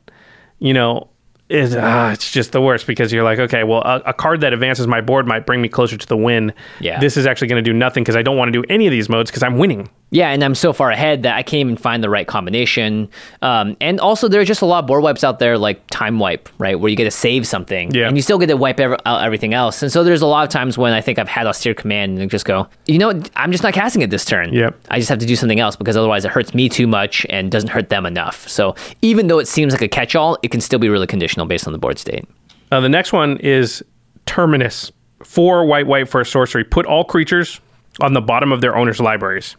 [0.61, 1.09] you know.
[1.49, 4.53] Is, ah, it's just the worst because you're like, okay, well, a, a card that
[4.53, 6.53] advances my board might bring me closer to the win.
[6.79, 6.97] Yeah.
[7.01, 8.91] This is actually going to do nothing because I don't want to do any of
[8.91, 9.89] these modes because I'm winning.
[10.13, 13.09] Yeah, and I'm so far ahead that I can't even find the right combination.
[13.41, 16.19] Um, and also, there are just a lot of board wipes out there, like Time
[16.19, 18.07] Wipe, right, where you get to save something, Yeah.
[18.09, 19.81] and you still get to wipe ever, out everything else.
[19.81, 22.29] And so, there's a lot of times when I think I've had austere command and
[22.29, 23.21] just go, you know.
[23.37, 24.51] I'm just not casting it this turn.
[24.53, 24.77] Yep.
[24.89, 27.49] I just have to do something else because otherwise, it hurts me too much and
[27.49, 28.45] doesn't hurt them enough.
[28.49, 31.67] So, even though it seems like a catch-all, it can still be really conditional based
[31.67, 32.25] on the board state.
[32.69, 33.81] Uh, the next one is
[34.25, 34.91] Terminus.
[35.23, 36.63] Four white, white for a sorcery.
[36.65, 37.61] Put all creatures
[37.99, 39.55] on the bottom of their owner's libraries,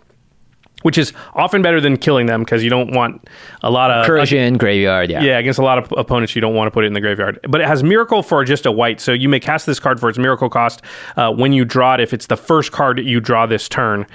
[0.82, 3.28] which is often better than killing them because you don't want
[3.62, 5.22] a lot of recursion, graveyard, yeah.
[5.22, 7.38] Yeah, against a lot of opponents, you don't want to put it in the graveyard.
[7.48, 10.08] But it has Miracle for just a white, so you may cast this card for
[10.08, 10.82] its Miracle cost
[11.16, 14.06] uh, when you draw it if it's the first card you draw this turn.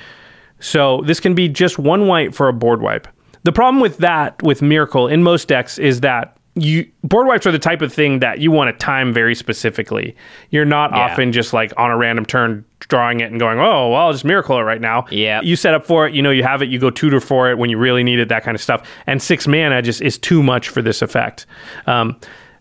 [0.59, 3.07] So this can be just one white for a board wipe.
[3.43, 7.51] The problem with that, with Miracle in most decks, is that you board wipes are
[7.51, 10.15] the type of thing that you want to time very specifically.
[10.49, 10.97] You're not Yeah.
[11.05, 14.25] often just like on a random turn drawing it and going, oh, well, I'll just
[14.25, 15.05] Miracle it right now.
[15.11, 15.41] Yeah.
[15.41, 17.57] You set up for it, you know, you have it, you go tutor for it
[17.57, 18.87] when you really need it, that kind of stuff.
[19.07, 21.45] And six mana just is too much for this effect.
[21.85, 22.17] Um,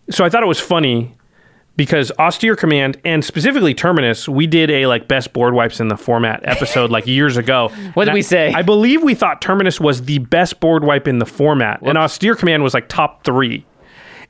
[0.09, 1.13] so I thought it was funny
[1.75, 5.95] because austere command and specifically terminus we did a like best board wipes in the
[5.97, 8.51] format episode like years ago What did And we say?
[8.55, 12.33] i believe we thought terminus was the best board wipe in the format and austere
[12.35, 13.63] command was like top three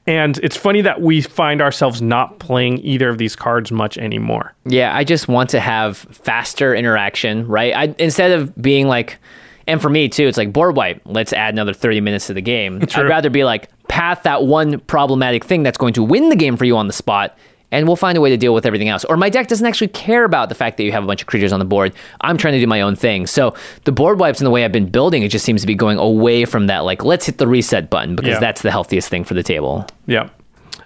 [0.08, 4.54] and it's funny that we find ourselves not playing either of these cards much anymore
[4.66, 7.74] Yeah, I just want to have faster interaction, right?
[7.76, 9.20] I instead of being like,
[9.68, 11.02] and for me too, it's like board wipe.
[11.06, 12.82] Let's add another thirty minutes to the game.
[12.96, 16.56] I'd rather be like path that one problematic thing that's going to win the game
[16.58, 17.38] for you on the spot,
[17.72, 19.04] and we'll find a way to deal with everything else.
[19.06, 21.28] Or my deck doesn't actually care about the fact that you have a bunch of
[21.28, 21.94] creatures on the board.
[22.22, 23.28] I'm trying to do my own thing.
[23.28, 23.54] So
[23.84, 25.98] the board wipes and the way I've been building, it just seems to be going
[25.98, 26.80] away from that.
[26.86, 28.40] Like let's hit the reset button because Yeah.
[28.40, 29.86] that's the healthiest thing for the table.
[30.06, 30.30] yeah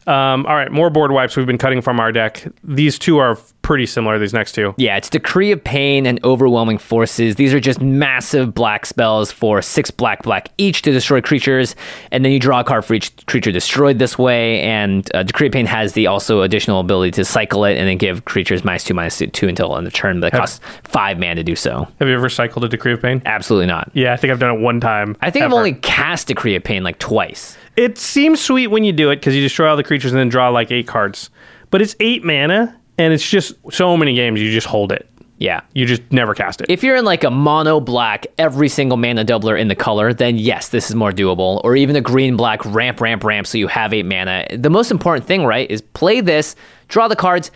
[0.07, 3.37] um, all right more board wipes we've been cutting from our deck these two are
[3.61, 7.35] pretty similar these next two Yeah, it's Decree of Pain and Overwhelming Forces.
[7.35, 11.75] These are just massive black spells for six black black each to destroy creatures,
[12.11, 14.61] and then you draw a card for each creature destroyed this way.
[14.61, 17.97] And uh, Decree of Pain has the also additional ability to cycle it and then
[17.97, 21.35] give creatures minus two minus two, until end of turn, but it costs five mana
[21.35, 21.87] to do so.
[21.99, 23.91] have you ever cycled a decree of pain Absolutely not.
[23.93, 26.63] yeah i think i've done it one time I think I've only cast Decree of
[26.63, 27.57] Pain like twice.
[27.75, 30.29] It seems sweet when you do it because you destroy all the creatures and then
[30.29, 31.29] draw like eight cards.
[31.69, 35.07] But it's eight mana, and it's just so many games you just hold it.
[35.37, 35.61] Yeah.
[35.73, 36.69] You just never cast it.
[36.69, 40.37] If you're in like a mono black, every single mana doubler in the color, then
[40.37, 41.61] yes, this is more doable.
[41.63, 44.45] Or even a green black ramp, ramp, ramp, so you have eight mana.
[44.55, 46.55] The most important thing, right, is play this,
[46.89, 47.49] draw the cards,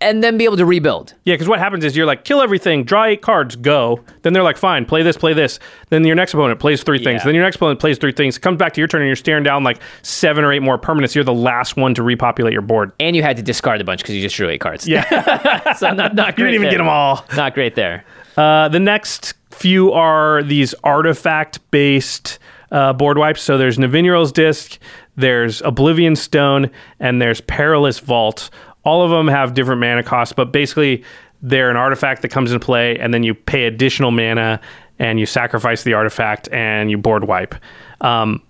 [0.00, 1.14] and then be able to rebuild.
[1.24, 4.04] yeah, because what happens is you're like, kill everything, draw eight cards, go.
[4.22, 5.58] Then they're like, fine, play this, play this.
[5.88, 7.20] Then your next opponent plays three things.
[7.20, 7.24] Yeah.
[7.24, 8.36] Then your next opponent plays three things.
[8.36, 10.78] It comes back to your turn and you're staring down like seven or eight more
[10.78, 11.14] permanents.
[11.14, 12.92] You're the last one to repopulate your board.
[13.00, 14.86] And you had to discard a bunch because you just drew eight cards.
[14.86, 15.72] Yeah.
[15.76, 16.70] so not, not you great didn't even there.
[16.72, 17.24] get them all.
[17.34, 18.04] Not great there.
[18.36, 22.38] Uh, the next few are these artifact based
[22.70, 23.40] uh, board wipes.
[23.40, 24.78] So there's Nevinyrral's Disk,
[25.16, 26.70] there's Oblivion Stone,
[27.00, 28.50] and there's Perilous Vault.
[28.86, 31.04] All of them have different mana costs, but basically
[31.42, 34.60] they're an artifact that comes into play, and then you pay additional mana
[34.98, 37.54] and you sacrifice the artifact and you board wipe.
[38.00, 38.42] Um,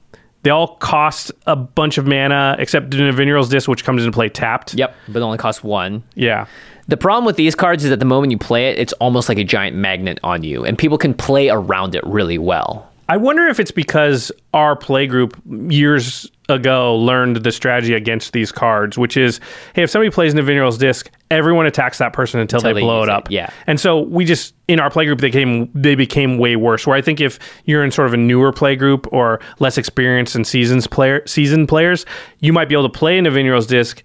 [0.43, 4.29] they all cost a bunch of mana, except the Nevinyrral's Disk, which comes into play
[4.29, 4.75] tapped.
[4.75, 6.05] Yep, but it only costs one.
[6.15, 6.47] Yeah.
[6.87, 9.39] The problem with these cards is that the moment you play it, it's almost like
[9.39, 12.89] a giant magnet on you, and people can play around it really well.
[13.09, 18.53] I wonder if it's because our play group years ago learned the strategy against these
[18.53, 19.41] cards, which is,
[19.75, 23.01] hey, if somebody plays Nevinyrral's Disk, everyone attacks that person until, Until they they blow
[23.03, 23.31] it it, up.
[23.31, 23.51] yeah.
[23.67, 26.87] And so we just in our play group they came they became way worse.
[26.87, 30.35] Where I think if you're in sort of a newer play group or less experienced
[30.37, 32.07] and seasons player seasoned players,
[32.41, 34.03] you might be able to play Nevinyrral's Disk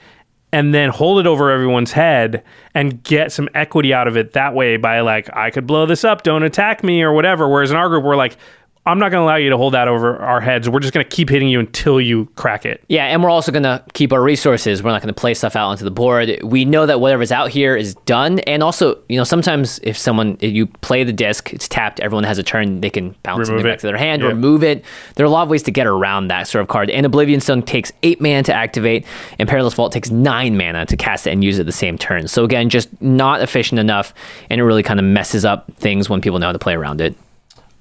[0.53, 2.43] and then hold it over everyone's head
[2.75, 6.03] and get some equity out of it that way by like I could blow this
[6.03, 7.47] up, don't attack me or whatever.
[7.47, 8.35] Whereas in our group we're like
[8.83, 10.67] I'm not going to allow you to hold that over our heads.
[10.67, 12.83] We're just going to keep hitting you until you crack it.
[12.89, 14.81] Yeah, and we're also going to keep our resources.
[14.81, 16.39] We're not going to play stuff out onto the board.
[16.43, 18.39] We know that whatever's out here is done.
[18.39, 22.23] And also, you know, sometimes if someone, if you play the disc, it's tapped, everyone
[22.23, 23.69] has a turn, they can bounce Remove it.
[23.69, 24.29] back to their hand, Yeah.
[24.29, 24.83] remove it.
[25.13, 26.89] There are a lot of ways to get around that sort of card.
[26.89, 29.05] And Oblivion Stone takes eight mana to activate,
[29.37, 32.27] and Perilous Vault takes nine mana to cast it and use it the same turn.
[32.27, 34.11] So again, just not efficient enough,
[34.49, 36.99] and it really kind of messes up things when people know how to play around
[36.99, 37.15] it.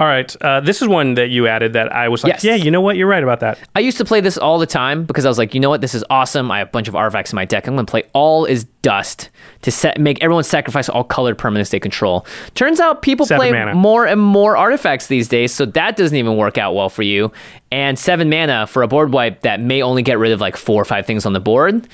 [0.01, 0.35] All right.
[0.41, 2.43] Uh, this is one that you added that I was like, Yes.
[2.43, 2.97] yeah, you know what?
[2.97, 3.59] You're right about that.
[3.77, 5.83] I used to play this all the time because I was like, you know what,
[5.83, 6.51] this is awesome.
[6.51, 7.67] I have a bunch of artifacts in my deck.
[7.69, 9.29] I'm going to play all is dust
[9.61, 12.25] to set, make everyone sacrifice all colored permanents they control.
[12.55, 13.75] Turns out people Seven play mana.
[13.75, 17.31] more and more artifacts these days, so that doesn't even work out well for you.
[17.71, 20.81] And seven mana for a board wipe that may only get rid of like four
[20.81, 21.87] or five things on the board,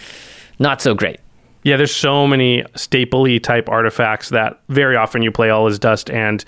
[0.60, 1.18] not so great.
[1.64, 6.08] Yeah, there's so many stapley type artifacts that very often you play all is dust
[6.08, 6.44] and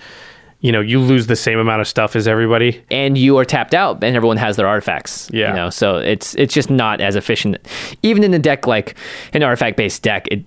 [0.61, 2.83] you know, you lose the same amount of stuff as everybody.
[2.91, 5.49] and you are tapped out and everyone has their artifacts Yeah.
[5.49, 7.57] you know so it's it's just not as efficient
[8.03, 8.95] even in a deck like
[9.33, 10.41] an artifact based deck it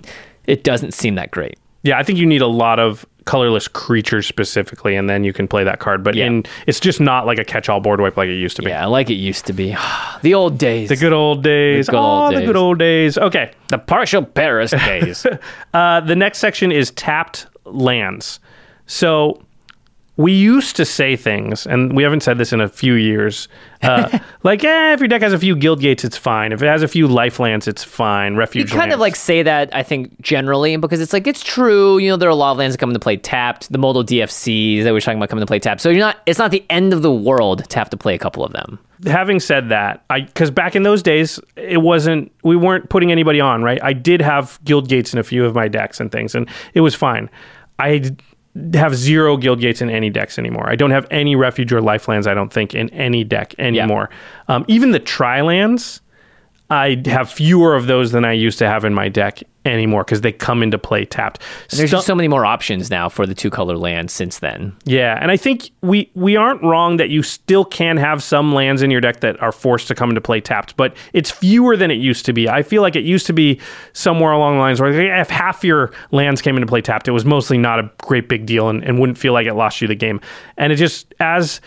[0.46, 4.26] it doesn't seem that great Yeah, I think you need a lot of colorless creatures
[4.26, 6.02] specifically and then you can play that card.
[6.02, 6.26] But Yeah.
[6.26, 8.68] in it's just not like a catch-all board wipe like it used to be.
[8.70, 9.76] yeah like it used to be
[10.22, 11.88] the old days The good old days.
[11.88, 13.16] good oh, old the good old days.
[13.16, 13.52] Okay.
[13.68, 15.24] the partial paris days
[15.72, 18.40] Uh, the next section is tapped lands.
[18.86, 19.40] So
[20.16, 23.48] we used to say things, and we haven't said this in a few years.
[23.82, 26.52] Uh, like, eh, if your deck has a few guild gates, it's fine.
[26.52, 28.36] If it has a few life lands, it's fine.
[28.36, 28.70] Refuge.
[28.70, 28.94] You kind lands.
[28.94, 32.28] of like say that i think generally because it's like it's true you know there
[32.28, 34.92] are a lot of lands that come into play tapped the modal dfcs that we
[34.92, 37.02] we're talking about coming to play tapped so you're not it's not the end of
[37.02, 40.50] the world to have to play a couple of them having said that, I because
[40.50, 43.82] back in those days it wasn't we weren't putting anybody on, right?
[43.82, 46.80] I did have guild gates in a few of my decks and things, and it
[46.80, 47.28] was fine.
[47.78, 48.14] I
[48.74, 50.68] have zero guild gates in any decks anymore.
[50.68, 52.26] I don't have any refuge or lifelands.
[52.26, 54.10] I don't think in any deck anymore.
[54.48, 56.00] Um, even the tri lands,
[56.68, 60.20] I have fewer of those than I used to have in my deck anymore because
[60.22, 61.40] they come into play tapped.
[61.70, 64.76] there's Stu- just so many more options now for the two color lands since then
[64.84, 68.82] yeah, and I think we we aren't wrong that you still can have some lands
[68.82, 71.90] in your deck that are forced to come into play tapped, but it's fewer than
[71.90, 72.48] it used to be.
[72.48, 73.60] I feel like it used to be
[73.92, 77.24] somewhere along the lines where if half your lands came into play tapped, it was
[77.24, 79.94] mostly not a great big deal and, and wouldn't feel like it lost you the
[79.94, 80.20] game.
[80.56, 81.60] And it just as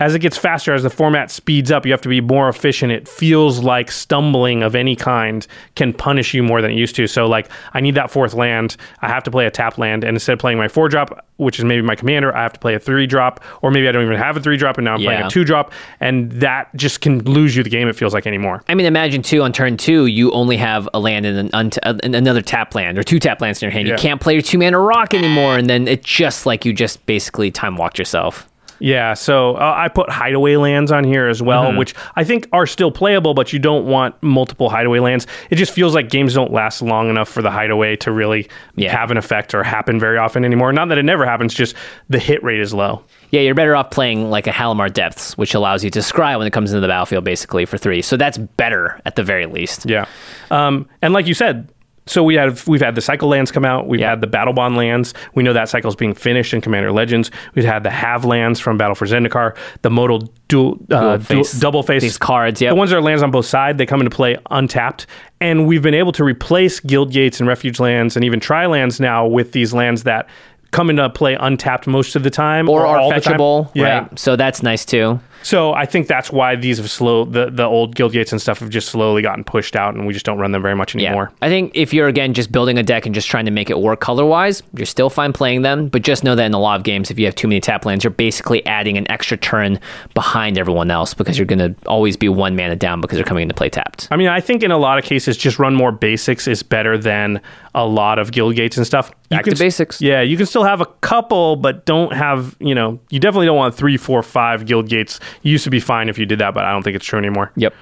[0.00, 2.90] as it gets faster, as the format speeds up, you have to be more efficient.
[2.90, 7.06] It feels like stumbling of any kind can punish you more than it used to.
[7.06, 8.76] So, like, I need that fourth land.
[9.02, 10.02] I have to play a tap land.
[10.02, 12.60] And instead of playing my four drop, which is maybe my commander, I have to
[12.60, 13.44] play a three drop.
[13.62, 15.44] Or maybe I don't even have a three drop and now I'm playing a two
[15.44, 15.72] drop.
[16.00, 18.62] And that just can lose you the game, it feels like anymore.
[18.68, 21.78] I mean, imagine too on turn two, you only have a land and an unt-
[21.82, 23.86] uh, another tap land or two tap lands in your hand.
[23.86, 23.94] Yeah.
[23.94, 27.04] You can't play your two mana rock anymore, and then it's just like you just
[27.06, 28.49] basically time walked yourself.
[28.80, 31.76] Yeah, so uh, I put hideaway lands on here as well, Mm-hmm.
[31.78, 35.26] which I think are still playable, but you don't want multiple hideaway lands.
[35.50, 38.96] It just feels like games don't last long enough for the hideaway to really Yeah.
[38.96, 40.72] have an effect or happen very often anymore.
[40.72, 41.76] Not that it never happens, just
[42.08, 43.02] the hit rate is low.
[43.30, 46.46] Yeah, you're better off playing like a Halimar Depths, which allows you to scry when
[46.46, 48.02] it comes into the battlefield, basically for three.
[48.02, 49.84] So that's better at the very least.
[49.88, 50.06] Yeah,
[50.50, 51.68] um, and like you said,
[52.10, 53.86] so we have we've had the cycle lands come out.
[53.86, 54.10] We've Yeah.
[54.10, 55.14] had the Battlebond lands.
[55.34, 57.30] We know that cycle's being finished in Commander Legends.
[57.54, 59.56] We've had the have lands from Battle for Zendikar.
[59.82, 63.02] The modal dual, uh, Dual dual- double face these cards, Yeah, The ones that are
[63.02, 65.06] lands on both sides, they come into play untapped.
[65.40, 69.00] And we've been able to replace guild gates and refuge lands and even tri lands
[69.00, 70.28] now with these lands that
[70.72, 73.34] come into play untapped most of the time Or are all the time.
[73.38, 73.84] fetchable, Yeah.
[74.00, 74.18] right?
[74.18, 75.18] So that's nice too.
[75.42, 78.58] So I think that's why these have slow the, the old guild gates and stuff
[78.60, 81.32] have just slowly gotten pushed out and we just don't run them very much anymore.
[81.42, 83.78] I think if you're again just building a deck and just trying to make it
[83.78, 85.88] work color wise, you're still fine playing them.
[85.88, 87.84] But just know that in a lot of games, if you have too many tap
[87.84, 89.80] lands, you're basically adding an extra turn
[90.14, 93.42] behind everyone else because you're going to always be one mana down because they're coming
[93.42, 94.08] into play tapped.
[94.10, 96.98] I mean, I think in a lot of cases, just run more basics is better
[96.98, 97.40] than
[97.74, 99.12] a lot of guild gates and stuff.
[99.30, 100.00] Back to basics.
[100.00, 103.56] Yeah, you can still have a couple, but don't have, you know, you definitely don't
[103.56, 105.20] want three, four, five guild gates.
[105.42, 107.18] You used to be fine if you did that, but I don't think it's true
[107.18, 107.52] anymore.
[107.56, 107.72] Yep.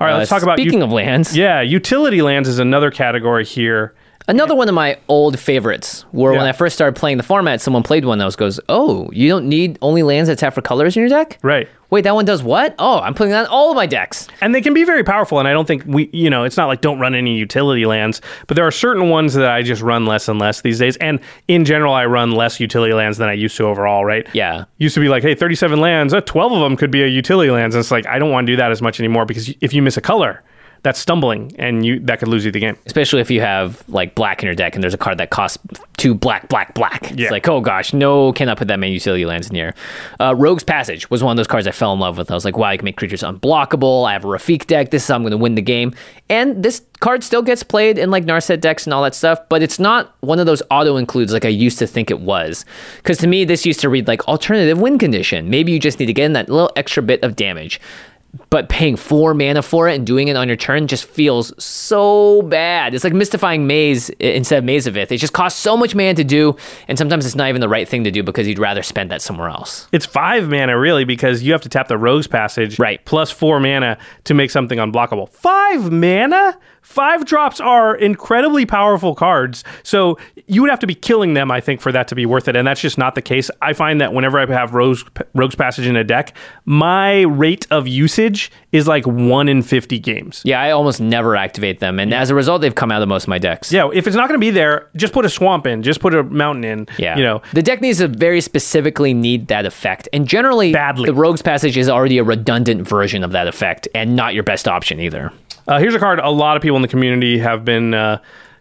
[0.00, 1.36] All right, Uh, let's talk about speaking u- of lands.
[1.36, 3.94] Yeah, utility lands is another category here.
[4.30, 7.82] Another one of my old favorites were when I first started playing the format, someone
[7.82, 10.96] played one that was goes, Oh, you don't need only lands that tap for colors
[10.96, 11.40] in your deck?
[11.42, 11.68] Right.
[11.90, 12.76] Wait, that one does what?
[12.78, 14.28] Oh, I'm putting that on all of my decks.
[14.40, 15.40] And they can be very powerful.
[15.40, 18.20] And I don't think we, you know, it's not like don't run any utility lands,
[18.46, 20.96] but there are certain ones that I just run less and less these days.
[20.98, 21.18] And
[21.48, 24.28] in general, I run less utility lands than I used to overall, right?
[24.32, 24.66] Yeah.
[24.78, 27.50] Used to be like, hey, 37 lands, uh, 12 of them could be a utility
[27.50, 27.74] lands.
[27.74, 29.82] And it's like, I don't want to do that as much anymore because if you
[29.82, 30.44] miss a color,
[30.82, 32.76] that's stumbling and you that could lose you the game.
[32.86, 35.58] Especially if you have like black in your deck and there's a card that costs
[35.96, 37.10] two black, black, black.
[37.10, 37.24] Yeah.
[37.24, 39.74] It's like, oh gosh, no, cannot put that many utility lands in here.
[40.18, 42.30] Uh, Rogue's Passage was one of those cards I fell in love with.
[42.30, 44.08] I was like, wow, you can make creatures unblockable.
[44.08, 44.90] I have a Rafiq deck.
[44.90, 45.94] This is how I'm going to win the game.
[46.30, 49.62] And this card still gets played in like Narset decks and all that stuff, but
[49.62, 52.64] it's not one of those auto includes like I used to think it was.
[52.96, 55.50] Because to me, this used to read like alternative win condition.
[55.50, 57.80] Maybe you just need to get in that little extra bit of damage
[58.50, 62.42] but paying four mana for it and doing it on your turn just feels so
[62.42, 62.94] bad.
[62.94, 65.12] It's like mystifying Maze instead of Maze of Ith.
[65.12, 66.56] It just costs so much mana to do,
[66.88, 69.22] and sometimes it's not even the right thing to do because you'd rather spend that
[69.22, 69.86] somewhere else.
[69.92, 73.04] It's five mana really because you have to tap the Rogue's Passage Right.
[73.04, 75.28] plus four mana to make something unblockable.
[75.30, 76.58] Five mana?
[76.82, 79.62] Five drops are incredibly powerful cards.
[79.82, 82.48] So you would have to be killing them, I think, for that to be worth
[82.48, 82.56] it.
[82.56, 83.50] And that's just not the case.
[83.60, 86.34] I find that whenever I have Rogue's, Rogue's Passage in a deck,
[86.64, 88.39] my rate of usage
[88.72, 90.42] is like one in 50 games.
[90.44, 93.24] Yeah, I almost never activate them, and as a result, they've come out of most
[93.24, 93.72] of my decks.
[93.72, 96.14] Yeah, if it's not going to be there, just put a swamp in, just put
[96.14, 96.86] a mountain in.
[96.98, 97.16] Yeah.
[97.16, 100.08] You know, the deck needs to very specifically need that effect.
[100.12, 101.06] And generally, Badly.
[101.06, 104.68] the Rogue's Passage is already a redundant version of that effect and not your best
[104.68, 105.32] option either.
[105.68, 108.18] Uh, here's a card a lot of people in the community have been uh,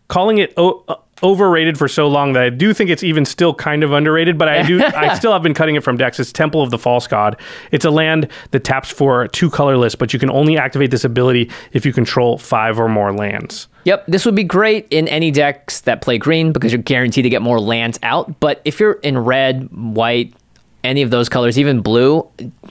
[0.08, 3.54] calling it o- uh, overrated for so long that I do think it's even still
[3.54, 4.38] kind of underrated.
[4.38, 6.20] But I do, I still have been cutting it from decks.
[6.20, 7.40] It's Temple of the False God.
[7.72, 11.50] It's a land that taps for two colorless, but you can only activate this ability
[11.74, 13.68] if you control five or more lands.
[13.86, 17.30] Yep, this would be great in any decks that play green because you're guaranteed to
[17.30, 18.40] get more lands out.
[18.40, 20.34] But if you're in red, white,
[20.84, 22.28] any of those colors, even blue,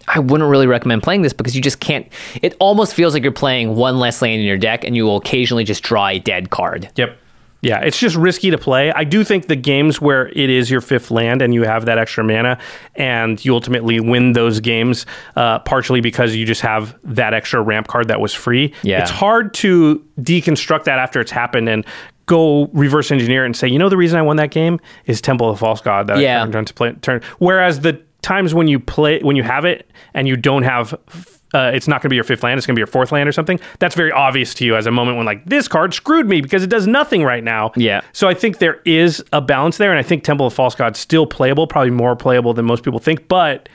[0.07, 2.07] I wouldn't really recommend playing this because you just can't.
[2.43, 5.17] It almost feels like you're playing one less land in your deck and you will
[5.17, 6.91] occasionally just draw a dead card.
[6.97, 7.19] Yep.
[7.61, 8.93] Yeah, it's just risky to play.
[8.93, 11.99] I do think the games where it is your fifth land and you have that
[11.99, 12.59] extra mana
[12.95, 17.89] and you ultimately win those games, uh, partially because you just have that extra ramp
[17.89, 18.73] card that was free.
[18.83, 19.01] Yeah.
[19.03, 21.85] It's hard to deconstruct that after it's happened and
[22.27, 25.51] go reverse engineer and say, you know, the reason I won that game is Temple
[25.51, 26.45] of False God that Yeah.
[26.45, 27.23] I turned to play turn.
[27.39, 30.95] Whereas the times when you play when you have it and you don't have
[31.55, 32.59] uh, it's not going to be your fifth land.
[32.59, 33.59] It's going to be your fourth land or something.
[33.79, 36.63] That's very obvious to you as a moment when like this card screwed me because
[36.63, 37.73] it does nothing right now.
[37.77, 38.01] Yeah.
[38.13, 40.97] So I think there is a balance there, and I think Temple of False God
[40.97, 43.29] still playable, probably more playable than most people think.
[43.29, 43.69] But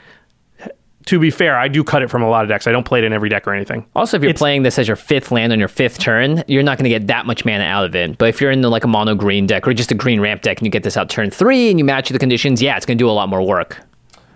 [1.06, 2.66] to be fair, I do cut it from a lot of decks.
[2.66, 3.84] I don't play it in every deck or anything.
[3.94, 6.62] Also, if you're It's- playing this as your fifth land on your fifth turn, you're
[6.62, 8.16] not going to get that much mana out of it.
[8.16, 10.40] But if you're in the, like a mono green deck or just a green ramp
[10.40, 12.86] deck and you get this out turn three and you match the conditions, yeah, it's
[12.86, 13.82] going to do a lot more work.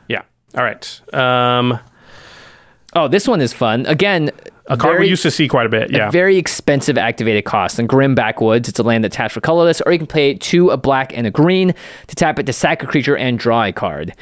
[0.08, 0.20] Yeah.
[0.56, 1.00] All right.
[1.14, 1.78] Um,
[2.98, 3.86] Oh, this one is fun.
[3.86, 4.32] Again,
[4.66, 5.92] a card very- we used to see quite a bit.
[5.92, 6.08] Yeah.
[6.08, 7.78] A very expensive activated cost.
[7.78, 10.70] And Grim Backwoods, it's a land that taps for colorless, or you can pay two,
[10.70, 11.74] a black, and a green
[12.08, 14.14] to tap it to sack a creature and draw a card.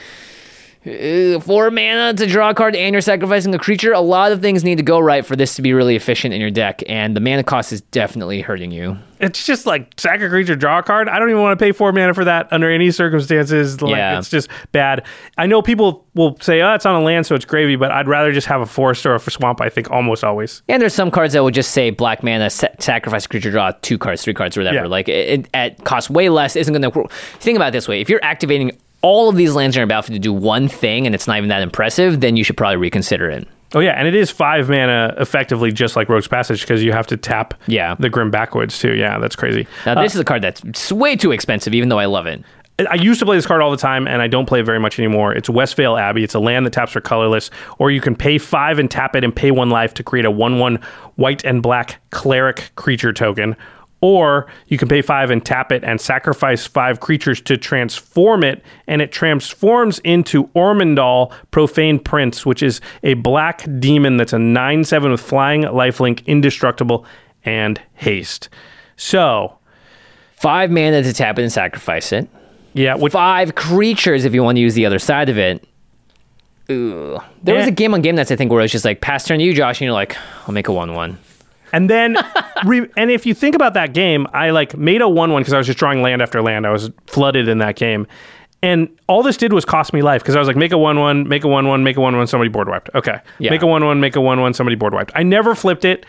[0.87, 3.93] Uh, four mana to draw a card and you're sacrificing a creature.
[3.93, 6.41] A lot of things need to go right for this to be really efficient in
[6.41, 8.97] your deck, and the mana cost is definitely hurting you.
[9.19, 11.09] it's just like sack a creature, draw a card.
[11.09, 13.81] I don't even want to pay four mana for that under any circumstances.
[13.83, 14.19] Like, Yeah.
[14.19, 15.05] It's just bad.
[15.39, 18.07] I know people will say, oh, it's on a land, so it's gravy, but I'd
[18.09, 20.63] rather just have a forest or a swamp, I think, almost always.
[20.69, 23.73] And there's some cards that will just say black mana, sa- sacrifice a creature, draw
[23.83, 24.85] two cards, three cards, or whatever.
[24.85, 24.87] Yeah.
[24.87, 27.09] Like it, it at cost way less isn't going to.
[27.41, 28.71] Think about it this way: if you're activating
[29.03, 31.49] all of these lands in your battlefield to do one thing, and it's not even
[31.51, 33.47] that impressive, then you should probably reconsider it.
[33.75, 33.93] Oh, yeah.
[33.93, 37.53] And it is five mana effectively, just like Rogue's Passage, because you have to tap
[37.67, 37.95] Yeah.
[37.99, 38.95] the Grim Backwoods, too.
[38.95, 39.67] Yeah, that's crazy.
[39.85, 42.43] Now, this is a card that's way too expensive, even though I love it.
[42.91, 44.79] I used to play this card all the time, and I don't play it very
[44.79, 45.33] much anymore.
[45.33, 46.23] It's Westvale Abbey.
[46.23, 49.25] It's a land that taps for colorless, or you can pay five and tap it
[49.25, 50.79] and pay one life to create a one-one
[51.17, 53.57] white and black cleric creature token.
[54.03, 58.63] Or you can pay five and tap it and sacrifice five creatures to transform it,
[58.87, 64.85] and it transforms into Ormendahl Profane Prince, which is a black demon that's a 9
[64.85, 67.07] 7 with flying, lifelink, indestructible,
[67.45, 68.49] and haste.
[68.97, 69.59] So,
[70.37, 72.29] Five mana to tap it and sacrifice it.
[72.75, 75.67] yeah, which Five creatures if you want to use the other side of it.
[76.71, 77.19] Ooh.
[77.43, 77.69] There was eh.
[77.69, 79.45] a game on Game Nights, I think, where it was just like, pass turn to
[79.45, 80.17] you, Josh, and you're like,
[80.47, 81.19] I'll make a 1 1.
[81.73, 82.17] And then,
[82.65, 85.53] re- and if you think about that game, I like made a one one because
[85.55, 86.67] I was just drawing land after land.
[86.67, 88.07] I was flooded in that game,
[88.63, 90.99] and all this did was cost me life because I was like, make a one
[90.99, 92.91] one, make a one one, make a one one, somebody board wiped.
[92.95, 93.51] Okay, Yeah.
[93.51, 95.13] make a one one, make a one one, somebody board wiped.
[95.15, 96.07] I never flipped it.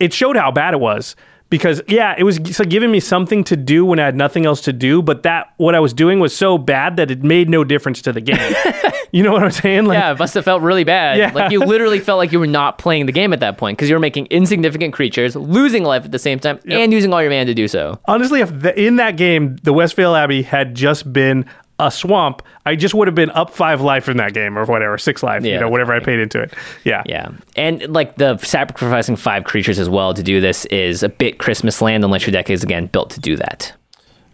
[0.00, 1.14] It showed how bad it was
[1.50, 4.60] because yeah, it was so giving me something to do when I had nothing else
[4.62, 5.02] to do.
[5.02, 8.12] But that what I was doing was so bad that it made no difference to
[8.12, 8.38] the game.
[9.12, 9.84] you know what I'm saying?
[9.84, 11.18] Like, yeah, it must have felt really bad.
[11.18, 11.30] Yeah.
[11.32, 13.88] Like you literally felt like you were not playing the game at that point because
[13.88, 17.30] you were making insignificant creatures, losing life at the same time, and using all your
[17.30, 18.00] mana to do so.
[18.06, 21.44] honestly, if the, in that game the Westvale Abbey had just been
[21.78, 24.96] a swamp, I just would have been up five life in that game or whatever,
[24.98, 26.54] six life, Yeah, you know, whatever I paid into it.
[26.84, 27.02] Yeah.
[27.06, 27.30] Yeah.
[27.56, 31.82] And like the sacrificing five creatures as well to do this is a bit Christmas
[31.82, 33.72] land unless your deck is again built to do that.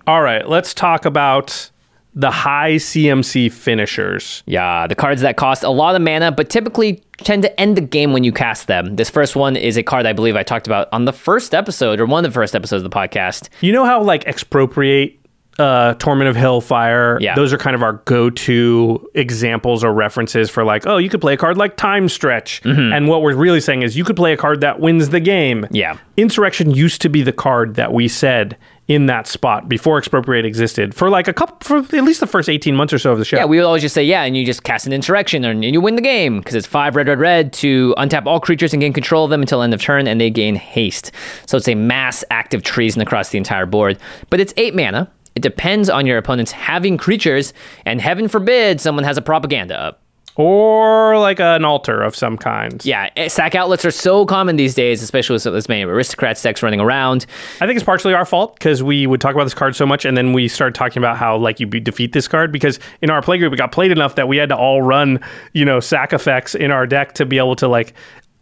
[0.06, 1.70] All right, let's talk about
[2.14, 4.42] the high CMC finishers.
[4.46, 7.80] Yeah, the cards that cost a lot of mana, but typically tend to end the
[7.80, 8.96] game when you cast them.
[8.96, 12.00] This first one is a card I believe I talked about on the first episode
[12.00, 13.48] or one of the first episodes of the podcast.
[13.60, 15.14] You know how like expropriate
[15.60, 17.34] uh Torment of Hellfire, Yeah.
[17.34, 21.34] those are kind of our go-to examples or references for like, oh, you could play
[21.34, 22.60] a card like Time Stretch.
[22.64, 25.66] And what we're really saying is you could play a card that wins the game.
[25.72, 25.98] Yeah.
[26.16, 28.56] Insurrection used to be the card that we said
[28.88, 32.48] in that spot before expropriate existed for like a couple for at least the first
[32.48, 33.36] 18 months or so of the show.
[33.36, 35.80] Yeah, we would always just say, yeah, and you just cast an insurrection and you
[35.80, 38.94] win the game because it's five red, red, red to untap all creatures and gain
[38.94, 41.12] control of them until end of turn and they gain haste.
[41.46, 43.98] So it's a mass active treason across the entire board.
[44.30, 45.10] But it's eight mana.
[45.34, 47.52] It depends on your opponent's having creatures,
[47.84, 50.02] and heaven forbid someone has a propaganda up.
[50.38, 52.82] Or like an altar of some kind.
[52.84, 56.62] Yeah, eh, sack outlets are so common these days, especially with this many aristocrats decks
[56.62, 57.26] running around.
[57.60, 60.04] I think it's partially our fault because we would talk about this card so much,
[60.04, 63.10] and then we started talking about how like you be- defeat this card because in
[63.10, 65.18] our playgroup it got played enough that we had to all run
[65.54, 67.92] you know sack effects in our deck to be able to like,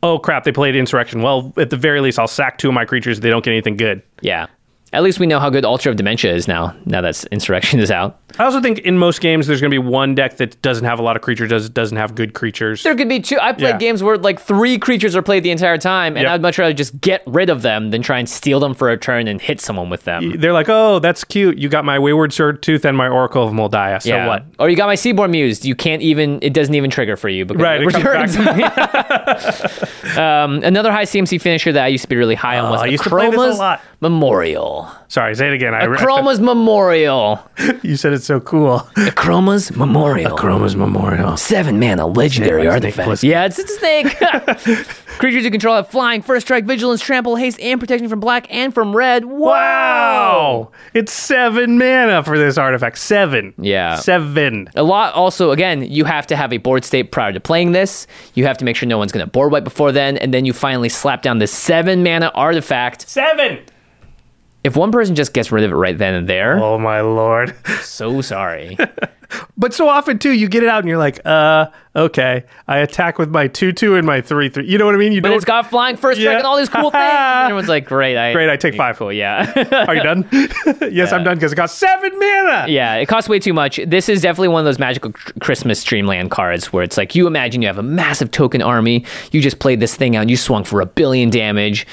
[0.02, 1.22] oh crap, they played insurrection.
[1.22, 3.20] Well, at the very least, I'll sack two of my creatures.
[3.20, 4.02] They don't get anything good.
[4.20, 4.48] Yeah.
[4.92, 7.90] At least we know how good Altar of Dementia is now, now that Insurrection is
[7.90, 8.20] out.
[8.38, 10.98] I also think in most games there's going to be one deck that doesn't have
[10.98, 12.82] a lot of creatures, does doesn't have good creatures.
[12.82, 13.38] There could be two.
[13.40, 13.78] I played Yeah.
[13.78, 16.32] games where like three creatures are played the entire time, and Yep.
[16.32, 18.96] I'd much rather just get rid of them than try and steal them for a
[18.96, 20.38] turn and hit someone with them.
[20.38, 21.58] They're like, oh, that's cute.
[21.58, 24.00] You got my Wayward Sword Tooth and my Oracle of Mul Daya.
[24.02, 24.26] So yeah.
[24.26, 24.44] what?
[24.58, 25.64] Or you got my Seaborn Muse.
[25.64, 26.38] You can't even.
[26.42, 28.36] It doesn't even trigger for you because Right, it returns.
[30.16, 32.86] um, another high CMC finisher that I used to be really high on was I
[32.86, 33.80] the used to play this a Chroma's lot.
[34.00, 34.90] Memorial.
[35.08, 35.74] Sorry, say it again.
[35.74, 37.40] I re- Akroma's Memorial.
[37.82, 38.78] you said it's so cool.
[38.94, 40.36] The Akroma's Memorial.
[40.36, 41.36] Akroma's Memorial.
[41.38, 43.06] Seven mana legendary Snake, artifact.
[43.06, 44.86] plus- Yeah, it's, it's a snake.
[45.18, 48.74] Creatures you control have flying, first strike, vigilance, trample, haste, and protection from black and
[48.74, 49.24] from red.
[49.24, 50.70] Wow!
[50.92, 52.98] It's seven mana for this artifact.
[52.98, 53.54] Seven.
[53.58, 53.96] Yeah.
[53.96, 54.68] Seven.
[54.74, 58.06] A lot also, again, you have to have a board state prior to playing this.
[58.34, 60.18] You have to make sure no one's going to board wipe before then.
[60.18, 63.08] And then you finally slap down this seven mana artifact.
[63.08, 63.60] Seven!
[64.66, 67.54] If one person just gets rid of it right then and there, Oh my lord.
[67.82, 68.76] so sorry.
[69.58, 72.44] But so often too, you get it out and you're like, uh, okay.
[72.68, 74.68] I attack with my two two and my three three.
[74.68, 75.12] You know what I mean?
[75.12, 76.38] You But don't it's got flying first strike Yeah.
[76.38, 77.02] and all these cool things.
[77.02, 78.16] And everyone's like, great.
[78.16, 78.96] I, Great, I take five.
[78.96, 79.84] Cool, yeah.
[79.88, 80.28] Are you done?
[80.92, 82.66] yes, I'm done because it costs seven mana.
[82.68, 83.80] Yeah, it costs way too much.
[83.84, 85.10] This is definitely one of those magical
[85.40, 89.40] Christmas Dreamland cards where it's like you imagine you have a massive token army, you
[89.42, 91.84] just played this thing out, and you swung for a billion damage,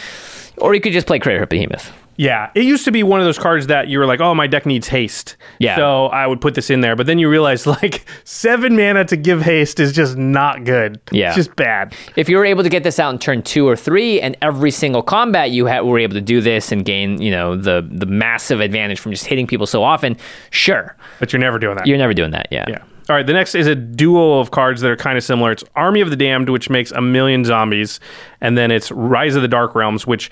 [0.59, 1.91] or you could just play Crater Behemoth.
[2.15, 4.45] Yeah, it used to be one of those cards that you were like, "Oh, my
[4.47, 5.75] deck needs haste." Yeah.
[5.75, 9.17] So I would put this in there, but then you realize like seven mana to
[9.17, 10.99] give haste is just not good.
[11.11, 11.27] Yeah.
[11.29, 11.95] it's just bad.
[12.15, 14.71] If you were able to get this out in turn two or three, and every
[14.71, 18.05] single combat you had were able to do this and gain, you know, the the
[18.05, 20.15] massive advantage from just hitting people so often,
[20.51, 21.87] sure, But you're never doing that.
[21.87, 22.47] you're never doing that.
[22.51, 22.65] Yeah.
[22.67, 22.83] Yeah.
[23.09, 23.27] All right.
[23.27, 25.51] The next is a duo of cards that are kind of similar.
[25.51, 27.99] It's Army of the Damned, which makes a million zombies,
[28.39, 30.31] and then it's Rise of the Dark Realms, which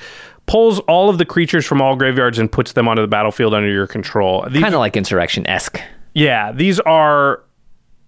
[0.51, 3.69] pulls all of the creatures from all graveyards and puts them onto the battlefield under
[3.71, 4.41] your control.
[4.43, 5.79] Kind of like Insurrection esque.
[6.13, 7.41] yeah, these are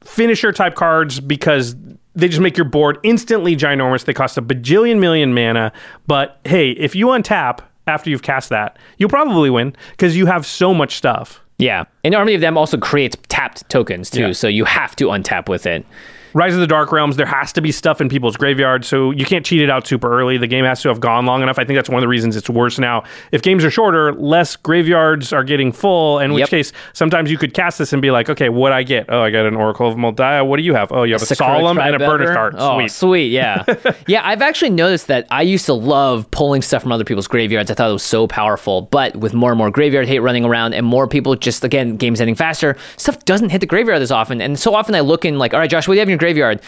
[0.03, 1.75] finisher type cards because
[2.15, 4.03] they just make your board instantly ginormous.
[4.03, 5.71] They cost a bajillion million mana,
[6.05, 10.45] but hey, if you untap after you've cast that, you'll probably win because you have
[10.45, 11.39] so much stuff.
[11.59, 11.85] Yeah.
[12.03, 14.31] And Army of them also creates tapped tokens too, Yeah.
[14.33, 15.85] so you have to untap with it.
[16.33, 19.25] Rise of the Dark Realms, there has to be stuff in people's graveyards, so you
[19.25, 20.37] can't cheat it out super early.
[20.37, 21.59] The game has to have gone long enough.
[21.59, 23.03] I think that's one of the reasons it's worse now.
[23.31, 26.49] If games are shorter, less graveyards are getting full, in which Yep.
[26.49, 29.05] case sometimes you could cast this and be like, okay, what I get?
[29.09, 30.45] Oh, I got an Oracle of Mul Daya.
[30.45, 30.91] What do you have?
[30.91, 32.29] Oh, you have a, Sakura Solemn and a Burnish.
[32.35, 32.55] Heart.
[32.57, 32.91] Oh, Sweet.
[32.91, 33.63] sweet, yeah.
[34.07, 37.69] yeah, I've actually noticed that I used to love pulling stuff from other people's graveyards.
[37.69, 38.81] I thought it was so powerful.
[38.83, 42.19] But with more and more graveyard hate running around and more people just, again, games
[42.21, 44.41] ending faster, stuff doesn't hit the graveyard as often.
[44.41, 46.11] And so often I look in, like, all right, Josh, what do you have in
[46.11, 46.61] your graveyard?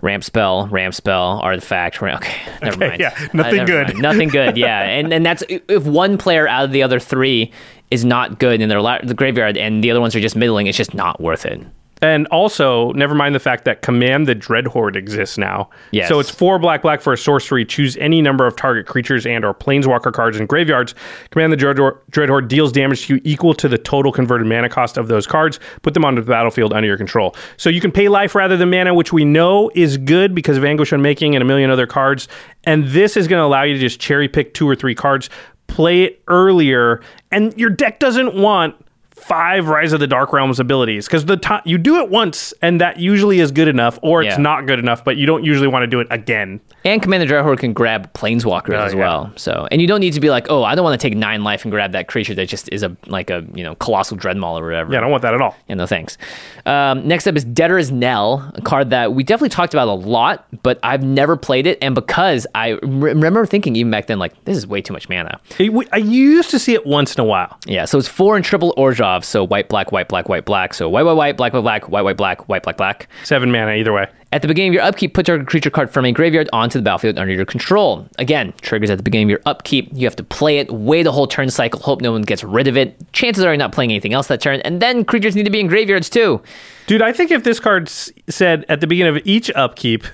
[0.00, 2.00] Ramp spell, ramp spell, artifact.
[2.02, 3.00] Ram- okay, never Okay, mind.
[3.00, 3.86] yeah, Uh, nothing never good.
[3.88, 3.98] mind.
[4.02, 4.56] Nothing good.
[4.56, 7.52] Yeah, and and that's if one player out of the other three
[7.92, 10.66] is not good in their la- the graveyard, and the other ones are just middling.
[10.66, 11.60] It's just not worth it.
[12.02, 15.70] And also, never mind the fact that Command the Dreadhorde exists now.
[15.92, 16.08] Yes.
[16.08, 17.64] So it's four black black for a sorcery.
[17.64, 20.96] Choose any number of target creatures and or planeswalker cards in graveyards.
[21.30, 24.98] Command the Dreadhorde, Dreadhorde deals damage to you equal to the total converted mana cost
[24.98, 25.60] of those cards.
[25.82, 27.36] Put them onto the battlefield under your control.
[27.56, 30.64] So you can pay life rather than mana, which we know is good because of
[30.64, 32.26] Anguish Unmaking and a million other cards.
[32.64, 35.30] And this is going to allow you to just cherry pick two or three cards,
[35.68, 37.00] play it earlier,
[37.30, 38.74] and your deck doesn't want
[39.22, 42.80] five Rise of the Dark Realms abilities because the time you do it once and
[42.80, 44.42] that usually is good enough, or it's Yeah.
[44.42, 46.60] not good enough, but you don't usually want to do it again.
[46.84, 49.00] And Command the Dreadhorde can grab planeswalkers Oh, as yeah.
[49.00, 49.32] well.
[49.36, 51.44] So, and you don't need to be like, oh, I don't want to take nine
[51.44, 54.60] life and grab that creature that just is a like a you know colossal dreadmaw
[54.60, 54.92] or whatever.
[54.92, 55.56] Yeah, I don't want that at all.
[55.68, 56.18] Yeah, no thanks.
[56.66, 60.46] Um, next up is Debtor's Knell, a card that we definitely talked about a lot,
[60.62, 61.78] but I've never played it.
[61.82, 65.08] And because I re- remember thinking even back then, like, this is way too much
[65.08, 65.38] mana.
[65.58, 67.58] It- I used to see it once in a while.
[67.66, 68.72] Yeah, so it's four and triple
[69.20, 70.74] So white, black, white, black, white, black.
[70.74, 73.08] So white, white, white, black, white, black, white, white, black, white, black, black.
[73.24, 74.08] Seven mana either way.
[74.32, 76.82] At the beginning of your upkeep, put target creature card from a graveyard onto the
[76.82, 78.08] battlefield under your control.
[78.18, 79.90] Again, triggers at the beginning of your upkeep.
[79.92, 82.66] You have to play it, wait a whole turn cycle, hope no one gets rid
[82.66, 82.96] of it.
[83.12, 85.60] Chances are you're not playing anything else that turn, and then creatures need to be
[85.60, 86.42] in graveyards too.
[86.86, 90.04] Dude, I think if this card said at the beginning of each upkeep,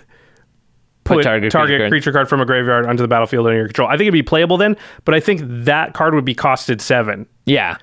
[1.04, 3.88] put, target target, creature creature, card from a graveyard onto the battlefield under your control,
[3.88, 7.24] I think it'd be playable then, but I think that card would be costed seven.
[7.46, 7.78] Yeah,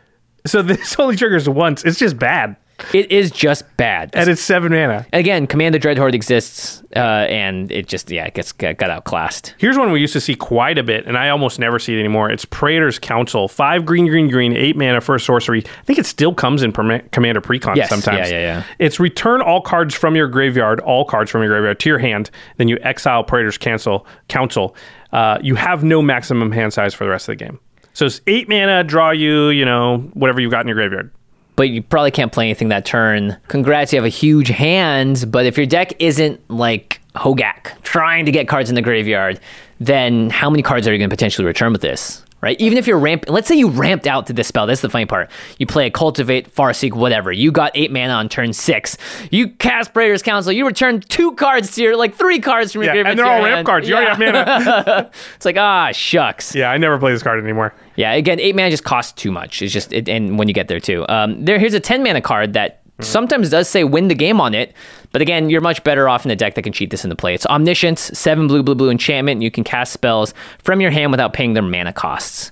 [0.45, 1.84] So this only triggers once.
[1.85, 2.55] It's just bad.
[2.93, 4.09] it is just bad.
[4.13, 5.05] And it's seven mana.
[5.13, 9.55] Again, Command the Dreadhorde exists, uh, and it just yeah, it gets got, outclassed.
[9.57, 11.99] Here's one we used to see quite a bit, and I almost never see it
[11.99, 12.30] anymore.
[12.30, 13.47] It's Praetor's Council.
[13.47, 15.63] Five green, green, green, eight mana for a sorcery.
[15.65, 18.30] I think it still comes in perma- Commander Precon Yes, sometimes.
[18.30, 18.63] yeah, yeah, yeah.
[18.77, 22.30] It's return all cards from your graveyard, all cards from your graveyard to your hand.
[22.57, 24.05] Then you exile Praetor's Council.
[24.27, 24.76] Council.
[25.13, 27.57] Uh, you have no maximum hand size for the rest of the game.
[27.95, 31.09] So it's eight mana, draw you, you know, whatever you've got in your graveyard.
[31.55, 33.38] but you probably can't play anything that turn.
[33.47, 38.31] Congrats, you have a huge hand, but if your deck isn't like Hogak, trying to
[38.34, 39.39] get cards in the graveyard,
[39.80, 42.24] then how many cards are you going to potentially return with this?
[42.41, 42.59] Right?
[42.61, 44.67] Even if you're ramp, let's say you ramped out to this spell.
[44.67, 45.31] That's the funny part.
[45.57, 47.31] You play a Cultivate, Farseek, whatever.
[47.31, 48.97] You got eight mana on turn six.
[49.31, 50.51] You cast Praetor's Council.
[50.51, 53.11] You return two cards to your, like three cards from your Yeah, graveyard.
[53.11, 53.65] and they're all ramp hand.
[53.65, 53.89] cards.
[53.89, 55.09] You already have mana.
[55.37, 56.53] It's like ah shucks.
[56.53, 57.73] yeah, I never play this card anymore.
[57.95, 59.63] Yeah, again, eight mana just costs too much.
[59.63, 62.21] It's just, it, and when you get there too, um, there here's a ten mana
[62.21, 64.73] card that sometimes does say win the game on it,
[65.15, 67.33] but again, you're much better off in a deck that can cheat this into play.
[67.33, 69.37] It's omniscience, seven blue, blue, blue enchantment.
[69.37, 72.51] And you can cast spells from your hand without paying their mana costs.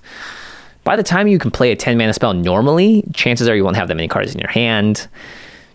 [0.82, 3.76] By the time you can play a ten mana spell normally, chances are you won't
[3.76, 5.08] have that many cards in your hand.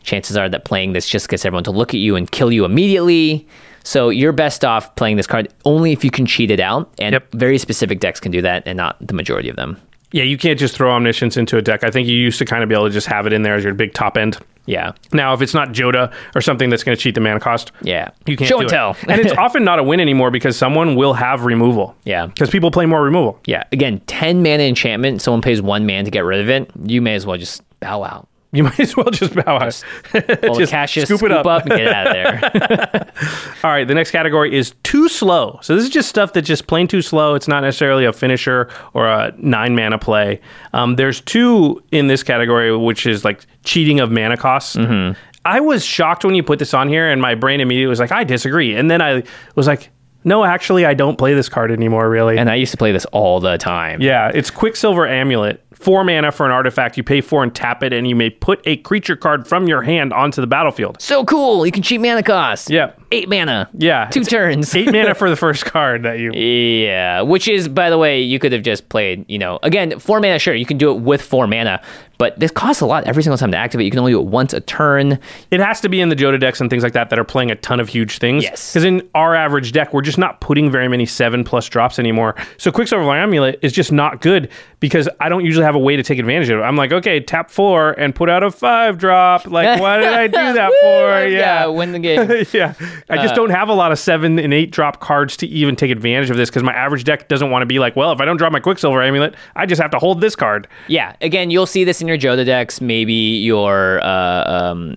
[0.02, 2.66] Chances are that playing this just gets everyone to look at you and kill you
[2.66, 3.48] immediately.
[3.84, 7.14] So you're best off playing this card only if you can cheat it out, and
[7.14, 7.34] Yep.
[7.36, 9.78] very specific decks can do that, and not the majority of them.
[10.12, 11.84] Yeah, you can't just throw Omniscience into a deck.
[11.84, 13.56] I think you used to kind of be able to just have it in there
[13.56, 14.38] as your big top end.
[14.66, 17.72] Yeah, Now, if it's not Jodah or something that's going to cheat the mana cost,
[17.82, 18.10] yeah.
[18.28, 18.96] you can't show do and tell.
[19.08, 21.96] and it's often not a win anymore because someone will have removal.
[22.04, 22.28] Yeah.
[22.28, 23.40] because people play more removal.
[23.46, 23.64] yeah.
[23.72, 25.24] Again, ten mana enchantment.
[25.24, 26.70] Someone pays one man to get rid of it.
[26.84, 28.28] You may as well just bow out.
[28.52, 29.84] You might as well just bow out.
[30.12, 31.46] The Just cash scoop scoop, it up.
[31.46, 31.62] up.
[31.68, 33.12] and get out of there.
[33.64, 35.60] All right, the next category is too slow.
[35.62, 37.36] So this is just stuff that's just plain too slow.
[37.36, 40.42] It's not necessarily a finisher or a nine mana play.
[40.74, 44.76] Um, there's two in this category, which is like cheating of mana costs.
[44.76, 45.18] Mm-hmm.
[45.46, 48.12] I was shocked when you put this on here, and my brain immediately was like,
[48.12, 48.76] I disagree.
[48.76, 49.24] And then I
[49.56, 49.90] was like,
[50.24, 52.38] no, actually, I don't play this card anymore, really.
[52.38, 54.02] and I used to play this all the time.
[54.02, 55.64] Yeah, it's Quicksilver Amulet.
[55.74, 56.98] Four mana for an artifact.
[56.98, 59.82] You pay four and tap it, and you may put a creature card from your
[59.82, 61.02] hand onto the battlefield.
[61.02, 61.66] So cool.
[61.66, 62.70] You can cheat mana cost.
[62.70, 62.92] Yeah.
[63.12, 63.70] Eight mana.
[63.74, 64.06] Yeah.
[64.12, 64.74] Two turns.
[64.76, 66.32] Eight mana for the first card that you.
[66.34, 70.20] Yeah, which is, by the way, you could have just played, you know, again, four
[70.20, 71.82] mana, sure, you can do it with four mana,
[72.20, 73.86] but this costs a lot every single time to activate.
[73.86, 75.18] You can only do it once a turn.
[75.52, 77.50] It has to be in the Jodah decks and things like that that are playing
[77.50, 78.44] a ton of huge things.
[78.44, 78.74] Yes.
[78.74, 82.36] Because in our average deck, we're just not putting very many seven plus drops anymore.
[82.58, 84.50] So Quicksilver Amulet is just not good
[84.82, 86.64] because I don't usually have a way to take advantage of it.
[86.64, 89.48] I'm like, okay, tap four and put out a five drop.
[89.48, 91.28] Like, why did I do that for?
[91.30, 92.46] Yeah, win the game.
[92.54, 92.74] yeah.
[93.10, 95.76] I Uh, just don't have a lot of seven and eight drop cards to even
[95.76, 98.20] take advantage of this because my average deck doesn't want to be like, well, if
[98.22, 100.68] I don't drop my Quicksilver Amulet, I just have to hold this card.
[100.88, 104.96] Yeah, again, you'll see this in your Jodah decks, maybe your uh, um,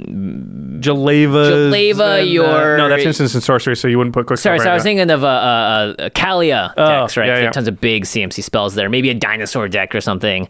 [0.80, 1.70] Jaleva.
[1.70, 4.56] Jaleva, your- no, that's instance and sorcery, so you wouldn't put Quicksilver.
[4.58, 7.26] Sorry, so I was thinking of a uh, uh, uh, Kaalia Oh, decks, right?
[7.26, 7.50] yeah, So yeah.
[7.50, 8.88] Tons of big CMC spells there.
[8.88, 10.48] Maybe a dinosaur deck or something.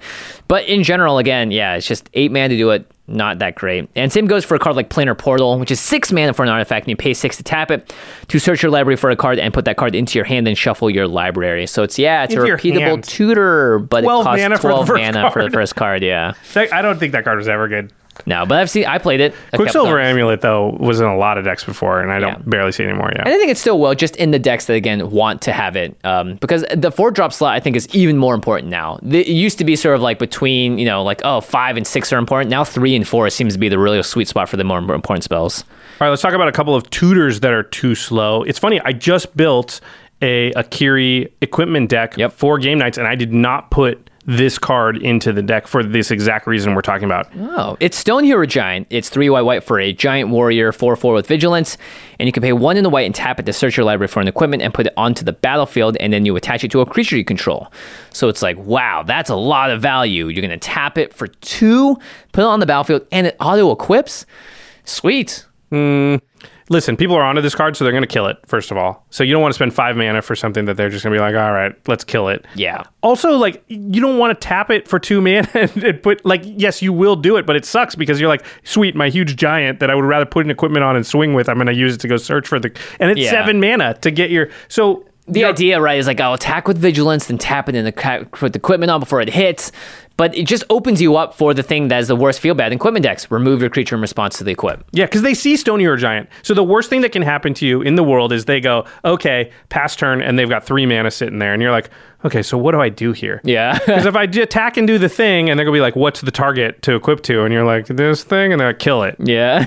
[0.49, 2.87] But in general, again, yeah, it's just eight man to do it.
[3.09, 3.91] Not that great.
[3.97, 6.49] And same goes for a card like Planar Portal, which is six mana for an
[6.49, 7.93] artifact, and you pay six to tap it
[8.29, 10.57] to search your library for a card and put that card into your hand and
[10.57, 11.66] shuffle your library.
[11.66, 15.03] So it's yeah, it's Into a repeatable tutor, but it costs mana for twelve first
[15.03, 16.03] mana for the first card.
[16.03, 16.35] Yeah.
[16.55, 17.93] I don't think that card was ever good.
[18.26, 18.84] No, but I've seen.
[18.84, 19.34] I played it.
[19.52, 20.10] a Quicksilver times.
[20.12, 22.43] Amulet though was in a lot of decks before, and I don't Yeah.
[22.47, 23.10] barely see it anymore.
[23.14, 23.22] Yeah.
[23.22, 25.76] And I think it's still well just in the decks that again want to have
[25.76, 28.98] it um, because the four drop slot I think is even more important now.
[29.10, 32.12] It used to be sort of like between you know like oh five and six
[32.12, 32.51] are important.
[32.51, 35.24] Now three and four seems to be the really sweet spot for the more important
[35.24, 35.64] spells.
[36.01, 38.43] All right, let's talk about a couple of tutors that are too slow.
[38.43, 39.80] It's funny, I just built
[40.20, 42.32] a Akiri equipment deck Yep.
[42.32, 46.11] for game nights, and I did not put this card into the deck for this
[46.11, 47.28] exact reason we're talking about.
[47.36, 48.86] Oh, it's Stonehewer Giant.
[48.90, 51.77] It's three white white for a giant warrior, four four with vigilance,
[52.20, 54.09] and you can pay one in the white and tap it to search your library
[54.09, 56.81] for an equipment and put it onto the battlefield, and then you attach it to
[56.81, 57.73] a creature you control.
[58.11, 60.28] So it's like, wow, that's a lot of value.
[60.28, 61.97] You're gonna tap it for two,
[62.32, 64.24] put it on the battlefield, and it auto equips.
[64.85, 65.44] Sweet.
[65.70, 66.16] Hmm.
[66.73, 69.05] Listen, people are onto this card, so they're going to kill it, first of all.
[69.11, 71.19] So you don't want to spend five mana for something that they're just going to
[71.19, 72.47] be like, all right, let's kill it.
[72.55, 72.82] Yeah.
[73.03, 76.40] Also, like, you don't want to tap it for two mana and and put, like,
[76.44, 79.81] yes, you will do it, but it sucks because you're like, sweet, my huge giant
[79.81, 81.94] that I would rather put an equipment on and swing with, I'm going to use
[81.94, 82.74] it to go search for the.
[82.99, 83.31] And it's Yeah.
[83.32, 84.49] seven mana to get your.
[84.69, 85.05] So.
[85.28, 88.24] The idea, right, is like I'll attack with vigilance, then tap it in the ca-
[88.32, 89.70] put the equipment on before it hits.
[90.16, 92.72] But it just opens you up for the thing that is the worst feel bad
[92.72, 93.30] in equipment decks.
[93.30, 94.84] Remove your creature in response to the equip.
[94.93, 96.28] Yeah, because they see Stonehewer Giant.
[96.43, 98.86] So the worst thing that can happen to you in the world is they go,
[99.05, 101.90] okay, pass turn, and they've got three mana sitting there, and you're like,
[102.24, 103.40] okay, so what do I do here?
[103.44, 103.78] Yeah.
[103.93, 106.31] Because if I attack and do the thing, and they're gonna be like, what's the
[106.31, 107.44] target to equip to?
[107.44, 109.16] And you're like, this thing, and they're like, kill it.
[109.19, 109.65] Yeah.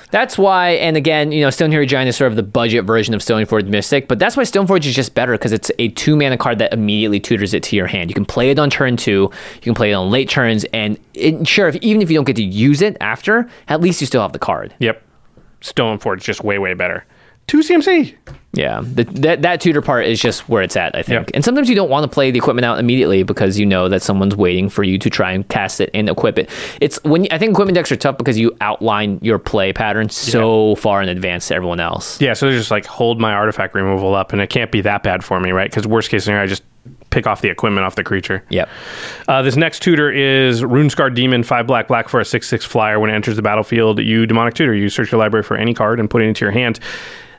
[0.10, 3.20] That's why, and again, you know, Stone Giant is sort of the budget version of
[3.20, 6.58] Stoneforge Mystic, but that's why Stoneforge is just better because it's a two mana card
[6.60, 8.08] that immediately tutors it to your hand.
[8.08, 10.98] You can play it on turn two, you can play it on late turns, and
[11.12, 14.06] it, sure, if, even if you don't get to use it after, at least you
[14.06, 14.74] still have the card.
[14.78, 15.02] Yep.
[15.60, 17.04] Stoneforge just way way better.
[17.48, 18.14] Two CMC.
[18.52, 21.28] Yeah, the, that that tutor part is just where it's at, I think.
[21.28, 21.34] Yeah.
[21.34, 24.02] And sometimes you don't want to play the equipment out immediately because you know that
[24.02, 26.50] someone's waiting for you to try and cast it and equip it.
[26.80, 30.76] It's when I think equipment decks are tough because you outline your play pattern so
[30.76, 32.20] far in advance to everyone else.
[32.20, 35.02] Yeah, so they're just like hold my artifact removal up, and it can't be that
[35.02, 35.70] bad for me, right?
[35.70, 36.62] Because worst case scenario, I just
[37.10, 38.44] pick off the equipment off the creature.
[38.48, 38.68] Yep.
[39.28, 42.98] Uh, this next tutor is Runescar Demon, five black black for a six six flyer.
[42.98, 44.74] When it enters the battlefield, you demonic tutor.
[44.74, 46.80] You search your library for any card and put it into your hand.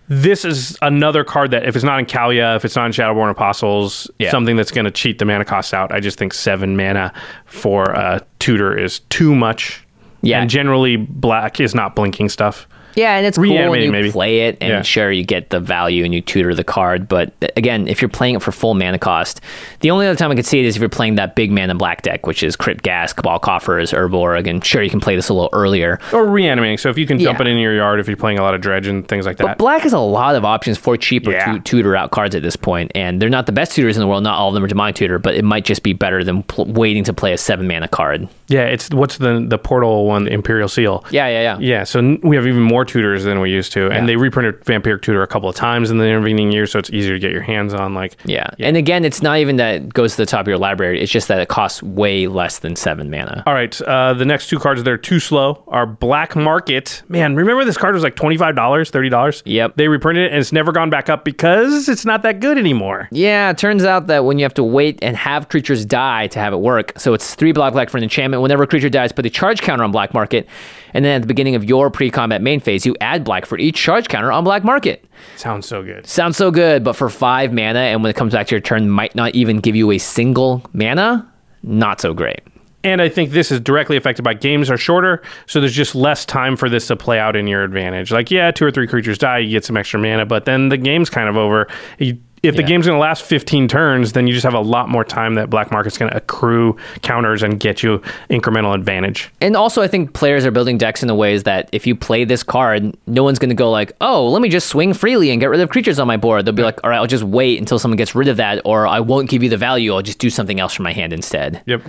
[0.10, 3.30] This is another card that, if it's not in Kaalia, if it's not in Shadowborn
[3.30, 4.31] Apostles, Yeah.
[4.31, 5.91] something that's going to cheat the mana cost out.
[5.94, 7.14] I just think seven mana
[7.45, 9.86] for a tutor is too much.
[10.22, 10.41] Yeah.
[10.41, 12.68] and generally black is not blinking stuff.
[12.95, 14.11] Yeah, and it's cool when you maybe.
[14.11, 14.82] play it, and Yeah.
[14.82, 17.07] sure you get the value and you tutor the card.
[17.07, 19.41] But again, if you're playing it for full mana cost,
[19.82, 21.76] the only other time I could see it is if you're playing that big mana
[21.76, 25.30] black deck, which is Crypt Ghast, Cabal Coffers, Urborg, and sure you can play this
[25.30, 25.99] a little earlier.
[26.14, 26.78] Or reanimating.
[26.78, 28.61] So if you can dump it in your yard, if you're playing a lot of
[28.61, 29.44] dredge and things like that.
[29.48, 31.53] But black has a lot of options for cheaper Yeah.
[31.53, 34.07] to tutor out cards at this point, and they're not the best tutors in the
[34.07, 34.24] world.
[34.24, 36.66] Not all of them are demonic tutor, but it might just be better than pl-
[36.66, 38.28] waiting to play a seven mana card.
[38.48, 41.03] yeah, it's what's the the portal one, the Imperial Seal.
[41.11, 41.57] Yeah, yeah, yeah.
[41.60, 43.93] Yeah, so n- we have even more tutors than we used to, Yeah.
[43.97, 46.89] and they reprinted Vampiric Tutor a couple of times in the intervening years, so it's
[46.91, 47.93] easier to get your hands on.
[47.93, 48.47] Like, Yeah.
[48.60, 51.01] And again, it's not even that it goes to the top of your library.
[51.01, 53.43] It's just that it costs way less than seven mana.
[53.47, 57.01] all right, uh, the next two cards that are too slow are Black Market.
[57.10, 59.41] Man, remember this card was like twenty five dollars, thirty dollars.
[59.45, 59.76] Yep.
[59.76, 63.07] They reprinted it, and it's never gone back up because it's not that good anymore.
[63.11, 66.39] Yeah, it turns out that when you have to wait and have creatures die to
[66.39, 68.41] have it work, so it's three black black for an enchantment.
[68.41, 70.47] Whenever a creature dies, put a charge counter on black market,
[70.94, 73.76] and then at the beginning of your pre-combat main phase, you add black for each
[73.76, 75.06] charge counter on black market.
[75.36, 76.07] Sounds so good.
[76.07, 78.90] Sounds so good, but for five mana, and when it comes back to your turn,
[78.90, 81.30] might not even give you a single mana.
[81.64, 82.41] Not so great.
[82.82, 86.24] And I think this is directly affected by games are shorter, so there's just less
[86.24, 88.10] time for this to play out in your advantage.
[88.10, 90.78] Like, yeah, two or three creatures die, you get some extra mana, but then the
[90.78, 91.68] game's kind of over.
[91.98, 92.68] You, if the Yeah.
[92.68, 95.49] game's going to last 15 turns, then you just have a lot more time that
[95.49, 99.30] Black Market's going to accrue counters and get you incremental advantage.
[99.41, 102.24] And also, I think players are building decks in the ways that if you play
[102.24, 105.40] this card, no one's going to go like, "Oh, let me just swing freely and
[105.40, 107.60] get rid of creatures on my board." They'll be like, "All right, I'll just wait
[107.60, 109.94] until someone gets rid of that, or I won't give you the value.
[109.94, 111.82] I'll just do something else from my hand instead." Yep.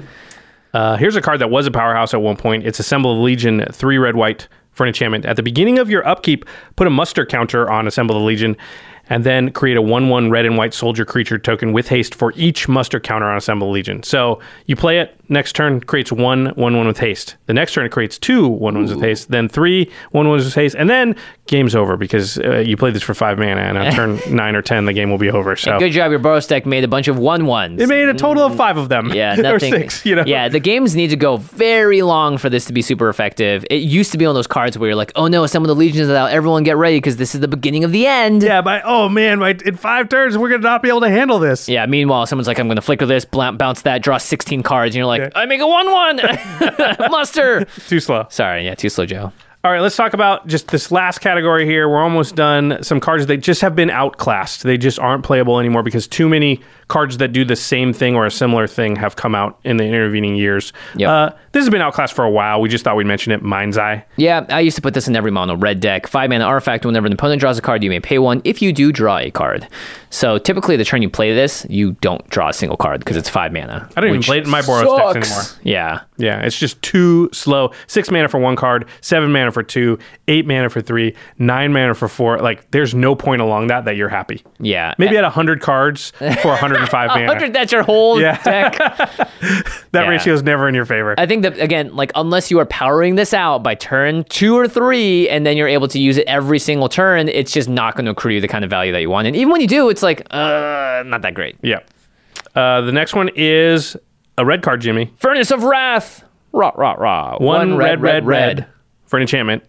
[0.72, 2.64] Uh, here's a card that was a powerhouse at one point.
[2.64, 5.26] It's Assemble the Legion, three red white for an enchantment.
[5.26, 6.44] At the beginning of your upkeep,
[6.76, 8.56] put a muster counter on Assemble the Legion,
[9.10, 12.32] and then create a 1 1 red and white soldier creature token with haste for
[12.36, 14.02] each muster counter on Assemble Legion.
[14.02, 17.36] So you play it, next turn creates one 1 1 with haste.
[17.46, 20.54] The next turn it creates two 1 1s with haste, then three 1 1s with
[20.54, 21.16] haste, and then
[21.46, 24.62] game's over because uh, you played this for five mana, and on turn 9 or
[24.62, 25.56] 10, the game will be over.
[25.56, 27.80] So Good job, your Boros deck made a bunch of one ones.
[27.80, 29.12] it made a total of five of them.
[29.14, 30.24] Yeah, or six, you know?
[30.26, 33.64] Yeah, the games need to go very long for this to be super effective.
[33.70, 35.74] It used to be on those cards where you're like, "Oh no, some of the
[35.74, 36.30] legions are out.
[36.30, 39.38] Everyone get ready because this is the beginning of the end." Yeah, but oh man,
[39.38, 41.68] my, in five turns we're gonna not be able to handle this.
[41.68, 41.86] Yeah.
[41.86, 44.98] Meanwhile, someone's like, "I'm going to flicker this, bl- bounce that, draw 16 cards," and
[44.98, 46.16] you're like, like, I make a one one
[47.10, 47.64] muster.
[47.88, 48.26] Too slow.
[48.30, 49.32] Sorry, yeah, too slow, Joe.
[49.62, 51.86] All right, let's talk about just this last category here.
[51.86, 52.82] We're almost done.
[52.82, 54.62] Some cards that just have been outclassed.
[54.62, 58.26] They just aren't playable anymore because too many cards that do the same thing or
[58.26, 60.72] a similar thing have come out in the intervening years.
[60.96, 61.08] Yep.
[61.08, 62.60] Uh, this has been outclassed for a while.
[62.60, 63.42] We just thought we'd mention it.
[63.42, 64.04] Mind's Eye.
[64.16, 66.06] Yeah, I used to put this in every mono red deck.
[66.06, 66.84] Five mana artifact.
[66.84, 68.42] Whenever an opponent draws a card, you may pay one.
[68.44, 69.66] If you do, draw a card.
[70.10, 73.28] So typically, the turn you play this, you don't draw a single card because it's
[73.28, 73.88] five mana.
[73.96, 75.44] I don't even play it in my Boros decks anymore.
[75.62, 77.72] Yeah, Yeah, it's just too slow.
[77.86, 79.98] Six mana for one card, seven mana for two,
[80.28, 82.38] eight mana for three, nine mana for four.
[82.38, 84.42] Like, there's no point along that that you're happy.
[84.58, 84.94] yeah.
[84.98, 86.12] Maybe at 100 cards
[86.42, 86.48] for
[86.88, 87.26] 105 mana.
[87.26, 87.52] 100.
[87.52, 88.42] That's your whole Yeah.
[88.42, 88.76] deck.
[89.92, 90.08] That Yeah.
[90.08, 91.14] ratio is never in your favor.
[91.18, 94.68] I think that again, like unless you are powering this out by turn two or
[94.68, 98.04] three, and then you're able to use it every single turn, it's just not going
[98.04, 99.26] to accrue you the kind of value that you want.
[99.26, 101.56] And even when you do, it's like, uh, not that great.
[101.62, 101.80] Yeah.
[102.54, 103.96] Uh, the next one is
[104.38, 105.12] a red card, Jimmy.
[105.16, 106.22] Furnace of Wrath.
[106.52, 107.36] Rah rah rah.
[107.38, 108.66] One, red, red, red,
[109.06, 109.62] for an enchantment.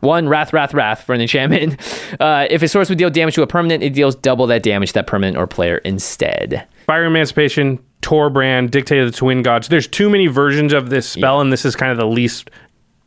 [0.00, 1.76] One Wrath, Wrath, Wrath for an enchantment.
[2.20, 4.88] Uh, if a source would deal damage to a permanent, it deals double that damage
[4.88, 6.66] to that permanent or player instead.
[6.86, 9.68] Fiery Emancipation, Torbran, Dictate of the Twin Gods.
[9.68, 12.50] There's too many versions of this spell, and this is kind of the least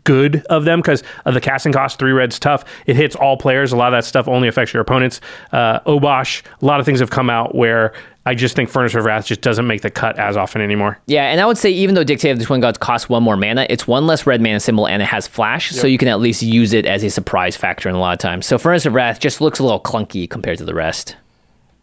[0.04, 2.00] good of them because of the casting cost.
[2.00, 2.64] Three red's tough.
[2.86, 3.72] It hits all players.
[3.72, 5.22] A lot of that stuff only affects your opponents.
[5.52, 7.94] Uh, Obosh, a lot of things have come out where
[8.26, 11.00] I just think Furnace of Wrath just doesn't make the cut as often anymore.
[11.08, 13.36] Yeah, and I would say even though Dictate of the Twin Gods costs one more
[13.36, 16.20] mana, it's one less red mana symbol and it has flash, so you can at
[16.20, 18.46] least use it as a surprise factor in a lot of times.
[18.46, 21.16] So Furnace of Wrath just looks a little clunky compared to the rest.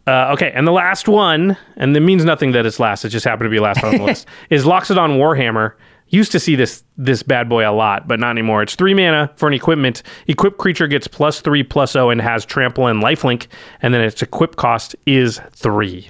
[0.07, 3.05] Uh, okay, and the last one, and it means nothing that it's last.
[3.05, 4.25] It just happened to be last on the list.
[4.49, 5.73] Is Loxodon Warhammer.
[6.11, 8.63] Used to see this this bad boy a lot, but not anymore.
[8.63, 10.01] It's three mana for an equipment.
[10.27, 13.47] Equipped creature gets plus three plus zero and has trample and lifelink,
[13.81, 16.09] and then its equip cost is three.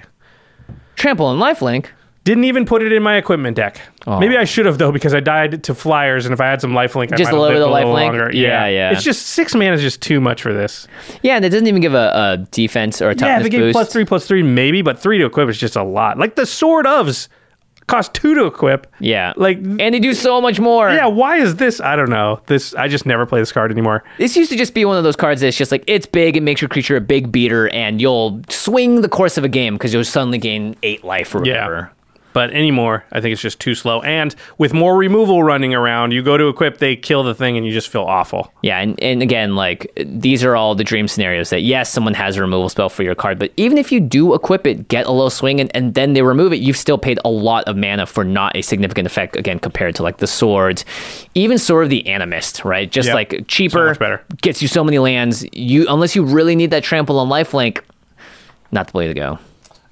[0.95, 1.87] Trample and lifelink.
[2.25, 3.81] Didn't even put it in my equipment deck.
[4.05, 6.73] Maybe I should have though, because I died to flyers, and if I had some
[6.73, 8.19] lifelink, I Just might a have little bit lived of a little lifelink?
[8.19, 8.31] longer.
[8.33, 8.91] Yeah, yeah.
[8.91, 10.87] It's just six mana is just too much for this.
[11.23, 13.49] Yeah, and it doesn't even give a, a defense or a Yeah, toughness if it
[13.49, 13.73] gave boost.
[13.73, 16.19] plus three plus three, maybe, but three to equip is just a lot.
[16.19, 17.29] Like the sword ofs
[17.89, 18.87] cost two to equip.
[18.99, 20.89] yeah, Like and they do so much more.
[20.89, 21.81] yeah, why is this?
[21.81, 22.39] I don't know.
[22.45, 24.03] This I just never play this card anymore.
[24.17, 26.41] This used to just be one of those cards that's just like it's big, it
[26.43, 29.93] makes your creature a big beater, and you'll swing the course of a game because
[29.93, 31.91] you'll suddenly gain eight life or whatever.
[31.91, 31.98] Yeah.
[32.31, 34.01] But anymore, I think it's just too slow.
[34.03, 37.65] And with more removal running around, you go to equip, they kill the thing, and
[37.65, 38.53] you just feel awful.
[38.61, 42.37] Yeah, and, and again, like these are all the dream scenarios that yes, someone has
[42.37, 45.11] a removal spell for your card, but even if you do equip it, get a
[45.11, 48.05] low swing, and, and then they remove it, you've still paid a lot of mana
[48.05, 50.85] for not a significant effect again compared to like the swords,
[51.33, 52.91] even Sword of the Animist, right?
[52.91, 53.15] Just Yep.
[53.15, 54.23] like cheaper, much better.
[54.43, 55.43] gets you so many lands.
[55.51, 57.81] You unless you really need that trample and lifelink,
[58.71, 59.39] not the way to go.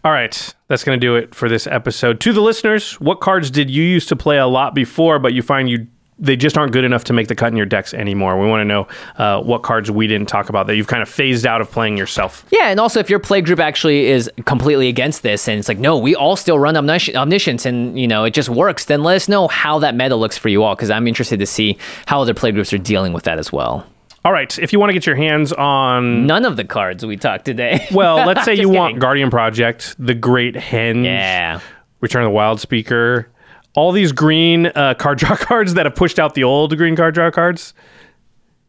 [0.07, 2.21] All right, that's going to do it for this episode.
[2.21, 5.41] To the listeners, what cards did you used to play a lot before, but you
[5.41, 5.85] find you
[6.17, 8.39] they just aren't good enough to make the cut in your decks anymore?
[8.39, 11.09] We want to know uh, what cards we didn't talk about that you've kind of
[11.09, 12.45] phased out of playing yourself.
[12.51, 15.77] Yeah, and also if your play group actually is completely against this and it's like,
[15.77, 19.17] no, we all still run omnis- omniscience and you know it just works, then let
[19.17, 22.21] us know how that meta looks for you all because I'm interested to see how
[22.21, 23.85] other play groups are dealing with that as well.
[24.27, 27.15] All right, if you want to get your hands on None of the cards we
[27.15, 27.87] talked today.
[27.93, 28.99] Well, let's say Just you want kidding.
[28.99, 31.61] Guardian Project, The Great Henge, Yeah.
[32.01, 33.27] Return of the Wildspeaker,
[33.73, 37.13] all these green uh, card draw cards that have pushed out the old green card
[37.13, 37.73] draw cards.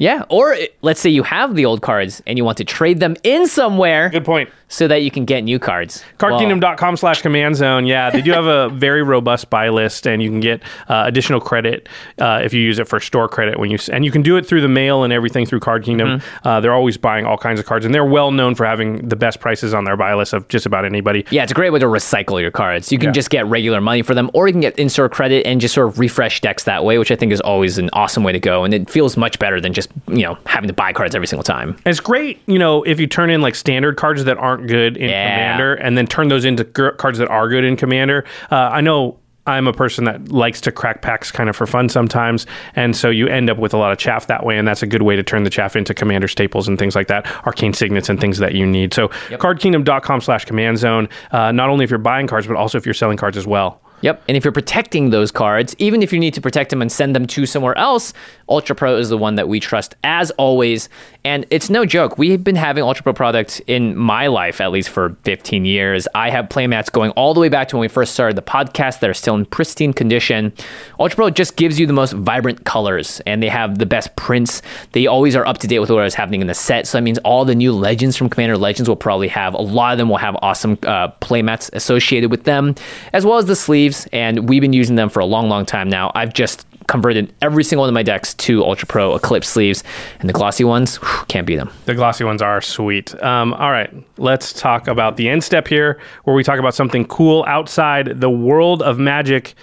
[0.00, 3.00] Yeah, or uh, let's say you have the old cards and you want to trade
[3.00, 4.48] them in somewhere Good point.
[4.68, 6.04] so that you can get new cards.
[6.18, 7.84] Cardkingdom.com slash command zone.
[7.84, 11.40] Yeah, they do have a very robust buy list, and you can get uh, additional
[11.40, 11.88] credit
[12.20, 14.46] uh, if you use it for store credit when you and you can do it
[14.46, 16.22] through the mail and everything through Card Kingdom.
[16.44, 19.16] Uh, they're always buying all kinds of cards, and they're well known for having the
[19.16, 21.26] best prices on their buy list of just about anybody.
[21.30, 22.92] Yeah, it's a great way to recycle your cards.
[22.92, 23.12] You can Yeah.
[23.14, 25.88] just get regular money for them, or you can get in-store credit and just sort
[25.88, 28.62] of refresh decks that way, which I think is always an awesome way to go.
[28.62, 31.42] And it feels much better than just you know having to buy cards every single
[31.44, 31.70] time.
[31.70, 34.96] And it's great, you know, if you turn in like standard cards that aren't good
[34.96, 35.52] in Yeah.
[35.52, 38.24] Commander, and then turn those into gr- cards that are good in Commander.
[38.50, 39.18] Uh, I know.
[39.46, 42.44] I'm a person that likes to crack packs kind of for fun sometimes.
[42.76, 44.58] And so you end up with a lot of chaff that way.
[44.58, 47.06] And that's a good way to turn the chaff into commander staples and things like
[47.06, 48.92] that, arcane signets and things that you need.
[48.92, 52.84] So cardkingdom.com slash command zone, uh, not only if you're buying cards, but also if
[52.84, 53.80] you're selling cards as well.
[54.00, 54.22] Yep.
[54.28, 57.16] And if you're protecting those cards, even if you need to protect them and send
[57.16, 58.12] them to somewhere else,
[58.48, 60.88] Ultra Pro is the one that we trust as always.
[61.28, 62.16] And it's no joke.
[62.16, 66.08] We've been having Ultra Pro products in my life at least for 15 years.
[66.14, 69.00] I have playmats going all the way back to when we first started the podcast
[69.00, 70.54] that are still in pristine condition.
[70.98, 74.62] Ultra Pro just gives you the most vibrant colors and they have the best prints.
[74.92, 76.86] They always are up to date with what is happening in the set.
[76.86, 79.92] So that means all the new legends from Commander Legends will probably have a lot
[79.92, 82.74] of them will have awesome uh, playmats associated with them,
[83.12, 84.08] as well as the sleeves.
[84.14, 86.10] And we've been using them for a long, long time now.
[86.14, 89.84] I've just converted every single one of my decks to Ultra Pro Eclipse sleeves,
[90.18, 91.70] and the glossy ones whew, can't beat them.
[91.84, 93.14] The glossy ones are sweet.
[93.22, 97.04] Um, all right, let's talk about the end step here, where we talk about something
[97.06, 99.54] cool outside the world of magic.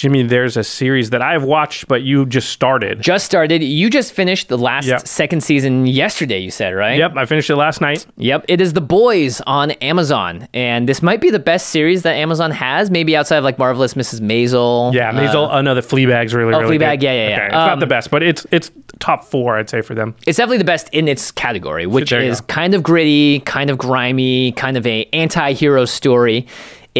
[0.00, 3.02] Jimmy, there's a series that I've watched, but you just started.
[3.02, 3.62] Just started.
[3.62, 5.06] You just finished the last Yep.
[5.06, 6.96] second season yesterday, you said, right?
[6.96, 8.06] Yep, I finished it last night.
[8.16, 12.14] Yep, it is The Boys on Amazon, and this might be the best series that
[12.14, 14.22] Amazon has, maybe outside of like Marvelous Mrs.
[14.22, 14.94] Maisel.
[14.94, 15.52] Yeah, Uh, Maisel.
[15.52, 17.02] Uh, no, the Fleabag's really, oh, really Fleabag, good.
[17.02, 17.34] yeah, yeah, yeah.
[17.36, 18.70] Okay, it's Um, not the best, but it's it's
[19.00, 20.14] top four, I'd say, for them.
[20.26, 23.76] it's definitely the best in its category, which there is kind of gritty, kind of
[23.76, 26.46] grimy, kind of a anti-hero story.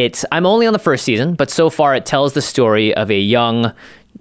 [0.01, 3.11] It's I'm only on the first season, but so far it tells the story of
[3.11, 3.71] a young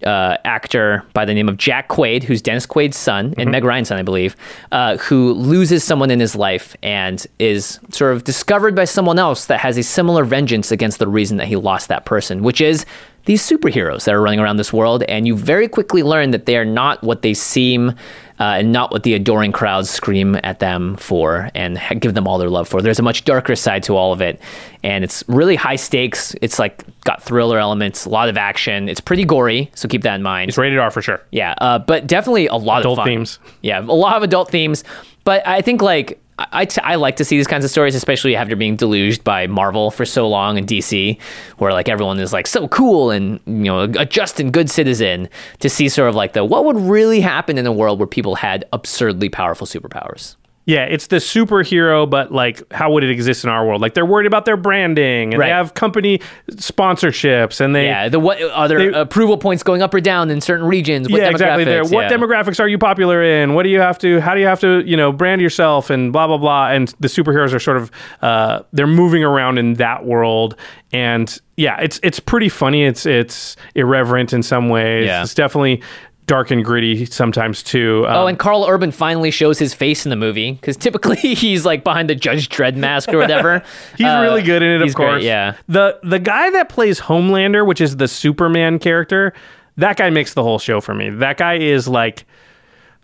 [0.04, 3.88] uh, actor by the name of Jack Quaid, who's Dennis Quaid's son and Meg Ryan's
[3.88, 4.36] son, I believe,
[4.72, 9.46] uh, who loses someone in his life and is sort of discovered by someone else
[9.46, 12.84] that has a similar vengeance against the reason that he lost that person, which is
[13.24, 15.02] these superheroes that are running around this world.
[15.04, 17.94] And you very quickly learn that they are not what they seem.
[18.40, 22.38] Uh, and not what the adoring crowds scream at them for and give them all
[22.38, 22.80] their love for.
[22.80, 24.40] There's a much darker side to all of it,
[24.82, 26.34] and it's really high stakes.
[26.40, 28.88] It's like got thriller elements, a lot of action.
[28.88, 30.48] It's pretty gory, so keep that in mind.
[30.48, 31.20] It's rated R for sure.
[31.30, 33.08] Yeah, uh, but definitely a lot Adult of fun.
[33.08, 33.38] themes.
[33.60, 34.84] Yeah, a lot of adult themes.
[35.24, 37.94] But I think like I, I, t- I like to see these kinds of stories,
[37.94, 41.20] especially after being deluged by Marvel for so long and DC,
[41.58, 45.28] where like everyone is like so cool and you know a just and good citizen.
[45.60, 48.34] To see sort of like the what would really happen in a world where people
[48.34, 50.36] had absurdly powerful superpowers.
[50.70, 53.80] Yeah, it's the superhero, but like, how would it exist in our world?
[53.80, 55.46] Like, they're worried about their branding, and Right.
[55.48, 56.20] they have company
[56.50, 60.40] sponsorships, and they Yeah, the what other they- approval points going up or down in
[60.40, 61.08] certain regions?
[61.08, 61.64] What yeah, exactly.
[61.64, 61.82] There.
[61.82, 61.92] demographics?
[61.92, 62.16] What Yeah.
[62.16, 63.54] demographics are you popular in?
[63.54, 64.20] What do you have to?
[64.20, 64.82] How do you have to?
[64.86, 66.68] You know, brand yourself and blah blah blah.
[66.70, 67.90] And the superheroes are sort of
[68.22, 70.56] uh, they're moving around in that world,
[70.92, 72.84] and yeah, it's it's pretty funny.
[72.84, 75.06] It's it's irreverent in some ways.
[75.06, 75.22] Yeah.
[75.22, 75.82] It's definitely
[76.30, 78.04] dark and gritty sometimes too.
[78.06, 81.66] Oh, Um, and Karl Urban finally shows his face in the movie because typically he's
[81.66, 83.62] like behind the Judge Dredd mask or whatever.
[83.98, 85.14] He's Uh, really good in it, of course.
[85.14, 85.56] great, yeah.
[85.68, 89.32] The the guy that plays Homelander, which is the Superman character,
[89.76, 91.10] that guy makes the whole show for me.
[91.10, 92.24] That guy is like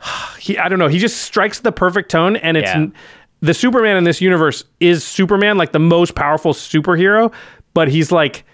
[0.39, 2.87] he I don't know, he just strikes the perfect tone and it's Yeah.
[3.41, 7.33] the Superman in this universe is Superman, like the most powerful superhero,
[7.75, 8.45] but he's like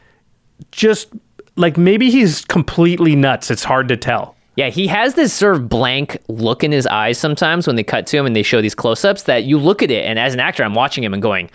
[0.71, 1.09] just
[1.57, 3.51] like maybe he's completely nuts.
[3.51, 4.35] It's hard to tell.
[4.57, 8.07] Yeah, he has this sort of blank look in his eyes sometimes when they cut
[8.09, 10.35] to him and they show these close ups that you look at it, and as
[10.35, 11.51] an actor, I'm watching him and going,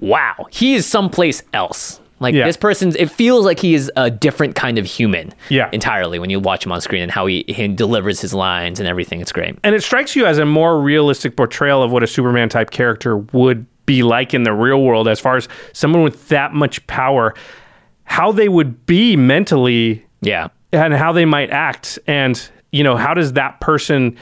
[0.00, 2.00] wow, he is someplace else.
[2.20, 2.46] Like Yeah.
[2.46, 5.32] this person's, it feels like he is a different kind of human.
[5.50, 5.68] Yeah.
[5.72, 8.88] Entirely when you watch him on screen and how he, he delivers his lines and
[8.88, 9.20] everything.
[9.20, 9.56] It's great.
[9.62, 13.18] and it strikes you as a more realistic portrayal of what a Superman type character
[13.18, 17.34] would be like in the real world, as far as someone with that much power,
[18.04, 20.48] how they would be mentally Yeah.
[20.72, 21.98] And how they might act.
[22.06, 24.16] And, you know, how does that person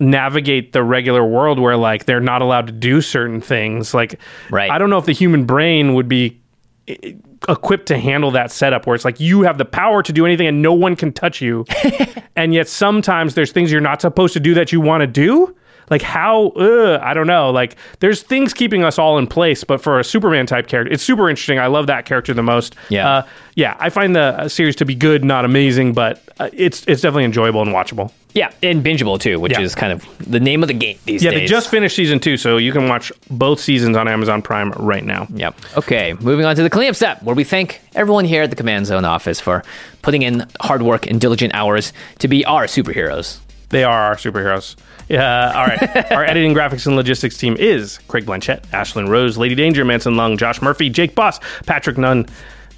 [0.00, 3.94] navigate the regular world where, like, they're not allowed to do certain things?
[3.94, 4.18] Like,
[4.50, 4.70] Right.
[4.70, 6.40] I don't know if the human brain would be
[6.88, 7.12] eh,
[7.48, 10.46] equipped to handle that setup where it's like you have the power to do anything
[10.46, 11.64] and no one can touch you.
[12.36, 15.54] and yet sometimes there's things you're not supposed to do that you want to do.
[15.92, 16.48] Like how?
[16.56, 17.50] Uh, I don't know.
[17.50, 21.02] Like there's things keeping us all in place, but for a Superman type character, it's
[21.02, 21.58] super interesting.
[21.58, 22.74] I love that character the most.
[22.88, 23.08] Yeah.
[23.08, 23.76] uh, yeah.
[23.78, 27.24] I find the uh, series to be good, not amazing, but uh, it's it's definitely
[27.24, 28.10] enjoyable and watchable.
[28.34, 28.50] Yeah.
[28.62, 29.60] And bingeable too, which Yeah.
[29.60, 31.36] is kind of the name of the game these Yeah, days.
[31.40, 34.70] Yeah, they just finished season two, so you can watch both seasons on Amazon Prime
[34.78, 35.26] right now.
[35.34, 35.54] Yep.
[35.76, 38.86] Okay, moving on to the cleanup step, where we thank everyone here at the Command
[38.86, 39.62] Zone office for
[40.00, 43.38] putting in hard work and diligent hours to be our superheroes.
[43.72, 44.76] They are our superheroes.
[45.08, 45.52] Yeah.
[45.54, 46.12] All right.
[46.12, 50.36] our editing, graphics, and logistics team is Craig Blanchett, Ashlyn Rose, Lady Danger, Manson Lung,
[50.36, 52.26] Josh Murphy, Jake Boss, Patrick Nunn,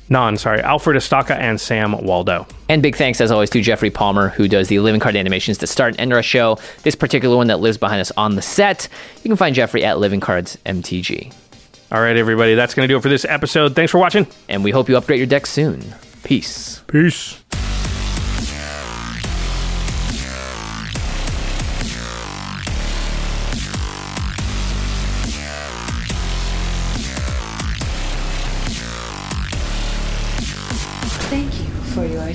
[0.09, 2.47] Non, sorry, Alfred Estaca, and Sam Waldo.
[2.69, 5.67] And big thanks, as always, to Jeffrey Palmer, who does the living card animations that
[5.69, 6.59] start and end our show.
[6.83, 8.89] This particular one that lives behind us on the set.
[9.17, 11.33] You can find Jeffrey at Living Cards MTG.
[11.91, 13.75] All right, everybody, that's going to do it for this episode.
[13.75, 14.27] Thanks for watching.
[14.49, 15.83] And we hope you upgrade your deck soon.
[16.23, 16.83] Peace.
[16.87, 17.44] Peace.